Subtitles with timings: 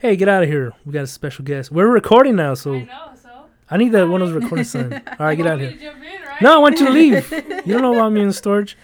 [0.00, 0.72] Hey, get out of here.
[0.86, 1.70] We got a special guest.
[1.70, 3.44] We're recording now, so I know, so.
[3.70, 4.94] I need that one of those recording signs.
[5.18, 5.72] All right, get out of here.
[5.72, 6.40] jump in, right?
[6.40, 7.30] No, I want you to leave.
[7.66, 8.78] You don't know about me in storage.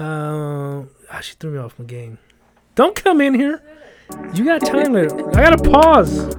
[0.00, 0.82] Uh,
[1.12, 2.18] ah, she threw me off my game.
[2.74, 3.62] Don't come in here.
[4.34, 5.28] You got time later.
[5.30, 6.34] I gotta pause.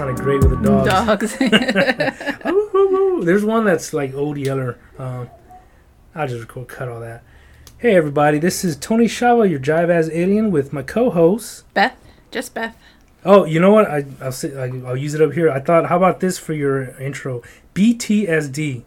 [0.00, 1.36] Sounded great with the dogs.
[1.36, 2.46] Dogs.
[2.46, 3.24] Ooh, ooh, ooh.
[3.24, 4.78] There's one that's like old yeller.
[4.98, 5.28] Um,
[6.14, 7.22] I'll just record, cut all that.
[7.76, 11.64] Hey everybody, this is Tony Shava, your Jive as Alien, with my co-host.
[11.74, 11.94] Beth.
[12.30, 12.74] Just Beth.
[13.26, 13.90] Oh, you know what?
[13.90, 15.50] I, I'll say, I, I'll use it up here.
[15.50, 17.42] I thought, how about this for your intro?
[17.74, 18.82] BTSD,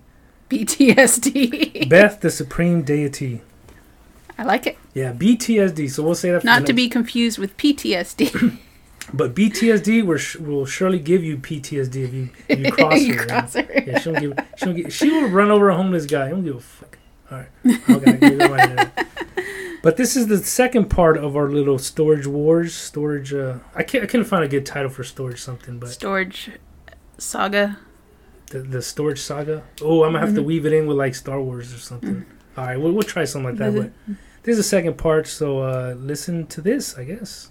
[0.50, 1.89] PTSD.
[1.89, 3.41] Beth, the Supreme Deity.
[4.36, 4.80] I like it.
[4.95, 5.91] Yeah, BTSD.
[5.91, 6.41] So we'll say that.
[6.41, 8.58] For Not to next- be confused with PTSD.
[9.12, 13.16] But BTSD will, sh- will surely give you PTSD if you if you cross You
[13.16, 13.25] her.
[13.25, 13.67] cross her.
[13.85, 14.34] Yeah, she won't give.
[14.57, 14.94] She don't give.
[14.94, 16.27] She will run over a homeless guy.
[16.27, 16.97] I don't give a fuck.
[17.31, 17.47] All right.
[17.89, 18.17] Okay.
[18.17, 18.91] give it my hand.
[19.83, 22.73] but this is the second part of our little storage wars.
[22.73, 23.33] Storage.
[23.33, 24.03] Uh, I can't.
[24.03, 26.52] I couldn't find a good title for storage something, but Storage
[27.17, 27.78] saga.
[28.52, 29.63] the, the storage saga.
[29.81, 30.45] Oh, I'm gonna have to Mhm.
[30.45, 32.16] weave it in with like Star Wars or something.
[32.16, 32.25] Mm.
[32.58, 32.80] All right.
[32.80, 33.73] We'll, we'll try something like that.
[34.08, 35.28] But this is the second part.
[35.28, 36.97] So uh, listen to this.
[36.97, 37.50] I guess.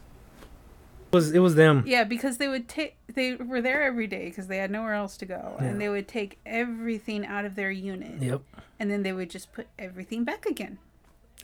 [1.12, 1.84] It was it was them.
[1.86, 2.96] Yeah, because they would take.
[3.12, 5.66] They were there every day because they had nowhere else to go, Yeah.
[5.66, 8.40] and they would take everything out of their unit, Yep.
[8.80, 10.78] and then they would just put everything back again.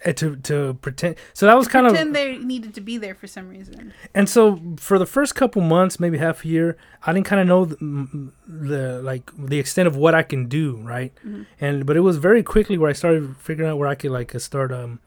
[0.05, 1.17] And to to pretend.
[1.35, 3.93] So that was kind of Pretend they needed to be there for some reason.
[4.15, 7.47] And so for the first couple months, maybe half a year, I didn't kind of
[7.49, 11.13] know the, the like the extent of what I can do, right?
[11.27, 11.45] Mhm.
[11.61, 14.35] And but it was very quickly where I started figuring out where I could like
[14.35, 15.01] uh, start um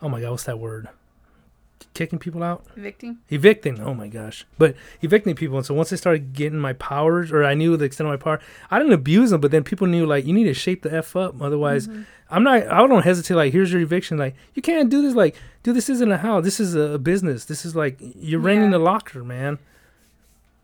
[0.00, 0.88] oh my god, what's that word?
[1.94, 2.64] Kicking people out?
[2.76, 3.18] Evicting.
[3.30, 3.80] Evicting.
[3.80, 4.44] Oh my gosh.
[4.58, 5.56] But evicting people.
[5.56, 8.22] And so once I started getting my powers or I knew the extent of my
[8.22, 10.92] power, I didn't abuse them, but then people knew like you need to shape the
[10.94, 11.40] F up.
[11.42, 12.06] Otherwise Mhm.
[12.30, 12.66] I'm not.
[12.66, 13.34] I don't hesitate.
[13.34, 14.16] Like, here's your eviction.
[14.16, 15.14] Like, you can't do this.
[15.14, 16.44] Like, dude, this isn't a house.
[16.44, 17.44] This is a business.
[17.44, 19.58] This is like you're renting a locker, man.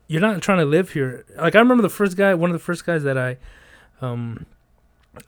[0.07, 1.25] You're not trying to live here.
[1.37, 2.33] Like, I remember the first guy.
[2.33, 3.37] One of the first guys that I,
[4.01, 4.47] um,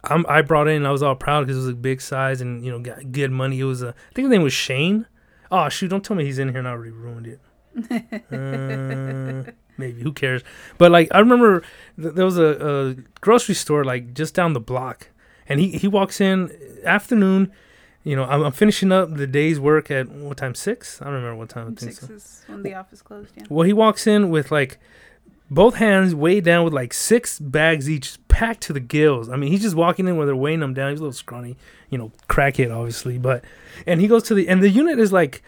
[0.06, 0.84] I'm, I brought in.
[0.86, 3.30] I was all proud because it was a big size and you know got good
[3.32, 3.60] money.
[3.60, 3.90] It was a.
[3.90, 5.06] I think his name was Shane.
[5.52, 5.90] Oh shoot!
[5.90, 7.40] Don't tell me he's in here and I already ruined it.
[8.32, 10.44] Uh, maybe who cares?
[10.78, 11.62] But like I remember
[12.02, 12.44] th- there was a,
[12.90, 15.10] a grocery store like just down the block,
[15.48, 16.52] and he he walks in
[16.86, 17.52] afternoon.
[18.04, 20.56] You know, I'm, I'm finishing up the day's work at what time?
[20.56, 21.02] Six?
[21.02, 21.76] I don't remember what time.
[21.78, 22.14] I think Six so.
[22.14, 23.32] is when the office closed.
[23.38, 23.44] Yeah.
[23.50, 24.80] Well, he walks in with like
[25.52, 29.30] both hands weighed down with like six bags each, packed to the gills.
[29.30, 30.92] I mean, he's just walking in where they're weighing him down.
[30.92, 31.58] He's a little scrawny,
[31.90, 33.18] you know, crackhead, obviously.
[33.18, 33.44] But
[33.86, 35.44] and he goes to the and the unit is like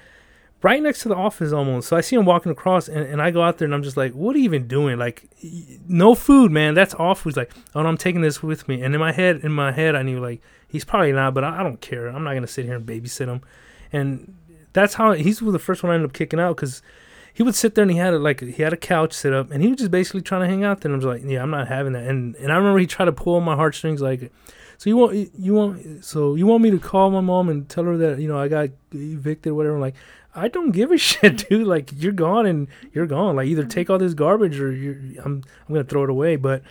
[0.61, 1.87] right next to the office almost.
[1.87, 3.97] So I see him walking across, and, and I go out there and I'm just
[3.97, 4.97] like, what are you even doing?
[4.97, 5.29] Like,
[5.87, 6.73] no food, man.
[6.73, 7.29] That's awful.
[7.29, 8.81] He's like, oh, no, I'm taking this with me.
[8.81, 11.61] And in my head, in my head, I knew like he's probably not, but I,
[11.61, 12.07] I don't care.
[12.07, 13.41] I'm not gonna sit here and babysit him.
[13.93, 14.35] And
[14.73, 16.81] that's how he's the first one I ended up kicking out because
[17.33, 19.49] he would sit there and he had a, like he had a couch set up
[19.51, 20.91] and he was just basically trying to hang out there.
[20.91, 22.05] And I was like, yeah, I'm not having that.
[22.07, 24.31] And and I remember he tried to pull my heartstrings like,
[24.77, 27.85] so you want you want so you want me to call my mom and tell
[27.85, 29.75] her that you know I got evicted or whatever.
[29.75, 29.95] I'm like,
[30.35, 31.65] I don't give a shit, dude.
[31.65, 33.35] Like you're gone and you're gone.
[33.35, 36.35] Like either take all this garbage or you're I'm I'm gonna throw it away.
[36.35, 36.61] But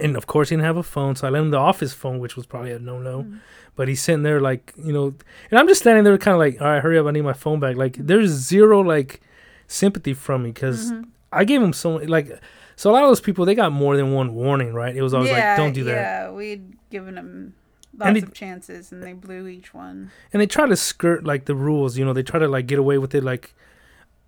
[0.00, 2.18] and of course he didn't have a phone, so I lent him the office phone,
[2.18, 3.22] which was probably a no no.
[3.24, 3.40] Mhm.
[3.76, 5.14] But he's sitting there like you know,
[5.50, 7.32] and I'm just standing there kind of like, all right, hurry up, I need my
[7.32, 7.76] phone back.
[7.76, 9.20] Like there's zero like
[9.66, 11.06] sympathy from me because Mhm.
[11.32, 12.38] I gave him so like.
[12.76, 14.94] So a lot of those people they got more than one warning, right?
[14.96, 15.92] It was always like, don't do that.
[15.94, 17.54] Yeah, we'd given them
[17.96, 20.10] lots it- of chances, and they blew each one.
[20.32, 22.78] and they try to skirt like the rules you know they try to like get
[22.80, 23.54] away with it like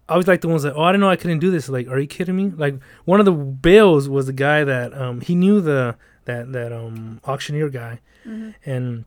[0.08, 1.88] i was like the ones that oh i didn't know i couldn't do this like
[1.88, 2.76] are you kidding me like
[3.06, 7.20] one of the bails was the guy that um he knew the that that um
[7.24, 8.54] auctioneer guy Mhm.
[8.64, 9.04] and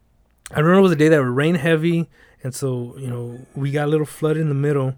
[0.51, 2.09] i remember it was a day that would rain heavy
[2.43, 4.95] and so you know we got a little flooded in the middle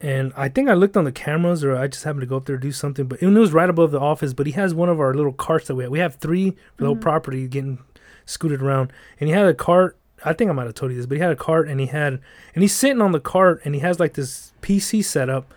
[0.00, 2.44] and i think i looked on the cameras or i just happened to go up
[2.44, 4.88] there to do something but it was right above the office but he has one
[4.90, 5.90] of our little carts that we have.
[5.90, 7.00] We have three for the whole Mhm.
[7.00, 7.78] property getting
[8.26, 8.92] scooted around.
[9.20, 9.96] And he had a cart.
[10.24, 11.86] I think i might have told you this but he had a cart and he
[11.86, 12.20] had
[12.54, 15.52] and he's sitting on the cart and he has like this pc setup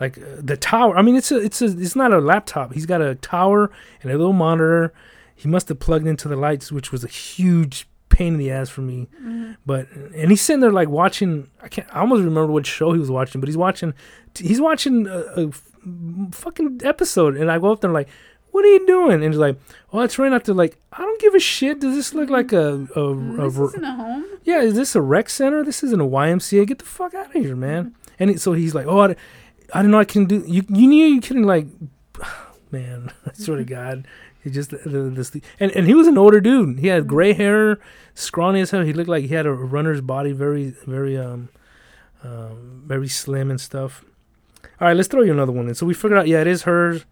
[0.00, 0.96] like uh, the tower.
[0.96, 2.72] I mean it's a it's a it's not a laptop.
[2.72, 3.70] He's got a tower
[4.02, 4.92] and a little monitor.
[5.34, 7.86] He must have plugged into the lights which was a huge
[8.18, 9.56] pain in the ass for me Mhm.
[9.70, 9.84] but
[10.20, 11.32] and he's sitting there like watching
[11.64, 13.92] i can't i almost remember what show he was watching but he's watching
[14.48, 15.50] he's watching a, a
[16.32, 18.08] fucking episode and i go up there and like
[18.52, 19.56] what are you doing and he's like
[19.92, 22.88] oh it's right there like i don't give a shit does this look like a,
[22.96, 24.24] a, a, This isn't a home.
[24.44, 25.62] yeah, is this a rec center?
[25.62, 26.66] This isn't a YMCA.
[26.66, 27.94] Get the fuck out of here, man.
[28.18, 29.16] And it, so he's like, oh, I,
[29.74, 30.42] I didn't know I can do.
[30.46, 31.66] You you knew you couldn't like.
[32.70, 33.12] man.
[33.26, 34.06] I swear to God,
[34.46, 36.78] he just the, and and he was an older dude.
[36.78, 37.80] He had gray hair,
[38.14, 38.82] scrawny as hell.
[38.82, 41.48] He looked like he had a runner's body, very very um,
[42.22, 44.04] um very slim and stuff.
[44.80, 45.68] All right, let's throw you another one.
[45.68, 45.74] in.
[45.74, 47.06] so we figured out, yeah, it is hers.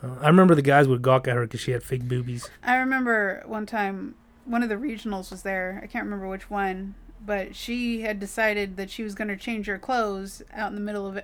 [0.00, 2.48] Uh, I remember the guys would gawk at her because she had fake boobies.
[2.62, 4.14] I remember one time
[4.44, 5.80] one of the regionals was there.
[5.82, 6.94] I can't remember which one,
[7.26, 10.80] but she had decided that she was going to change her clothes out in the
[10.80, 11.18] middle of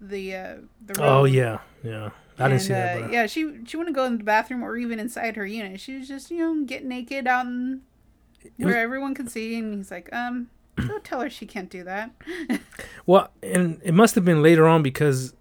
[0.00, 0.54] the uh,
[0.86, 1.02] the.
[1.02, 2.10] Oh yeah, yeah.
[2.40, 3.02] I didn't And, see that.
[3.02, 5.80] uh, yeah, she she wouldn't go in the bathroom or even inside her unit.
[5.80, 7.82] She was just you know get naked out in
[8.56, 11.84] where was- everyone can see, and he's like, um, go tell her she can't do
[11.84, 12.10] that.
[13.06, 15.34] Well, and it must have been later on because,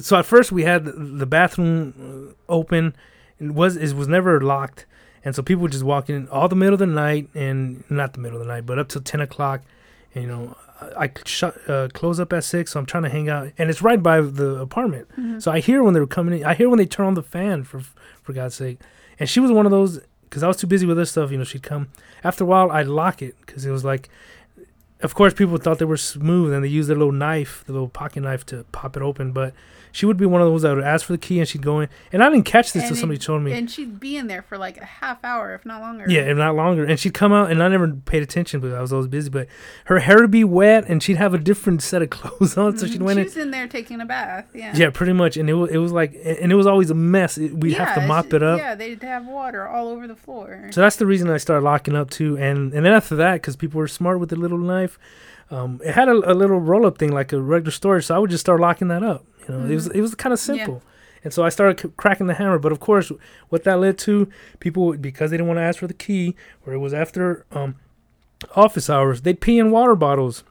[0.00, 2.94] so at first we had the- bathroom uh, open,
[3.38, 4.86] it was it was never locked,
[5.24, 8.14] and so people would just walk in all the middle of the night and not
[8.14, 9.62] the middle of the night, but up till ten o'clock,
[10.14, 10.56] and you know.
[10.80, 13.80] I shut uh, close up at six, so I'm trying to hang out, and it's
[13.80, 15.08] right by the apartment.
[15.42, 16.44] So I hear when they're coming in.
[16.44, 17.80] I hear when they turn on the fan for
[18.22, 18.80] for God's sake.
[19.18, 21.30] And she was one of those because I was too busy with this stuff.
[21.30, 21.88] You know, she'd come
[22.24, 22.70] after a while.
[22.70, 24.08] I'd lock it because it was like
[25.04, 27.88] of course, people thought they were smooth and they used their little knife, the little
[27.88, 29.32] pocket knife, to pop it open.
[29.32, 29.52] But
[29.94, 31.78] she would be one of those that would ask for the key and she'd go
[31.78, 31.88] in.
[32.12, 33.52] And I didn't catch this it- somebody told me.
[33.52, 36.06] And she'd be in there for like a half hour, if not longer.
[36.08, 36.84] Yeah, if not longer.
[36.84, 39.30] And she'd come out, and I never paid attention because I was always busy.
[39.30, 39.46] But
[39.84, 42.76] her hair would be wet, and she'd have a different set of clothes on.
[42.76, 43.04] So she'd Mhm.
[43.04, 43.24] went She in.
[43.26, 44.46] was in there taking a bath.
[44.52, 44.72] Yeah.
[44.74, 45.36] Yeah, pretty much.
[45.36, 47.38] And it was, it was like, and it was always a mess.
[47.38, 48.58] It- We'd have to mop it up.
[48.58, 50.68] Yeah, they'd have water all over the floor.
[50.72, 52.36] So that's the reason I started locking up too.
[52.36, 54.98] And and then after that, because people were smart with the little knife,
[55.50, 58.06] um, it had a, a little roll up thing like a regular storage.
[58.06, 59.24] So I would just start locking that up.
[59.48, 60.54] You know, it was it was kind of Mm-hmm.
[60.54, 60.64] Yeah.
[60.64, 60.82] simple.
[61.22, 62.58] And so I started c- cracking the hammer.
[62.58, 63.10] But of course,
[63.48, 64.28] what that led to,
[64.60, 66.34] people because they didn't want to ask for the key,
[66.66, 67.76] or it was after um,
[68.54, 70.44] office hours, they'd pee in water bottles.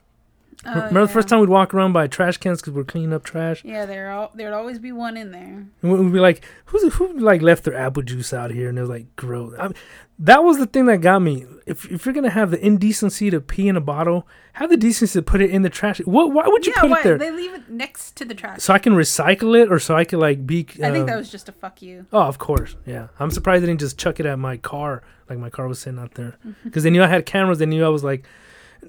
[0.66, 3.24] Oh, Remember the first time we'd walk around by trash cans because we're cleaning up
[3.24, 5.66] trash, Yeah, there all there'd always be one in there.
[5.82, 8.80] and we'd be like, "Who's who like left their apple juice out here?" And it
[8.80, 9.74] was like, "Gross." I mean,
[10.18, 11.44] that was the thing that got me.
[11.66, 15.18] If if you're gonna have the indecency to pee in a bottle, have the decency
[15.18, 15.98] to put it in the trash.
[16.04, 16.32] What?
[16.32, 17.18] Why would you yeah, put why it there?
[17.18, 18.60] they leave it next to the trash.
[18.60, 20.66] so I can recycle it, or so I could like be.
[20.82, 22.06] I think uh, that was just a fuck you.
[22.12, 23.08] Oh, of course, yeah.
[23.18, 25.98] I'm surprised they didn't just chuck it at my car, like my car was sitting
[25.98, 27.58] out there, because they knew I had cameras.
[27.58, 28.24] They knew I was like,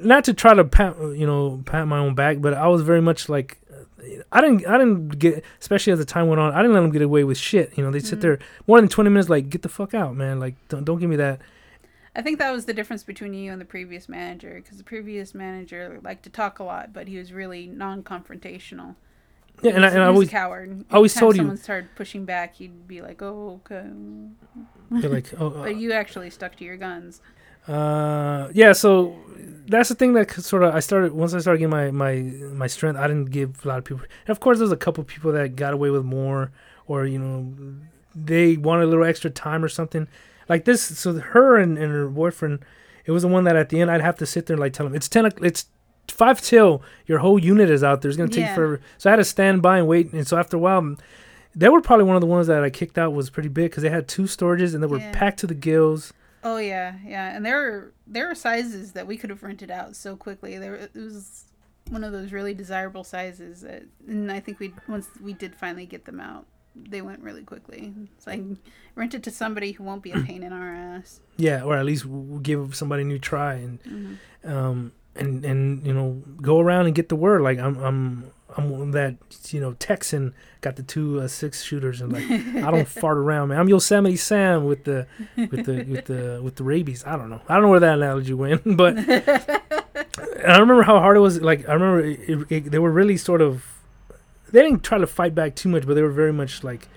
[0.02, 3.02] not to try to pat, you know, pat my own back, but I was very
[3.02, 3.58] much like,
[4.32, 6.92] I didn't, I didn't get, especially as the time went on, I didn't let them
[6.92, 7.76] get away with shit.
[7.78, 8.22] You know, they sit Mhm.
[8.22, 10.40] there more than 20 minutes, like, get the fuck out, man.
[10.40, 11.40] Like, don't, don't give me that.
[12.16, 15.34] I think that was the difference between you and the previous manager, because the previous
[15.36, 18.96] manager liked to talk a lot, but he was really non-confrontational.
[19.62, 20.86] Yeah, and I, and I was always, coward.
[20.92, 23.86] I always told you- someone started pushing back, he'd be like, "Oh, okay,"
[25.02, 27.22] feel like, oh, but you actually stuck to your guns.
[27.68, 28.74] Uh, yeah.
[28.74, 29.16] So
[29.68, 32.16] that's the thing that sort of I started once I started getting my my
[32.54, 32.98] my strength.
[32.98, 35.56] I didn't give a lot of people, and of course, there's a couple people that
[35.56, 36.52] got away with more,
[36.88, 37.54] or you know,
[38.16, 40.08] they wanted a little extra time or something
[40.48, 40.82] like this.
[40.84, 42.60] So her and, and her boyfriend,
[43.06, 44.74] it was the one that at the end I'd have to sit there and like
[44.74, 45.26] tell him it's ten.
[45.42, 45.66] It's
[46.08, 48.10] five till your whole unit is out there.
[48.10, 48.54] It's gonna take Yeah.
[48.56, 48.80] forever.
[49.00, 50.14] So I had to stand by and wait.
[50.14, 50.96] And so after a while.
[51.58, 53.82] They were probably one of the ones that I kicked out was pretty big because
[53.82, 55.14] they had two storages and they were Yeah.
[55.14, 56.12] packed to the gills.
[56.46, 59.96] Oh yeah, yeah, and there are there are sizes that we could have rented out
[59.96, 60.58] so quickly.
[60.60, 61.46] There it was
[61.90, 65.86] one of those really desirable sizes, that, and I think we once we did finally
[65.88, 66.46] get them out,
[66.76, 67.94] they went really quickly.
[68.16, 68.42] It's like
[68.94, 71.20] rent it to somebody who won't be a pain in our ass.
[71.38, 74.18] Yeah, or at least w- w- give somebody a new try and Mhm.
[74.50, 77.42] um and and you know go around and get the word.
[77.42, 79.16] Like I'm I'm I'm one that
[79.50, 83.50] you know Texan got the two uh, six shooters and like I don't fart around,
[83.50, 83.60] man.
[83.60, 87.04] I'm Yosemite Sam with the with the with the with the rabies.
[87.06, 87.42] I don't know.
[87.50, 91.42] I don't know where that analogy went, but I remember how hard it was.
[91.42, 93.66] Like I remember it, it, they were really sort of
[94.52, 96.88] they didn't try to fight back too much, but they were very much like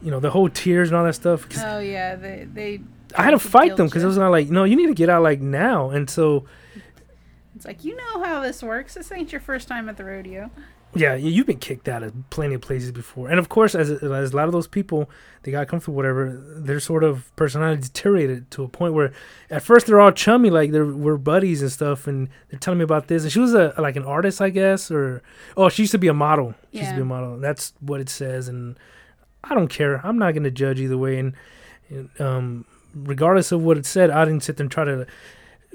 [0.00, 1.46] you know the whole tears and all that stuff.
[1.58, 2.80] Oh yeah, they they.
[3.16, 5.08] I had to fight them because it was not like no, you need to get
[5.08, 6.46] out like now, and so.
[7.56, 8.94] It's like you know how this works.
[8.94, 10.50] This ain't your first time at the rodeo.
[10.94, 14.32] Yeah, you've been kicked out of plenty of places before, and of course, as as
[14.32, 15.10] a lot of those people,
[15.42, 16.30] they got comfortable, whatever.
[16.56, 19.12] Their sort of personality deteriorated to a point where,
[19.50, 22.84] at first, they're all chummy, like they're we're buddies and stuff, and they're telling me
[22.84, 23.24] about this.
[23.24, 25.22] And she was a like an artist, I guess, or
[25.56, 26.54] oh, she used to be a model.
[26.72, 27.08] She used to be a Yeah.
[27.08, 27.38] model.
[27.38, 28.78] That's what it says, and
[29.42, 30.00] I don't care.
[30.06, 31.34] I'm not gonna judge either way, and,
[31.90, 35.06] and um, regardless of what it said, I didn't sit there and try to,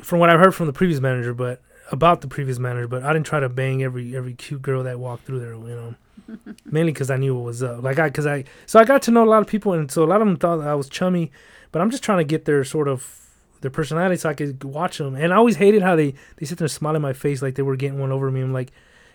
[0.02, 3.14] from what I've heard from the previous manager, but about the previous manager, but I
[3.14, 5.96] didn't try to bang every every cute girl that walked through there, you know.
[6.66, 7.82] Mainly because I knew what was up.
[7.84, 10.04] Like I, because I, so I got to know a lot of people, and so
[10.04, 11.32] a lot of them thought I was chummy,
[11.72, 13.28] but I'm just trying to get their sort of
[13.62, 15.16] their personality so I could watch them.
[15.16, 17.56] And I always hated how they they sit there and smile in my face like
[17.56, 18.42] they were getting one over me.
[18.42, 18.72] I'm like,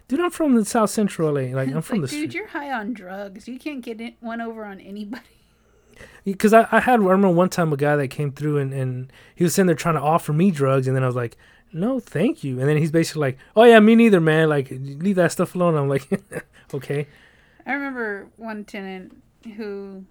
[0.09, 1.55] dude, I'm from the South Central LA.
[1.55, 2.35] Like I'm from like, the dude, street.
[2.35, 3.49] you're high on drugs.
[3.49, 5.23] You can't get it, one over on anybody.
[6.25, 9.13] because I, I had I remember one time a guy that came through and, and
[9.35, 11.37] he was sitting there trying to offer me drugs and then I was like,
[11.75, 12.61] no, thank you.
[12.61, 14.49] And then he's basically like, oh yeah, me neither, man.
[14.49, 15.75] Like leave that stuff alone.
[15.77, 16.09] I'm like,
[16.75, 17.07] okay.
[17.67, 19.21] I remember one tenant
[19.57, 20.05] who,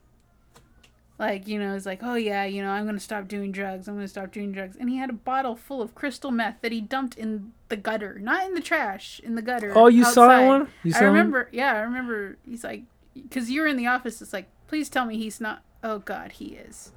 [1.19, 3.87] like, you know, is like, oh yeah, you know, I'm gonna stop doing drugs.
[3.87, 6.71] I'm gonna stop doing drugs, and he had a bottle full of crystal meth that
[6.71, 9.71] he dumped in the gutter, not in the trash, in the gutter.
[9.75, 10.67] Oh, you saw that one?
[10.83, 11.07] You saw I him?
[11.07, 11.49] remember.
[11.51, 12.37] Yeah, I remember.
[12.45, 14.21] He's like, because you were in the office.
[14.21, 15.63] It's like, please tell me he's not.
[15.83, 16.91] Oh God, he is.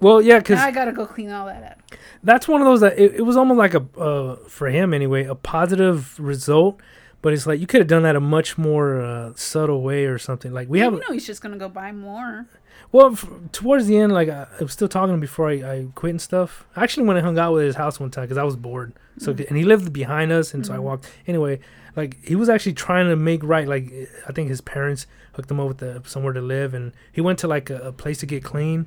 [0.00, 1.98] Well, yeah, because I gotta go clean all that up.
[2.22, 5.24] that's one of those that it, it was almost like a uh, for him anyway
[5.24, 6.80] a positive result
[7.22, 10.18] but it's like you could have done that a much more uh, subtle way or
[10.18, 12.46] something like we Yeah, have you know he's just gonna go buy more.
[12.92, 16.10] well f- towards the end like I, I was still talking before I, I quit
[16.10, 18.42] and stuff i actually went and hung out with his house one time because i
[18.44, 20.82] was bored so and he lived behind us and so i Mhm.
[20.82, 21.60] walked anyway
[21.96, 23.92] like he was actually trying to make right like
[24.28, 27.38] i think his parents hooked him up with the, somewhere to live and he went
[27.40, 28.86] to like a, a place to get clean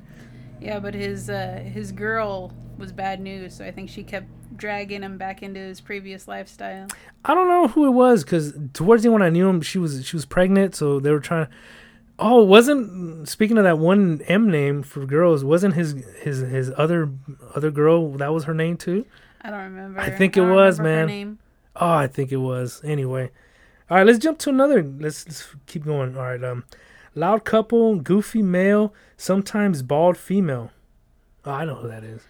[0.64, 5.02] Yeah, but his uh, his girl was bad news, so I think she kept dragging
[5.02, 6.88] him back into his previous lifestyle.
[7.24, 9.78] I don't know who it was because towards the end when I knew him, she
[9.78, 11.48] was she was pregnant, so they were trying.
[12.18, 15.44] Oh, wasn't speaking of that one M name for girls?
[15.44, 17.10] Wasn't his his his other
[17.54, 19.04] other girl that was her name too?
[19.42, 20.00] I don't remember.
[20.00, 21.38] I think it was, man.
[21.76, 22.80] Oh, I think it was.
[22.84, 23.30] Anyway,
[23.90, 24.82] all right, let's jump to another.
[24.82, 26.16] Let's let's keep going.
[26.16, 26.64] All right, um,
[27.14, 28.94] loud couple, goofy male,
[29.24, 30.70] sometimes bald female.
[31.44, 32.22] Oh, I know who that is.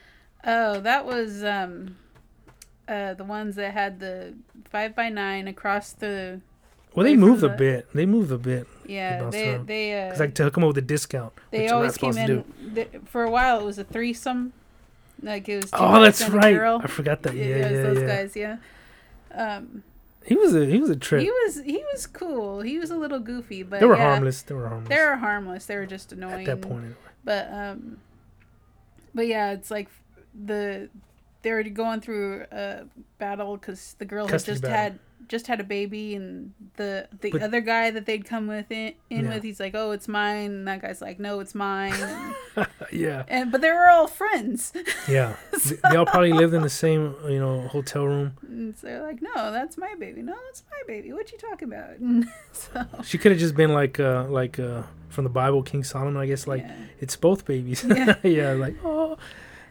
[0.44, 1.96] Oh, that was um,
[2.88, 4.34] uh, the ones that had the
[4.70, 6.40] five by nine across the.
[6.94, 7.88] Well, they moved a bit.
[7.92, 10.82] They moved a bit Yeah, they they uh, because I took them up with a
[10.82, 11.32] discount.
[11.50, 12.74] they which I'm not always came to in.
[12.74, 14.52] th- for a while, it was a threesome.
[15.20, 15.70] Like it was.
[15.72, 16.54] Two Oh, that's right.
[16.54, 16.80] Girl.
[16.82, 17.34] I forgot that.
[17.34, 17.82] Yeah, it yeah, yeah.
[17.82, 18.36] those guys.
[18.36, 18.56] Yeah.
[19.32, 19.82] Um,
[20.26, 21.22] He was a he was a trip.
[21.22, 22.60] he was he was cool.
[22.60, 24.42] He was a little goofy, but they were yeah, harmless.
[24.42, 25.66] They were harmless They were harmless.
[25.66, 26.48] They were just annoying.
[26.48, 26.84] at that point.
[26.84, 26.96] Anyway.
[27.24, 27.98] But um,
[29.14, 29.88] but yeah, it's like
[30.34, 30.88] the
[31.42, 32.84] they were going through a
[33.18, 34.78] battle because the girl Custody had just battle.
[34.78, 38.70] had just had a baby, and the the But- other guy that they'd come with
[38.70, 39.34] in, in Yeah.
[39.34, 43.24] with, he's like, "Oh, it's mine." And that guy's like, "No, it's mine." And, yeah,
[43.28, 44.72] and but they were all friends.
[45.08, 45.36] yeah.
[45.62, 48.32] Th- they all probably lived in the same you know hotel room.
[48.48, 50.22] And so they're like, "No, that's my baby.
[50.22, 51.12] No, that's my baby.
[51.12, 51.96] What you talking about?"
[52.52, 56.16] So She could have just been like uh like uh from the Bible, King Solomon.
[56.16, 56.74] I guess like yeah.
[57.00, 57.84] it's both babies.
[57.84, 58.16] Yeah.
[58.22, 59.16] yeah, like oh,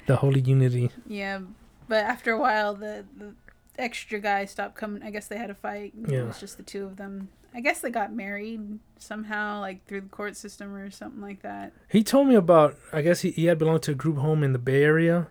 [0.07, 0.89] the holy unity.
[1.07, 1.39] Yeah,
[1.87, 3.33] but after a while, the, the
[3.77, 5.03] extra guy stopped coming.
[5.03, 5.93] I guess they had a fight.
[6.07, 6.19] Yeah.
[6.19, 7.29] It was just the two of them.
[7.55, 11.71] I guess they got married somehow, like through the court system or something like that.
[11.87, 12.77] He told me about.
[12.91, 15.27] I guess he, he had belonged to a group home in the Bay Area,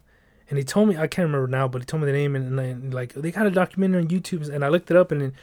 [0.49, 2.59] and he told me I can't remember now, but he told me the name and,
[2.59, 5.35] and like they got a documentary on YouTube, and I looked it up, and it,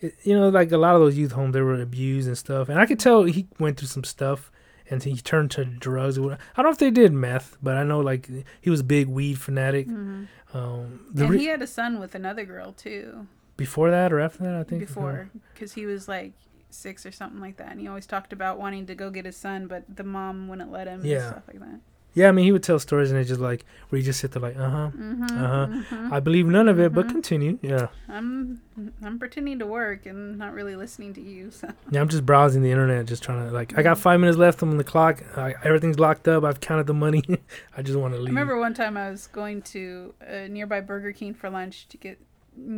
[0.00, 2.68] it, you know like a lot of those youth homes they were abused and stuff,
[2.68, 4.52] and I could tell he went through some stuff,
[4.90, 6.18] and he turned to drugs.
[6.18, 8.28] I don't know if they did meth, but I know like
[8.60, 9.86] he was a big weed fanatic.
[9.86, 13.26] hmm Um, And re- he had a son with another girl too.
[13.56, 16.32] before that or after that, I think Before, because he was like
[16.70, 19.36] six or something like that, and he always talked about wanting to go get his
[19.36, 21.04] son, but the mom wouldn't let him.
[21.04, 21.16] Yeah.
[21.18, 21.80] and stuff like that.
[22.18, 24.32] Yeah, I mean he would tell stories, and it's just like where you just sit
[24.32, 24.88] there like, uh huh.
[24.88, 26.08] hmm Uh-huh.
[26.16, 27.10] I believe none of it, but Mhm.
[27.16, 27.58] continue.
[27.62, 27.86] Yeah.
[28.08, 28.60] I'm
[29.06, 31.50] I'm pretending to work and not really listening to you.
[31.50, 31.68] So.
[31.92, 33.78] Yeah, I'm just browsing the internet, just trying to like.
[33.78, 35.22] I got five minutes left on the clock.
[35.36, 36.44] I, everything's locked up.
[36.44, 37.22] I've counted the money.
[37.76, 38.28] I just want to leave.
[38.28, 41.96] I remember one time I was going to a nearby Burger King for lunch to
[41.96, 42.18] get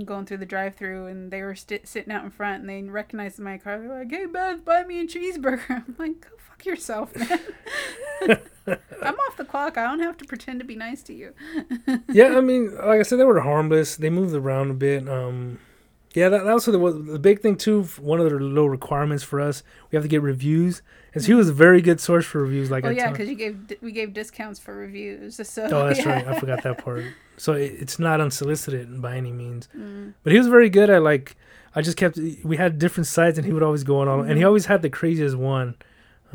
[0.05, 3.39] going through the drive-through, and they were st- sitting out in front, and they recognized
[3.39, 3.79] my car.
[3.79, 7.41] They're like, "Hey, Beth, buy me a cheeseburger." I'm like, "Go fuck yourself, man."
[8.67, 9.77] I'm off the clock.
[9.79, 11.35] I don't have to pretend to be nice to you.
[12.09, 13.97] yeah, I mean, like I said, they were harmless.
[13.97, 15.09] They moved around a bit.
[15.09, 15.59] Um,
[16.15, 17.85] yeah, that, that also the, the big thing too.
[18.01, 20.83] One of the little requirements for us, we have to get reviews,
[21.15, 22.71] and he was a very good source for reviews.
[22.71, 25.37] Like oh yeah, because you gave we gave discounts for reviews.
[25.45, 26.09] So Oh, that's yeah.
[26.13, 26.29] right.
[26.29, 27.05] I forgot that part.
[27.37, 29.69] So it, it's not unsolicited by any means.
[29.77, 30.15] Mm.
[30.23, 31.37] But he was very good at like.
[31.75, 32.19] I just kept.
[32.45, 34.21] We had different sites, and he would always go on all.
[34.23, 34.47] And he Mhm.
[34.47, 35.77] always had the craziest one.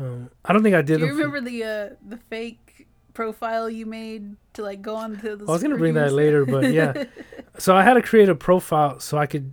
[0.00, 0.98] Um, I don't think I did.
[0.98, 4.94] Do you them for- remember the uh, the fake profile you made to like go
[4.96, 5.44] on to the?
[5.46, 7.04] I was gonna bring that later, but yeah.
[7.58, 9.52] so I had to create a profile so I could.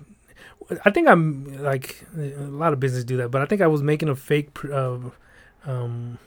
[0.86, 3.82] I think I'm like a lot of business do that, but I think I was
[3.84, 4.98] making a fake uh,
[5.66, 6.18] um,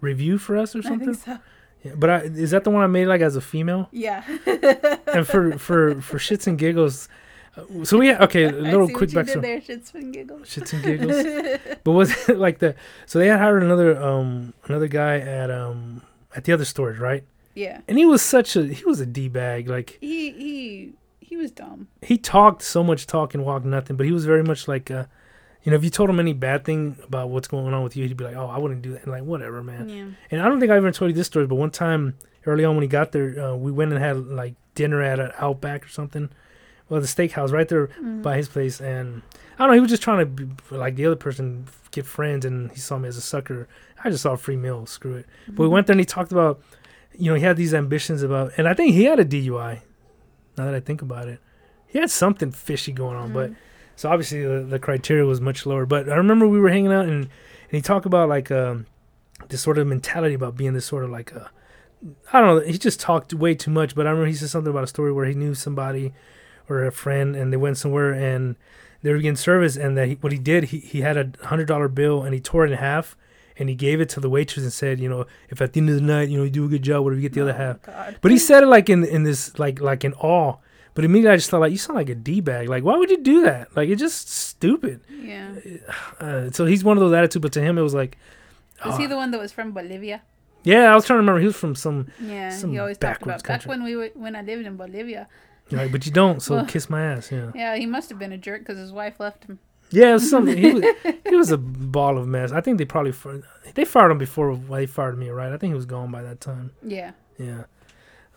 [0.00, 1.14] review for us or something.
[1.14, 1.38] so.
[1.84, 3.88] Yeah, but I, is that the one I made like as a female?
[3.92, 4.22] Yeah.
[5.14, 7.08] And for for for shits and giggles,
[7.56, 8.44] uh, so we okay.
[8.48, 9.42] A little quick backstory.
[9.42, 10.48] there, shits and giggles.
[10.48, 11.78] Shits and giggles.
[11.84, 12.74] But was it like the?
[13.06, 16.02] So they had hired another um another guy at um
[16.36, 17.24] at the other stores, right?
[17.54, 17.80] yeah.
[17.88, 19.68] And he was such a he was a d bag.
[19.68, 20.92] Like He he
[21.28, 21.88] he was dumb.
[22.02, 25.04] he talked so much talk and walked nothing, but he was very much like uh
[25.64, 28.06] You know, if you told him any bad thing about what's going on with you,
[28.06, 29.88] he'd be like, "Oh, I wouldn't do that." And like, whatever, man.
[29.88, 30.06] Yeah.
[30.30, 32.14] And I don't think I ever told you this story, but one time
[32.46, 35.32] early on when he got there, uh, we went and had like dinner at an
[35.38, 36.30] Outback or something.
[36.88, 38.22] Well, the steakhouse right there Mm.
[38.22, 39.20] by his place, and
[39.58, 39.74] I don't know.
[39.74, 42.96] He was just trying to be, like the other person get friends, and he saw
[42.96, 43.68] me as a sucker.
[44.02, 44.86] I just saw a free meal.
[44.86, 45.26] Screw it.
[45.48, 46.62] But we went there and he talked about,
[47.14, 49.80] you know, he had these ambitions about, and I think he had a DUI.
[50.58, 51.40] Now that I think about it,
[51.86, 53.56] he had something fishy going on, but Mm.
[53.96, 55.86] so obviously the, the criteria was much lower.
[55.86, 57.30] But I remember we were hanging out and, and
[57.70, 58.86] he talked about like um,
[59.48, 61.50] this sort of mentality about being this sort of like a,
[62.32, 62.60] I don't know.
[62.72, 63.94] He just talked way too much.
[63.94, 66.12] But I remember he said something about a story where he knew somebody
[66.68, 68.56] or a friend and they went somewhere and
[69.02, 71.66] they were getting service and that he, what he did he, he had a hundred
[71.68, 73.16] dollar bill and he tore it in half
[73.58, 75.88] and he gave it to the waitress and said you know if at the end
[75.90, 77.42] of the night you know you do a good job what if you get the
[77.42, 78.18] other Oh, half God.
[78.20, 80.56] but he said it like in in this like like in awe.
[80.94, 82.68] But immediately I just thought like you sound like a d bag.
[82.68, 83.76] Like why would you do that?
[83.76, 85.00] Like it's just stupid.
[85.08, 85.54] Yeah.
[86.20, 87.40] Uh, so he's one of those attitudes.
[87.42, 88.18] But to him it was like,
[88.84, 90.22] Was oh, he the one that was from Bolivia?
[90.64, 90.90] yeah.
[90.92, 91.40] I was trying to remember.
[91.40, 92.08] He was from some.
[92.20, 92.50] Yeah.
[92.50, 95.28] Some he always talked about back when we were, when I lived in Bolivia.
[95.70, 96.40] Like, but you don't.
[96.42, 97.30] So Well- kiss my ass.
[97.30, 97.52] Yeah.
[97.54, 99.60] Yeah, he must have been a jerk because his wife left him.
[99.90, 100.10] Yeah.
[100.10, 100.56] It was something.
[100.56, 100.84] He was
[101.28, 102.52] he was a ball of mess.
[102.52, 103.12] I think they probably
[103.74, 105.30] they fired him before they fired me.
[105.30, 105.52] Right.
[105.52, 106.72] I think he was gone by that time.
[106.82, 107.12] Yeah.
[107.38, 107.64] Yeah.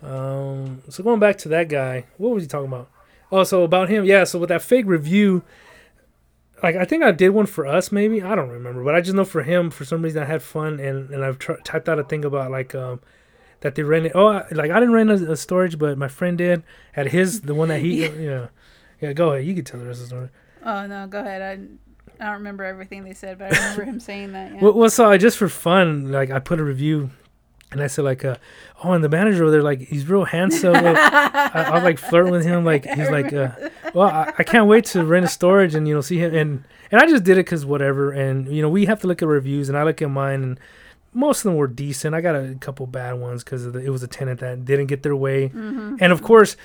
[0.02, 2.90] Um, so going back to that guy, what was he talking about?
[3.32, 4.24] Oh, so about him, yeah.
[4.24, 5.44] So with that fake review,
[6.64, 9.16] like I think I did one for us, maybe I don't remember, but I just
[9.16, 12.00] know for him, for some reason, I had fun and and I've tr- typed out
[12.00, 13.00] a thing about like um
[13.62, 14.12] that they rented.
[14.16, 16.64] Oh, I, like I didn't rent a, a storage, but my friend did
[16.96, 18.48] at his the one that he yeah
[19.00, 19.14] yeah.
[19.14, 20.30] Go ahead, you can tell the rest of the story.
[20.64, 21.42] Oh no, go ahead.
[21.42, 21.60] I
[22.22, 24.54] I don't remember everything they said, but I remember him saying that.
[24.54, 24.60] Yeah.
[24.62, 27.10] Well, well, so I just for fun, like I put a review,
[27.72, 28.36] and I said like, uh,
[28.84, 30.74] oh, and the manager over there, like he's real handsome.
[30.74, 33.52] like, I, I was like flirting with him, like he's like, uh,
[33.94, 36.64] well, I, I can't wait to rent a storage and you know see him, and
[36.92, 39.28] and I just did it because whatever, and you know we have to look at
[39.28, 40.60] reviews, and I look at mine, and
[41.14, 42.14] most of them were decent.
[42.14, 45.16] I got a couple bad ones because it was a tenant that didn't get their
[45.16, 45.96] way, mm-hmm.
[46.00, 46.56] and of course.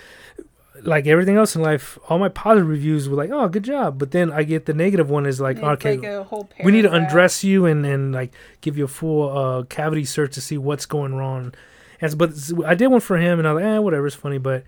[0.82, 4.10] Like everything else in life, all my positive reviews were like, "Oh, good job," but
[4.10, 6.92] then I get the negative one is like, "Okay, like a whole we need to
[6.92, 10.86] undress you and and like give you a full uh cavity search to see what's
[10.86, 11.52] going wrong.
[12.00, 12.30] And s- but
[12.66, 14.38] I did one for him and i was like eh whatever it's funny.
[14.38, 14.64] But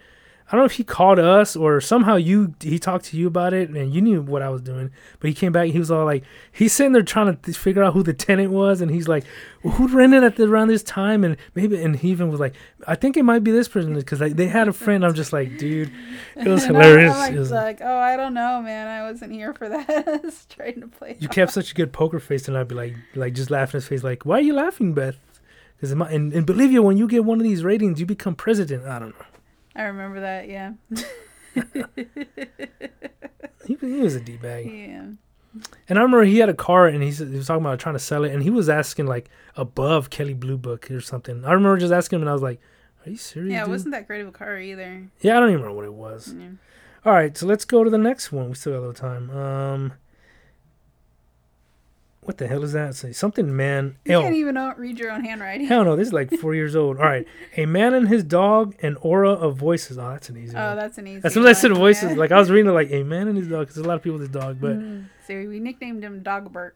[0.49, 3.53] i don't know if he called us or somehow you he talked to you about
[3.53, 6.05] it and you knew what i was doing but he came back he was all
[6.05, 9.07] like he's sitting there trying to th- figure out who the tenant was and he's
[9.09, 9.25] like
[9.63, 12.55] well, who rented at the, around this time and maybe and he even was like
[12.87, 15.33] i think it might be this person because like, they had a friend i'm just
[15.33, 15.91] like dude
[16.37, 18.87] it was And I- hilarious It was- like, oh, I don't know, man.
[18.87, 19.89] I wasn't here for that.
[20.09, 21.17] I was trying to play.
[21.19, 23.89] You kept such a good poker face, and I'd be like, like just laughing his
[23.89, 25.17] face, like, why are you laughing, Beth?
[25.77, 28.85] Because in, in, in Bolivia, when you get one of these ratings, you become president.
[28.87, 29.25] I don't know.
[29.79, 30.49] I remember that.
[30.49, 30.73] Yeah.
[33.67, 35.03] He, he was a d bag, yeah.
[35.88, 37.99] and I remember he had a car, and he, he was talking about trying to
[37.99, 41.45] sell it, and he was asking like above Kelley Blue Book or something.
[41.45, 42.61] I remember just asking him, and I was like,
[43.05, 43.73] "Are you serious?" Yeah, it dude?
[43.73, 45.11] wasn't that great of a car either.
[45.21, 46.35] Yeah, I don't even remember what it was.
[46.38, 46.49] Yeah.
[47.05, 48.49] All right, so let's go to the next one.
[48.49, 49.31] We still got a little time.
[49.31, 49.93] Um,
[52.29, 52.95] what the hell is that?
[52.95, 53.97] Say something, man.
[54.05, 54.23] You L.
[54.23, 55.67] can't even read your own handwriting.
[55.67, 56.99] Hell no, this is like four years old.
[56.99, 57.27] All right.
[57.57, 59.97] A man and his dog, an aura of voices.
[59.99, 60.77] Oh, that's an easy Oh, one.
[60.77, 61.23] that's an easy.
[61.25, 62.17] As soon as I said voices, yeah.
[62.17, 63.95] like I was reading it like a man and his dog, because there's a lot
[63.97, 64.61] of people with his dog.
[64.61, 65.07] But Mm.
[65.27, 66.73] So we nicknamed him Dogbert.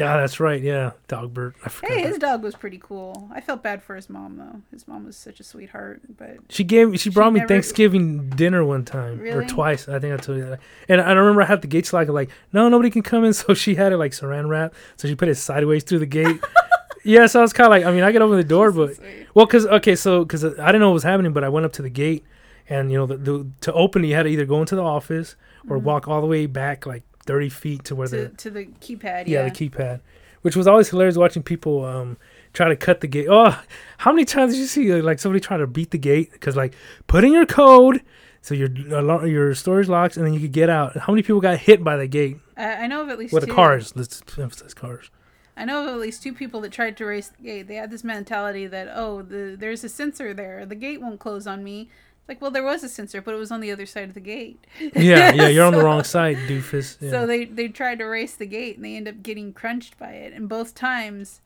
[0.00, 0.60] Yeah, that's right.
[0.60, 1.54] Yeah, Dogbert.
[1.64, 1.90] I forgot.
[1.92, 2.08] Hey, that.
[2.08, 3.28] his dog was pretty cool.
[3.32, 4.60] I felt bad for his mom though.
[4.72, 6.98] His mom was such a sweetheart, but She gave.
[6.98, 9.88] She brought me never- Thanksgiving dinner one time or twice.
[9.88, 10.60] I think I told you that.
[10.88, 12.10] And I remember I had the gates locked.
[12.10, 13.32] Like, no, nobody can come in.
[13.40, 14.74] So she had it like saran wrap.
[14.96, 16.40] So she put it sideways through the gate.
[17.04, 18.86] yeah, so I was kind of like, I mean, I get open the door, so
[18.86, 19.26] but sweet.
[19.34, 21.72] Well, cause okay, so cause I didn't know what was happening, but I went up
[21.74, 22.24] to the gate,
[22.68, 24.82] and you know, the, the to open it, you had to either go into the
[24.82, 25.36] office
[25.68, 25.82] or Mhm.
[25.82, 29.28] walk all the way back like thirty feet to where to, the to the keypad.
[29.28, 30.00] yeah, Yeah, the keypad,
[30.42, 32.16] which was always hilarious watching people um
[32.52, 33.28] try to cut the gate.
[33.30, 33.56] Oh,
[33.98, 36.32] how many times did you see like somebody trying to beat the gate?
[36.32, 36.74] Because like
[37.06, 38.02] put in your code.
[38.42, 40.96] So your uh, your storage locks, and then you could get out.
[40.96, 42.38] How many people got hit by the gate?
[42.56, 45.10] I, I know of at least With the cars, let's emphasize cars.
[45.56, 47.68] I know of at least two people that tried to race the gate.
[47.68, 50.64] They had this mentality that oh, the there's a sensor there.
[50.64, 51.90] The gate won't close on me.
[52.30, 54.20] Like well, there was a sensor, but it was on the other side of the
[54.20, 54.64] gate.
[54.78, 56.96] Yeah, yeah, you're on the wrong side, doofus.
[57.00, 57.10] Yeah.
[57.10, 60.10] So they they tried to race the gate and they end up getting crunched by
[60.12, 60.32] it.
[60.32, 61.40] And both times,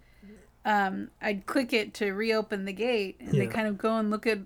[0.62, 4.27] um, I'd click it to reopen the gate, and they kind of go and look
[4.27, 4.40] at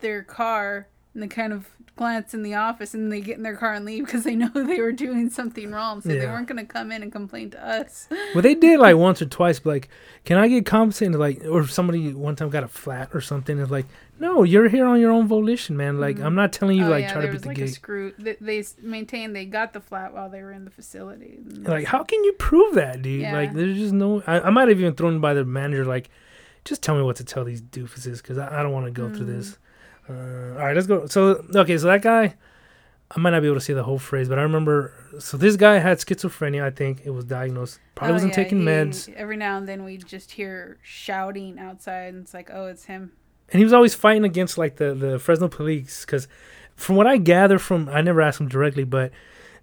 [0.00, 3.56] their car and they kind of glance in the office and they get in their
[3.56, 6.00] car and leave because they know they were doing something wrong.
[6.00, 8.08] So they weren't going to come in and complain to us.
[8.34, 9.88] Well, they did like once or twice, but like,
[10.24, 11.16] can I get compensated?
[11.16, 13.58] Like, or somebody one time got a flat or something.
[13.58, 13.86] It's like,
[14.20, 15.98] no, you're here on your own volition, man.
[15.98, 16.24] Like, Mhm.
[16.26, 17.74] I'm not telling you oh, like yeah, try to beat the like a gate.
[17.74, 18.12] screw.
[18.18, 21.38] They, they maintained they got the flat while they were in the facility.
[21.62, 23.22] Like, how can you prove that, dude?
[23.22, 23.32] Yeah.
[23.34, 24.22] Like, there's just no.
[24.26, 26.08] I, I might have even thrown by the manager, like,
[26.64, 29.08] just tell me what to tell these doofuses because I, I don't want to go
[29.12, 29.36] through Mm.
[29.38, 29.58] this.
[30.10, 31.06] Uh, all right, let's go.
[31.06, 32.34] So, okay, so that guy,
[33.10, 34.92] I might not be able to say the whole phrase, but I remember.
[35.18, 36.62] So this guy had schizophrenia.
[36.62, 37.80] I think it was diagnosed.
[37.94, 41.58] Probably Oh, wasn't yeah, taking he- meds, Every now and then we just hear shouting
[41.58, 43.12] outside, and it's like, oh, it's him.
[43.52, 46.28] and he was always fighting against like the the Fresno police because,
[46.76, 49.12] from what I gather from, I never asked him directly, but.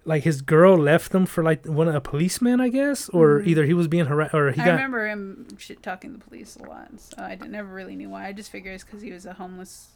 [0.04, 3.46] Like his girl left him for like one a policeman, I guess, or Mhm.
[3.46, 6.56] either he was being harassed or he I got remember him shit talking the police
[6.56, 8.26] a lot, so I never really knew why.
[8.26, 9.88] I just figured it's because he was a homeless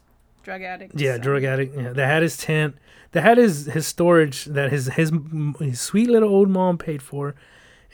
[0.42, 0.98] drug addict.
[1.00, 1.76] Yeah, so- drug addict.
[1.76, 2.76] Yeah, they had his tent.
[3.12, 5.12] They had his his storage that his his
[5.59, 7.35] his sweet little old mom paid for,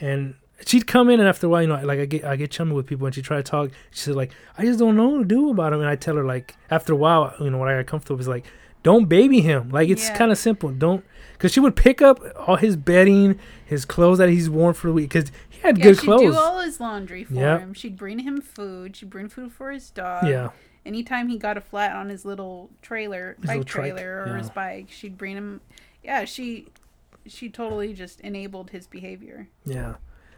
[0.00, 0.34] and
[0.64, 2.72] she'd come in and after a while, you know, like I get I get chummy
[2.72, 3.70] with people and she try to talk.
[3.90, 6.14] She said like I just don't know what to do about him, and I tell
[6.16, 8.46] her like after a while, you know, when I got comfortable, is like
[8.84, 9.70] don't baby him.
[9.70, 10.16] Like it's Yeah.
[10.16, 10.70] kind of simple.
[10.70, 14.86] Don't because she would pick up all his bedding, his clothes that he's worn for
[14.86, 16.20] the week because he had Yeah, good she'd clothes.
[16.34, 17.60] do all his laundry for Yep.
[17.60, 17.74] him.
[17.74, 18.94] She'd bring him food.
[18.96, 20.28] She'd bring food for his dog.
[20.28, 20.50] yeah,
[20.86, 24.28] Anytime he got a flat on his little trailer, His bike little trike, trailer, or
[24.28, 24.38] yeah.
[24.38, 25.60] his bike, she'd bring him.
[26.02, 26.68] Yeah, she,
[27.26, 29.48] she totally just enabled his behavior.
[29.64, 29.94] yeah.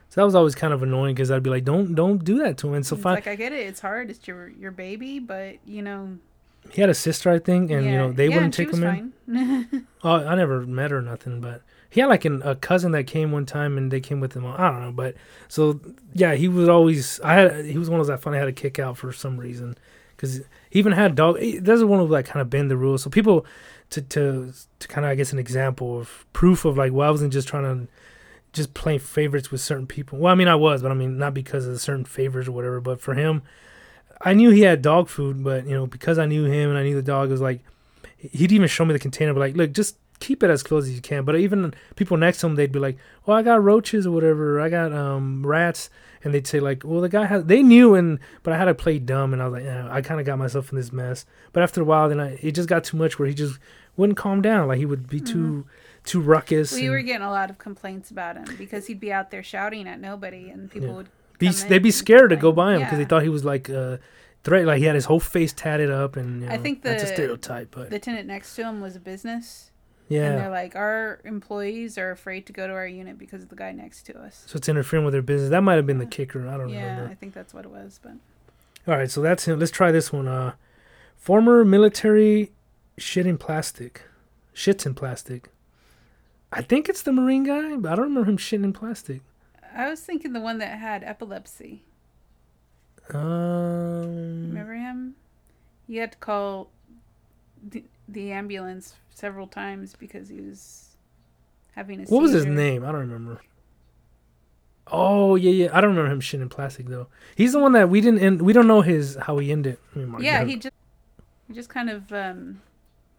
[0.09, 2.59] So that was always kind of annoying because I'd be like, don't don't do that
[2.59, 2.75] to him.
[2.75, 3.15] And so it's fine.
[3.15, 4.11] like I get it, it's hard.
[4.11, 6.19] It's your your baby, but you know.
[6.71, 9.13] he had a sister, I think, and yeah, you know they yeah, wouldn't take him
[9.29, 9.87] in.
[10.03, 13.07] Oh, I never met her or nothing, but he had like an, a cousin that
[13.07, 14.45] came one time and they came with him.
[14.45, 15.15] I don't know, but
[15.47, 15.79] so
[16.13, 17.21] yeah, he was always.
[17.21, 19.39] I had he was one of those I finally had to kick out for some
[19.39, 19.77] reason
[20.21, 21.39] because even had dog.
[21.39, 23.03] This is one of like kind of bend the rules.
[23.03, 23.47] So people
[23.89, 27.11] to to to kind of I guess an example of proof of like well I
[27.11, 27.93] wasn't just trying to
[28.53, 30.19] just play favorites with certain people.
[30.19, 32.81] Well, I mean I was, but I mean not because of certain favors or whatever.
[32.81, 33.43] But for him,
[34.21, 36.83] I knew he had dog food, but you know because I knew him and I
[36.83, 37.61] knew the dog it was like
[38.19, 40.95] he'd even show me the container, but like look just keep it as close as
[40.95, 41.25] you can.
[41.25, 44.61] But even people next to him, they'd be like, "Well, I got roaches or whatever.
[44.61, 45.91] I got um rats,"
[46.23, 48.75] and they'd say like, "Well, the guy has." They knew, and but I had to
[48.75, 51.27] play dumb, and I was like, yeah, I kind of got myself in this mess.
[51.53, 53.59] But after a while, then I it just got too much where he just
[53.97, 54.69] wouldn't calm down.
[54.69, 55.67] Like he would be too
[56.05, 56.73] too ruckus.
[56.73, 59.43] we and were getting a lot of complaints about him because he'd be out there
[59.43, 60.95] shouting at nobody, and people Yeah.
[60.97, 61.09] would.
[61.39, 63.97] be, they'd be scared to go by him because they thought he was like uh
[64.45, 64.67] threat.
[64.67, 67.07] Like he had his whole face tatted up, and you I know, think that's a
[67.07, 67.71] stereotype.
[67.75, 69.70] But The tenant next to him was a business,
[70.11, 73.57] and they're like, our employees are afraid to go to our unit because of the
[73.57, 74.45] guy next to us.
[74.47, 75.51] so it's interfering with their business.
[75.51, 76.49] That might have been the kicker.
[76.49, 76.73] I don't know.
[76.75, 77.11] Yeah, remember.
[77.11, 78.13] I think that's what it was, but
[78.91, 79.59] All right, so that's him.
[79.59, 80.27] Let's try this one.
[80.27, 80.55] Uh,
[81.17, 82.51] former military
[82.99, 84.03] shit in plastic.
[84.55, 85.51] Shits in plastic.
[86.53, 89.21] I think it's the Marine guy, but I don't remember him shitting in plastic.
[89.73, 91.85] I was thinking the one that had epilepsy.
[93.15, 95.15] Um, Remember him?
[95.87, 96.71] You had to call
[98.13, 100.97] the, ambulance several times because he was
[101.73, 102.85] having a what was his name?
[102.85, 103.41] I don't remember.
[104.93, 105.69] Oh yeah, yeah.
[105.73, 107.07] I don't remember him shitting plastic though.
[107.37, 108.21] He's the one that we didn't.
[108.21, 109.79] End, we don't know his how he ended.
[109.95, 110.75] Yeah, that he just
[111.47, 112.61] he just kind of um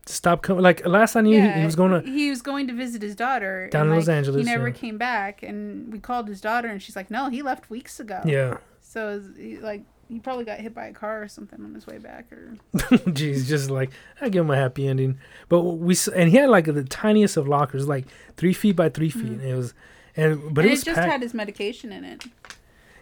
[0.06, 0.64] stop coming.
[0.64, 2.10] Like last I knew, he- yeah, he, was going to.
[2.10, 4.74] he was going to visit his daughter Down in Los Angeles, He never yeah.
[4.74, 8.22] came back, and we called his daughter, and she's like, "No, he left weeks ago."
[8.26, 8.58] Yeah.
[8.82, 9.30] So was,
[9.62, 12.58] like he probably got hit by a car or something on his way back, or
[12.74, 15.18] Jeez, just like I give him a happy ending.
[15.50, 18.06] But we and he had like the tiniest of lockers, like
[18.38, 19.24] three feet by three feet.
[19.26, 19.74] And it was,
[20.18, 21.12] and but and it was it just packed.
[21.12, 22.26] had his medication in it.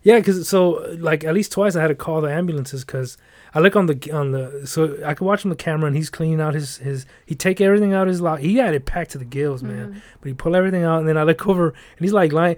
[0.03, 3.17] yeah, because so like at least twice I had to call the ambulances because
[3.53, 6.09] I look on the on the so I could watch on the camera and he's
[6.11, 8.39] cleaning out his his he take everything out of his lock.
[8.39, 9.93] He had it packed to the gills, man.
[9.95, 10.01] Mhm.
[10.21, 12.57] But he pull everything out and then I look over and he's like lying.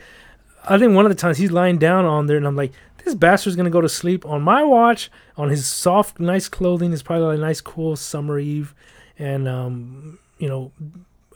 [0.70, 2.72] I think one of the times he's lying down on there and I'm like,
[3.12, 6.94] this bastard's gonna go to sleep on my watch on his soft, nice clothing.
[6.94, 8.74] It's probably like a nice, cool summer eve,
[9.20, 10.72] and um, you know,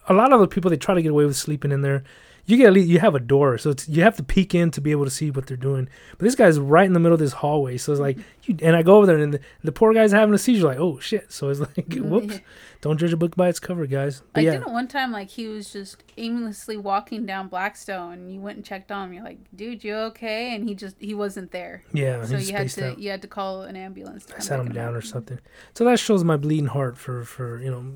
[0.07, 2.03] a lot of the people they try to get away with sleeping in there.
[2.47, 4.69] You get at least you have a door, so it's you have to peek in
[4.71, 5.89] to be able to see what they're doing.
[6.11, 8.75] But this guy's right in the middle of this hallway, so it's like you and
[8.75, 10.67] I go over there and the, the poor guy's having a seizure.
[10.67, 11.31] Like, oh shit!
[11.31, 12.41] So it's like, whoops!
[12.81, 14.21] Don't judge a book by its cover, guys.
[14.33, 18.31] But Like yeah, didn't one time like he was just aimlessly walking down Blackstone and
[18.31, 19.13] you went and checked on him.
[19.15, 20.53] You're like, dude, you okay?
[20.53, 21.83] And he just he wasn't there.
[21.93, 22.99] yeah, so you had to out.
[22.99, 24.27] you had to call an ambulance.
[24.35, 24.95] I sat him down up.
[24.95, 25.39] or something.
[25.73, 27.93] So that shows my bleeding heart for for you know.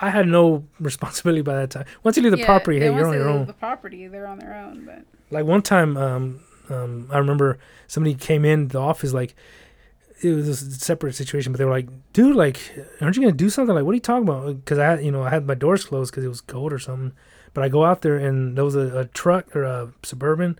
[0.00, 1.86] I had no responsibility by that time.
[2.02, 3.46] Once you leave the Yeah, property, hey, you're on your own.
[3.46, 4.84] The property, they're on their own.
[4.84, 9.34] But Like one time, um, um, I remember somebody came in the office like
[10.22, 12.58] it was a separate situation, but they were like, "Dude, like,
[13.00, 13.74] aren't you gonna do something?
[13.74, 15.84] Like, what are you talking about?" Because I, had, you know, I had my doors
[15.84, 17.12] closed because it was cold or something.
[17.52, 20.58] But I go out there and there was a, a truck or a suburban,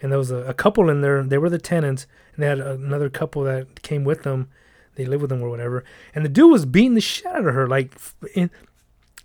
[0.00, 1.22] and there was a, a couple in there.
[1.22, 4.48] They were the tenants, and they had another couple that came with them.
[4.96, 5.84] They live with them or whatever.
[6.14, 7.94] And the dude was beating the shit out of her, like
[8.34, 8.50] in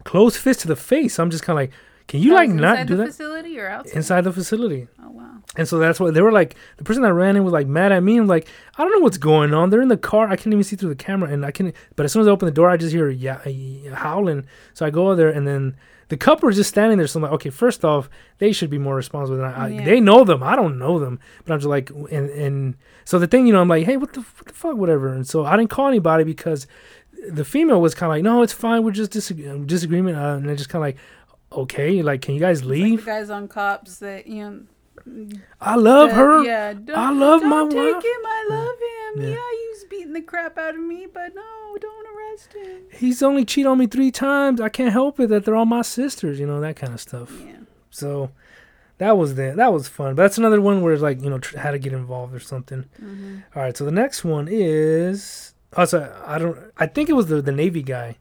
[0.03, 1.19] close fist to the face.
[1.19, 1.71] I'm just kind of like,
[2.07, 3.95] can you That like not inside do the that facility or outside?
[3.97, 4.87] inside the facility?
[5.03, 5.37] Oh wow.
[5.57, 6.55] And so that's what they were like.
[6.77, 8.17] The person that ran in was like mad at me.
[8.17, 9.69] I'm like, I don't know what's going on.
[9.69, 10.27] They're in the car.
[10.29, 11.73] I can't even see through the camera, and I can.
[11.97, 13.39] But as soon as I open the door, I just hear yeah,
[13.93, 14.45] howling.
[14.73, 15.75] So I go over there, and then
[16.09, 17.07] the couple are just standing there.
[17.07, 19.67] So I'm like, okay, first off, they should be more responsible than I.
[19.69, 19.81] Yeah.
[19.81, 20.41] I they know them.
[20.43, 23.61] I don't know them, but I'm just like, and and so the thing, you know,
[23.61, 25.09] I'm like, hey, what the what the fuck, whatever.
[25.13, 26.67] And so I didn't call anybody because
[27.29, 28.83] the female was kind of like, no, it's fine.
[28.83, 30.97] We're just disagree- disagreement, uh, and I just kind of like,
[31.51, 32.99] okay, like, can you guys Like leave?
[33.05, 34.59] the guys on cops that you know.
[35.61, 36.43] I love that- her.
[36.43, 36.73] Yeah.
[36.73, 38.03] Don't, I love my don't take wife.
[38.03, 38.21] him.
[38.25, 38.67] I love
[39.15, 39.23] him.
[39.23, 39.29] Yeah.
[39.29, 39.51] Yeah.
[39.59, 42.81] he was beating the crap out of me, but no, don't arrest him.
[42.91, 44.59] he's only cheated on me three times.
[44.61, 47.31] I can't help it that they're all my sisters, you know, that kind of stuff.
[47.45, 47.57] Yeah.
[47.89, 48.31] So
[48.99, 50.15] that was the that was fun.
[50.15, 52.39] But that's another one where it's like, you know, tr- how to get involved or
[52.39, 52.85] something.
[52.99, 57.27] hmm All right, so the next one is also I don't I think it was
[57.27, 58.17] the the Navy guy.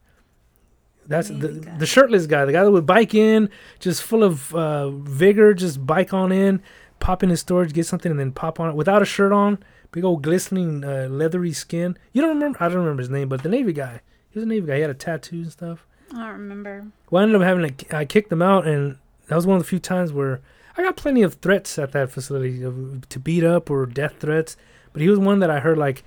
[1.08, 1.76] That's the guy.
[1.78, 5.86] the shirtless guy, the guy that would bike in, just full of uh, vigor, just
[5.86, 6.62] bike on in,
[6.98, 9.58] pop in his storage, get something, and then pop on it without a shirt on,
[9.92, 11.96] big old glistening uh, leathery skin.
[12.12, 12.62] You don't remember?
[12.62, 14.00] I don't remember his name, but the Navy guy.
[14.30, 14.76] He was a Navy guy.
[14.76, 15.86] He had a tattoo and stuff.
[16.12, 16.86] I don't remember.
[17.10, 19.62] Well, I ended up having to, I kicked him out, and that was one of
[19.62, 20.40] the few times where
[20.76, 24.56] I got plenty of threats at that facility of, to beat up or death threats.
[24.92, 26.04] But he was one that I heard like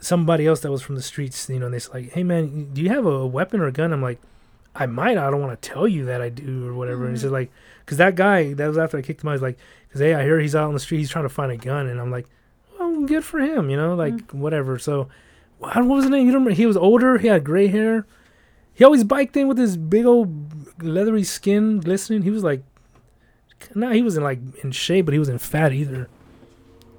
[0.00, 2.82] somebody else that was from the streets, you know, and they're like, "Hey man, do
[2.82, 4.20] you have a weapon or a gun?" I'm like,
[4.74, 5.18] "I might.
[5.18, 7.34] I don't want to tell you that I do or whatever." And he said mm-hmm.
[7.34, 7.52] like,
[7.86, 9.32] "Cause that guy that was after I kicked him out.
[9.32, 9.58] He's like,
[9.92, 10.98] "Cause hey, I hear he's out on the street.
[10.98, 12.26] He's trying to find a gun." And I'm like,
[12.78, 14.16] "Well, good for him, you know, mm-hmm.
[14.16, 15.08] like whatever." So,
[15.58, 16.26] what what was his name?
[16.26, 16.50] You remember?
[16.50, 17.18] He was older.
[17.18, 18.06] He had gray hair.
[18.74, 22.22] He always biked in with his big old leathery skin glistening.
[22.22, 22.62] He was like,
[23.74, 26.08] no, he wasn't like in shape, but he wasn't fat either.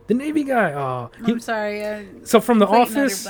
[0.08, 0.74] The Navy guy.
[0.74, 1.84] Oh, he, I'm sorry.
[1.86, 3.28] Uh, so from the complete and utter office,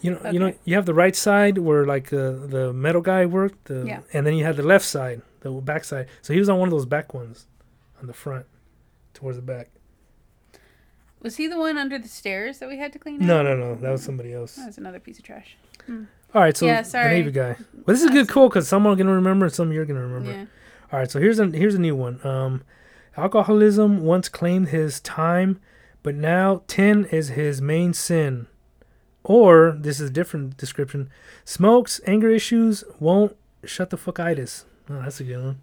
[0.00, 3.26] you know, you know, you have the right side where like uh, the metal guy
[3.26, 4.00] worked, the, Yeah.
[4.12, 6.06] and then you had the left side, the back side.
[6.22, 7.46] So he was on one of those back ones,
[8.00, 8.46] on the front,
[9.14, 9.70] towards the back.
[11.22, 13.44] Was he the one under the stairs that we had to clean No, out?
[13.44, 14.54] no, no, that was somebody else.
[14.56, 15.56] That was another piece of trash.
[15.88, 17.04] All right, so Yeah, the.
[17.08, 17.56] Navy guy.
[17.72, 20.30] Well, this is good, cool, because some are gonna remember, and some you're gonna remember.
[20.30, 20.44] Yeah.
[20.92, 22.24] All right, so here's a here's a new one.
[22.24, 22.62] Um,
[23.16, 25.60] alcoholism once claimed his time,
[26.06, 28.46] but now tin is his main sin.
[29.24, 31.10] Or this is a different description:
[31.44, 34.64] smokes, anger issues, won't shut the fuck itis.
[34.88, 35.58] Oh, that's a good one.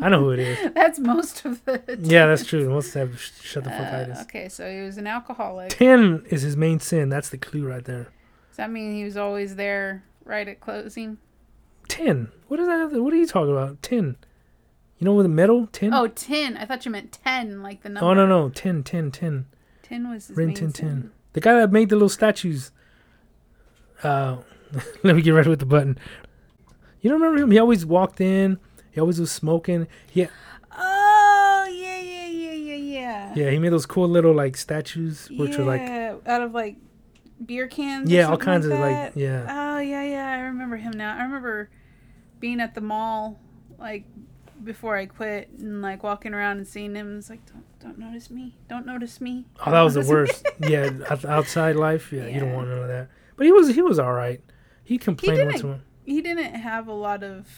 [0.00, 0.72] I know who it is.
[0.74, 1.82] That's most of the.
[2.00, 2.64] Yeah, that's true.
[2.80, 4.20] To have shut the fuck Uh, itis.
[4.22, 5.68] okay, so he was an alcoholic.
[5.68, 7.10] Tin is his main sin.
[7.10, 8.04] That's the clue right there.
[8.48, 11.18] Does that mean he was always there right at closing?
[11.86, 12.28] Tin.
[12.48, 12.92] What is that?
[12.92, 13.82] What are you talking about?
[13.82, 14.16] Tin.
[14.98, 15.92] You know with the metal tin?
[15.92, 16.56] Oh, tin.
[16.56, 18.08] I thought you meant ten, like the number.
[18.08, 19.44] oh no no tin tin tin.
[19.92, 20.72] Tin was his Rin Tin.
[20.72, 21.10] Tin.
[21.34, 22.70] The guy that made the little statues.
[24.02, 24.38] Uh,
[25.02, 25.98] let me get right with the button.
[27.02, 27.50] You don't remember him?
[27.50, 28.58] He always walked in.
[28.90, 29.86] He always was smoking.
[30.14, 30.28] Yeah,
[30.74, 33.32] Oh yeah yeah yeah yeah yeah.
[33.36, 33.50] yeah.
[33.50, 36.76] He made those cool little like statues, which were like out of like
[37.44, 38.10] beer cans.
[38.10, 39.46] yeah, all kinds like of like yeah.
[39.48, 41.18] Oh yeah yeah, I remember him now.
[41.18, 41.68] I remember
[42.40, 43.38] being at the mall
[43.78, 44.04] like
[44.64, 47.18] before I quit and like walking around and seeing him.
[47.18, 48.54] It's like don't don't notice me.
[48.68, 49.44] Don't notice me.
[49.66, 50.46] Oh, that was the worst.
[50.60, 50.90] yeah,
[51.28, 52.12] outside life.
[52.12, 53.08] Yeah, you don't want none of that.
[53.36, 54.40] But he was he was all right.
[54.84, 55.80] He complained once didn't- while.
[56.04, 57.48] he didn't have a lot of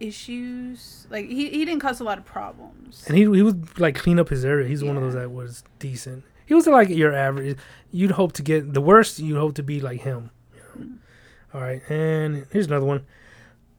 [0.00, 1.06] issues.
[1.10, 3.04] Like he, he didn't cause a lot of problems.
[3.06, 4.68] And he he would like clean up his area.
[4.68, 6.24] He's one of those that was decent.
[6.46, 7.56] He was like your average.
[7.90, 9.18] You'd hope to get the worst.
[9.18, 10.30] You'd hope to be like him.
[10.76, 10.84] know.
[10.84, 10.96] Mm.
[11.54, 13.06] All right, and here's another one.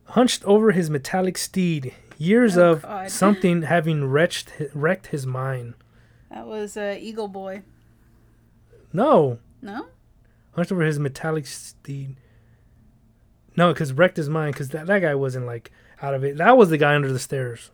[0.05, 3.09] Hunched over his metallic steed, years Oh, of God.
[3.11, 5.73] something having wrecked wrecked his mind.
[6.29, 7.61] That was uh, Eagle Boy.
[8.91, 9.87] No, No?
[10.51, 12.15] hunched over his metallic steed.
[13.55, 14.53] No, because wrecked his mind.
[14.53, 15.71] Because that, that guy wasn't like
[16.01, 16.37] out of it.
[16.37, 17.71] That was the guy under the stairs.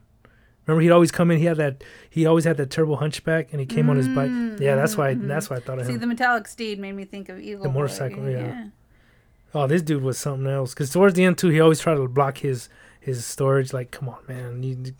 [0.66, 1.40] Remember, he'd always come in.
[1.40, 1.84] He had that.
[2.10, 4.30] He always had that terrible hunchback, and he came on his bike.
[4.30, 5.16] Mm, Yeah, that's why.
[5.16, 5.98] mhm, That's why I thought of See, him.
[5.98, 7.74] See, the metallic steed made me think of Eagle The Boy.
[7.74, 8.68] motorcycle, yeah.
[9.54, 10.74] Oh, this dude was something else.
[10.74, 13.74] Because towards the end too, he always tried to block his his storage.
[13.74, 14.64] Like, come on, man.
[14.64, 14.94] You,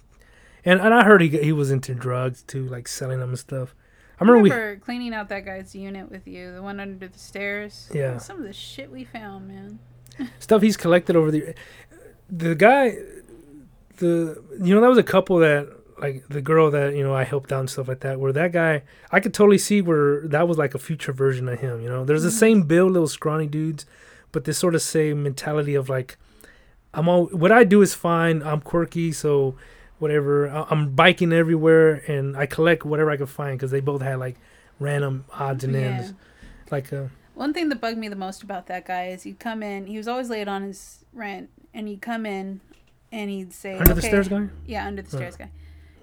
[0.66, 3.74] and and I heard he he was into drugs too, like selling them and stuff.
[4.20, 7.18] I I remember, remember cleaning out that guy's unit with you, the one under the
[7.20, 7.90] stairs.
[7.94, 8.18] Yeah.
[8.18, 9.80] Some of the shit we found, man.
[10.40, 11.54] stuff he's collected over the
[12.30, 12.98] the guy.
[13.98, 15.68] The you know that was a couple that
[16.00, 18.20] like the girl that you know I helped out and stuff like that.
[18.20, 21.60] Where that guy, I could totally see where that was like a future version of
[21.60, 21.82] him.
[21.82, 22.40] You know, there's the Mhm.
[22.40, 23.86] same build, little scrawny dudes,
[24.32, 26.18] but this sort of same mentality of like,
[26.94, 28.42] I'm all what I do is fine.
[28.44, 29.56] I'm quirky, so
[30.00, 30.50] whatever.
[30.50, 34.20] I- I'm biking everywhere, and I collect whatever I can find because they both had
[34.20, 34.38] like
[34.80, 36.14] random odds and ends.
[36.72, 39.64] Like, uh, One thing that bugged me the most about that guy is he'd come
[39.64, 39.88] in.
[39.88, 42.62] He was always late on his rent, and he'd come in,
[43.12, 44.48] and he'd say, under the stairs guy.
[44.66, 45.50] Yeah, under the stairs guy.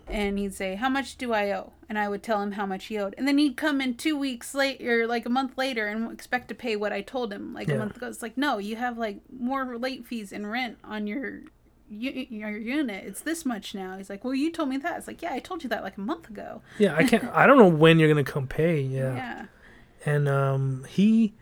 [0.08, 2.86] And he'd say, "How much do I owe?" And I would tell him how much
[2.86, 3.14] he owed.
[3.18, 6.46] And then he'd come in two weeks later, or like a month later, and expect
[6.48, 7.74] to pay what I told him like Yeah.
[7.74, 8.06] a month ago.
[8.08, 11.40] It's like, no, you have like more late fees and rent on your
[11.88, 13.04] your unit.
[13.04, 13.96] It's this much now.
[13.96, 15.96] He's like, "Well, you told me that." It's like, "Yeah, I told you that like
[15.96, 17.24] a month ago." Yeah, I can't.
[17.32, 18.80] I don't know when you're gonna come pay.
[18.80, 19.14] Yeah.
[19.14, 19.46] Yeah.
[20.04, 21.34] and um he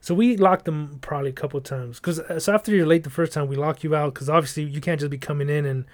[0.00, 3.10] so we locked him probably a couple of times because so after you're late the
[3.10, 5.86] first time we lock you out because obviously you can't just be coming in and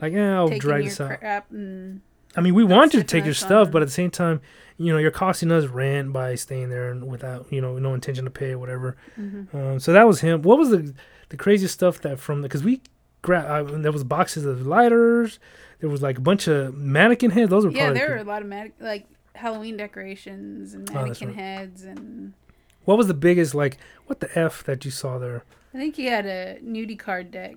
[0.00, 3.34] like yeah i'll Taking drag this out i mean we want you to take your
[3.34, 4.40] stuff but at the same time
[4.76, 8.24] you know you're costing us rent by staying there and without you know no intention
[8.24, 9.52] to pay or whatever mhm.
[9.54, 10.94] um, so that was him what was the
[11.28, 12.80] the craziest stuff that from the because we
[13.22, 15.38] grabbed uh, there was boxes of lighters
[15.80, 18.24] there was like a bunch of mannequin heads those were yeah, there the- were a
[18.24, 21.36] lot of mag- like Halloween decorations and Oh, mannequin right.
[21.38, 22.32] heads and.
[22.84, 26.06] what was the biggest like what the f that you saw there I think he
[26.06, 27.56] had a nudie card deck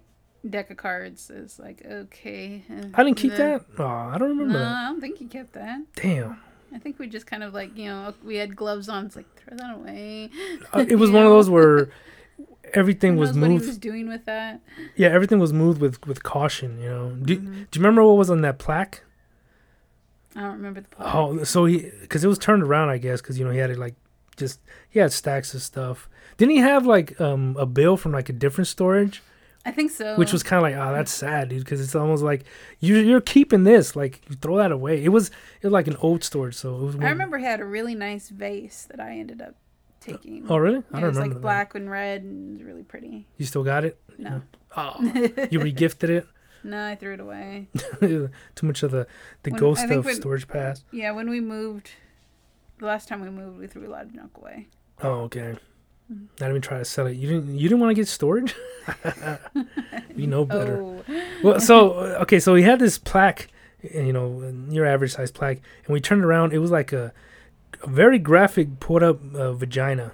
[0.49, 1.29] deck of cards.
[1.29, 2.63] is like okay.
[2.69, 5.25] uh, i didn't keep that oh i don't remember No, that I don't think he
[5.25, 5.79] kept that.
[5.95, 6.37] damn
[6.75, 9.05] I think we just kind of like you know we had gloves on.
[9.05, 10.31] It's like throw that away.
[10.73, 11.91] Uh, it was one of those where
[12.73, 13.67] everything was knows what he moved.
[13.67, 14.59] was doing with that?
[14.95, 16.79] Yeah, everything was moved with with caution.
[16.81, 17.09] You know.
[17.11, 17.45] Do, Mhm.
[17.69, 19.03] do you remember what was on that plaque?
[20.35, 21.13] I don't remember the plaque.
[21.13, 23.69] Oh, so he because it was turned around, I guess, because you know he had
[23.69, 23.93] it like
[24.35, 26.09] just he had stacks of stuff.
[26.37, 29.21] Didn't he have like um a bill from like a different storage,
[29.65, 30.15] I think so.
[30.17, 32.43] which was kind of like, oh, that's sad, dude, because it's almost like
[32.79, 35.03] you you're keeping this, like you throw that away.
[35.03, 35.29] It was
[35.61, 36.95] it was like an old storage, so it was.
[36.97, 39.55] I remember he had a really nice vase that I ended up
[40.01, 40.45] taking.
[40.49, 40.83] Oh, really?
[40.91, 41.21] I it don't was remember.
[41.21, 41.41] like that.
[41.41, 43.25] black and red and it was really pretty.
[43.37, 43.97] You still got it?
[44.17, 44.41] No,
[44.77, 46.27] Oh, you regifted it.
[46.65, 47.67] no, I threw it away.
[48.01, 48.29] Too
[48.63, 49.07] much of the
[49.43, 50.83] the When- ghost of when- storage past.
[50.91, 51.89] Yeah, when we moved,
[52.79, 54.67] the last time we moved, we threw a lot of junk away.
[55.01, 55.55] Oh, okay.
[56.09, 57.13] Not even try to sell it.
[57.15, 57.57] You didn't.
[57.57, 58.55] You didn't want to get storage.
[60.15, 60.81] you know better.
[60.81, 61.03] Oh,
[61.43, 63.47] Well, so okay, so we had this plaque,
[63.81, 66.53] you know, your average size plaque, and we turned around.
[66.53, 67.13] It was like a,
[67.81, 70.11] a very graphic pulled up uh, vagina.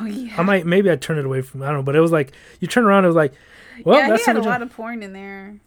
[0.00, 0.34] oh yeah.
[0.38, 1.62] I might maybe I turned it away from.
[1.62, 3.04] I don't know, but it was like you turn around.
[3.04, 3.32] It was like,
[3.84, 5.58] well, yeah, that's he had a lot of porn in there.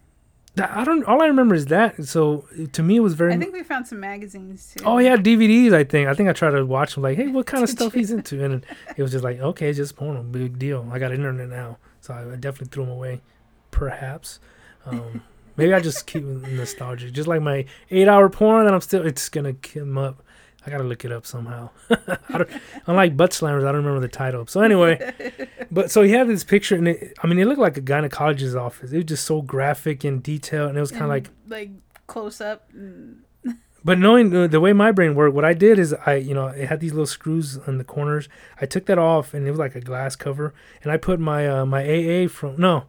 [0.56, 1.02] That- I don't.
[1.04, 2.04] All I remember is that.
[2.04, 3.32] So to me, it was very.
[3.32, 4.84] I think we found some magazines too.
[4.84, 5.72] Oh yeah, DVDs.
[5.72, 6.08] I think.
[6.08, 7.02] I think I tried to watch them.
[7.04, 8.00] Like, hey, what kind of stuff you?
[8.00, 8.44] he's into?
[8.44, 8.64] And
[8.96, 10.22] it was just like, okay, it's just porno.
[10.22, 10.86] Big deal.
[10.92, 13.22] I got internet now, so I definitely threw them away.
[13.70, 14.40] Perhaps.
[14.84, 15.22] Um,
[15.56, 17.12] maybe I just keep nostalgic.
[17.12, 19.06] Just like my eight-hour porn, and I'm still.
[19.06, 20.22] It's gonna come up.
[20.64, 21.70] I gotta look it up somehow.
[21.90, 22.50] I don't,
[22.86, 24.46] unlike butt slammers, I don't remember the title.
[24.46, 25.12] So anyway,
[25.70, 28.54] but so he had this picture, and it, I mean, it looked like a gynecologist's
[28.54, 28.92] office.
[28.92, 31.70] It was just so graphic and detailed, and it was kind of like like
[32.06, 32.68] close up.
[32.72, 33.22] And,
[33.84, 36.46] but knowing the, the way my brain worked, what I did is I, you know,
[36.46, 38.28] it had these little screws on the corners.
[38.60, 41.48] I took that off, and it was like a glass cover, and I put my
[41.48, 42.84] uh, my AA from no,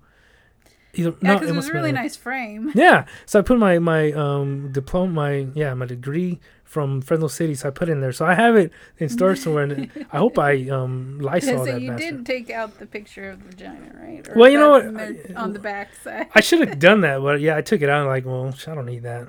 [0.94, 2.72] either yeah, no, because it was a really nice frame.
[2.76, 7.54] Yeah, so I put my my um diploma, my yeah, my degree from Fresno City.
[7.56, 8.12] So I put it in there.
[8.12, 11.82] So I have it in storage somewhere, and I hope I um Lysol so that
[11.82, 12.24] you bastard.
[12.24, 14.28] did take out the picture of the vagina, right?
[14.28, 14.94] Or Well, you know what?
[14.94, 16.28] there on the back side.
[16.34, 18.08] I should have done that, but yeah, I took it out.
[18.08, 19.22] like, well, I don't need that.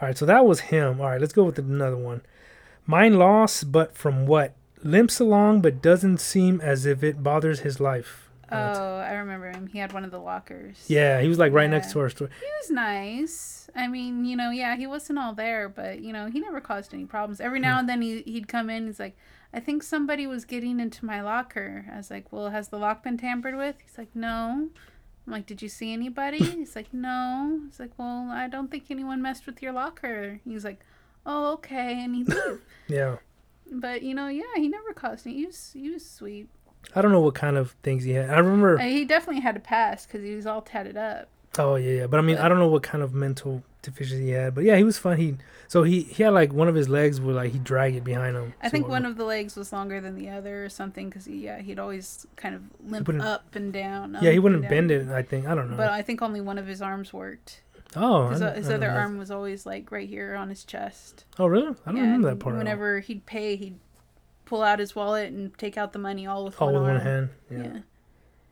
[0.00, 1.00] All right, so that was him.
[1.00, 2.22] All right, let's go with another one.
[2.86, 4.54] Mine lost, but from what?
[4.82, 8.23] Limps along, but doesn't seem as if it bothers his life.
[8.54, 9.66] Oh, I remember him.
[9.66, 10.84] He had one of the lockers.
[10.88, 12.28] Yeah, he was like right next to our store.
[12.40, 13.68] He was nice.
[13.76, 16.94] I mean, you know, yeah, he wasn't all there, but you know, he never caused
[16.94, 17.40] any problems.
[17.40, 18.86] Every now and then he he'd come in.
[18.86, 19.16] He's like,
[19.52, 23.02] "I think somebody was getting into my locker." I was like, "Well, has the lock
[23.02, 24.68] been tampered with?" He's like, "No."
[25.26, 28.84] I'm like, "Did you see anybody?" He's like, "No." He's like, "Well, I don't think
[28.90, 30.80] anyone messed with your locker." He's like,
[31.26, 32.24] "Oh, okay," and he.
[32.86, 33.16] Yeah,
[33.72, 35.36] but you know, yeah, he never caused any.
[35.38, 36.48] He was he was sweet.
[36.94, 38.30] I don't know what kind of things he had.
[38.30, 38.78] I remember.
[38.78, 41.28] Uh, he definitely had a pass because he was all tatted up.
[41.58, 42.06] Oh yeah, yeah.
[42.06, 44.54] But I mean, I don't know what kind of mental deficiency he had.
[44.54, 45.18] But yeah, he was fun.
[45.18, 45.36] He
[45.68, 48.36] so he he had like one of his legs would like he drag it behind
[48.36, 48.54] him.
[48.60, 51.26] I So think one of the legs was longer than the other or something because
[51.26, 54.18] he, yeah, he'd always kind of limp up and down.
[54.20, 55.08] Yeah, he wouldn't bend it.
[55.08, 55.76] I think I don't know.
[55.76, 57.60] But I think only one of his arms worked.
[57.94, 61.24] oh, I His, his other arm was always like right here on his chest.
[61.38, 61.74] Oh really?
[61.86, 62.56] I don't Yeah, remember that part.
[62.56, 63.78] Whenever he'd pay, he'd
[64.44, 66.94] pull out his wallet and take out the money all with All one with arm.
[66.96, 67.28] one hand.
[67.50, 67.58] Yeah.
[67.62, 67.78] Yeah.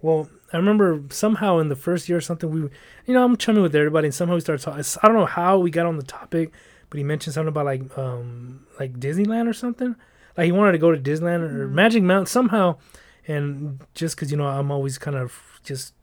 [0.00, 2.60] Well, I remember somehow in the first year or something, we,
[3.06, 4.84] you know, I'm chumming with everybody, and somehow we started talking.
[5.02, 6.50] I don't know how we got on the topic,
[6.90, 9.94] but he mentioned something about like, um, like Disneyland or something.
[10.36, 11.72] Like he wanted to go to Disneyland or Mhm.
[11.72, 12.78] Magic Mountain somehow,
[13.28, 15.94] and just because you know I'm always kind of just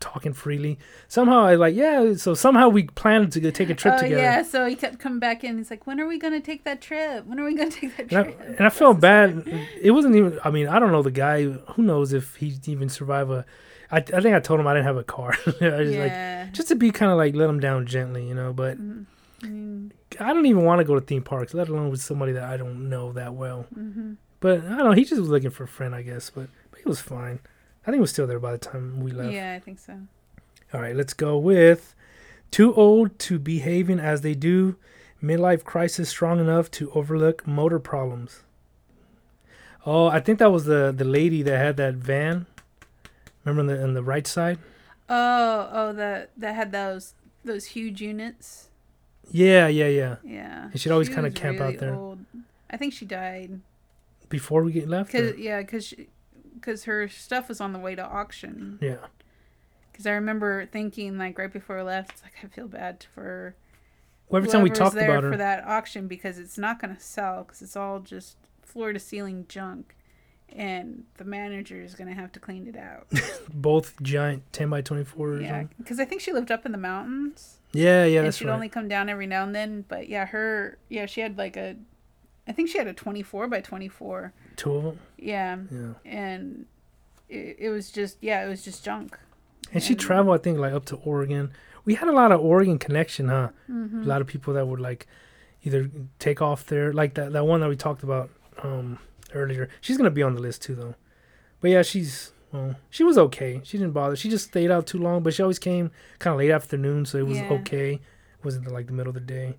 [0.00, 0.78] talking freely.
[1.08, 2.14] Somehow I like yeah.
[2.14, 4.20] So somehow we planned to go take a trip oh together.
[4.22, 5.58] yeah, so he kept coming back in.
[5.58, 7.26] He's like, "When are we gonna take that trip?
[7.26, 9.44] When are we gonna take that And I, trip?" and I felt bad.
[9.80, 10.38] It wasn't even.
[10.44, 11.44] I mean, I don't know the guy.
[11.44, 13.44] Who knows if he even survive a.
[13.90, 15.34] I, I think I told him I didn't have a car.
[15.46, 15.60] I was
[15.96, 16.48] like, yeah.
[16.52, 18.52] just to be kind of like let him down gently, you know.
[18.52, 19.06] But Mhm.
[19.42, 22.42] Mm, I don't even want to go to theme parks, let alone with somebody that
[22.42, 23.66] I don't know that well.
[23.76, 24.16] mhm.
[24.40, 24.92] But I don't know.
[24.92, 26.28] He just was looking for a friend, I guess.
[26.30, 27.38] But, but he was fine.
[27.88, 29.32] I think he was still there by the time we left.
[29.32, 29.98] Yeah, I think so.
[30.74, 31.94] All right, let's go with
[32.50, 34.76] too old to behaving as they do.
[35.22, 38.42] Midlife crisis strong enough to overlook motor problems.
[39.86, 42.44] Oh, I think that was the the lady that had that van.
[43.44, 44.58] Remember on the on the right side?
[45.08, 48.68] Oh, oh, that that had those those huge units.
[49.30, 50.16] Yeah, yeah, yeah.
[50.22, 50.64] Yeah.
[50.70, 51.94] And she'd always She kinda was camp out there.
[51.94, 52.18] old.
[52.70, 53.60] I think she died.
[54.28, 55.14] Before we get left.
[55.14, 55.94] or- Cause yeah, cause
[56.60, 58.78] because her stuff was on the way to auction.
[58.80, 58.96] Yeah.
[59.90, 63.56] Because I remember thinking like right before I left, it's like I feel bad for
[64.28, 67.44] Well, every time we talked there about for that auction because it's not gonna sell
[67.44, 69.96] because it's all just floor to ceiling junk,
[70.50, 73.08] and the manager is gonna have to clean it out.
[73.52, 75.42] both giant ten by twenty fours.
[75.42, 77.58] yeah, because I think she lived up in the mountains.
[77.72, 78.54] Yeah, yeah, and she'd right.
[78.54, 79.84] only come down every now and then.
[79.88, 81.76] But yeah, her yeah she had like a,
[82.46, 84.32] I think she had a twenty four by twenty four.
[84.58, 84.98] Two of them.
[85.16, 85.94] Yeah, Yeah.
[86.04, 86.66] and
[87.30, 89.18] it, it was just yeah it was just junk.
[89.72, 91.50] And she traveled, I think, like up to Oregon.
[91.86, 93.48] We had a lot of Oregon connection, huh?
[93.70, 94.02] Mm-hmm.
[94.02, 95.06] a lot of people that would like
[95.64, 98.30] either take off there like that that one that we talked about
[98.62, 98.98] um
[99.34, 100.94] earlier she's gonna be on the list too though
[101.60, 104.98] but yeah she's well she was okay she didn't bother she just stayed out too
[104.98, 105.90] long but she always came
[106.20, 107.50] kind of late afternoon so it was Yeah.
[107.58, 109.56] okay it wasn't like the middle of the day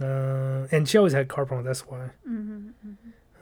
[0.00, 2.68] uh and she always had car problems that's why Mm-hmm.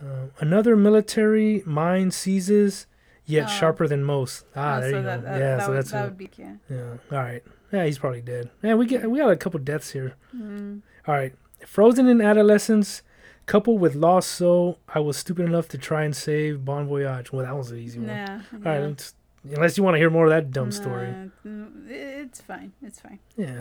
[0.02, 2.86] Uh, another military mind seizes
[3.26, 3.48] yet Oh.
[3.50, 5.90] sharper than most ah there so you that, go that, yeah that so would, that's
[5.92, 6.52] that a, would be yeah.
[6.68, 6.78] yeah
[7.12, 7.42] all right
[7.72, 10.80] yeah he's probably dead yeah we get we got a couple deaths here Mm.
[11.06, 11.34] all right.
[11.66, 13.02] Frozen in adolescence,
[13.44, 17.32] coupled with lost soul, I was stupid enough to try and save Bon Voyage.
[17.32, 18.06] Well, that was an easy one.
[18.06, 18.24] Nah,
[18.54, 18.80] All right.
[18.80, 18.86] yeah.
[18.86, 21.08] let's- unless you want to hear more of that dumb story.
[21.46, 22.72] Mm, It's fine.
[22.82, 23.18] It's fine.
[23.36, 23.60] Yeah.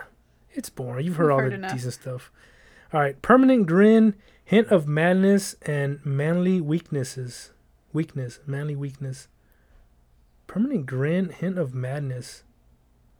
[0.52, 1.06] It's boring.
[1.06, 1.74] You've heard We've all heard the enough.
[1.74, 2.32] decent stuff.
[2.94, 3.22] All right.
[3.22, 4.14] Permanent grin,
[4.50, 7.52] hint of madness, and manly weaknesses.
[7.94, 8.40] Weakness.
[8.48, 9.28] Manly weakness.
[10.48, 12.44] Permanent grin, hint of madness.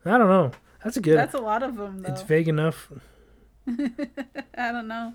[0.04, 0.52] I don't know.
[0.84, 1.18] That's a good.
[1.18, 2.10] That's a lot of them, though.
[2.12, 2.92] it's vague enough.
[3.68, 5.14] I don't know.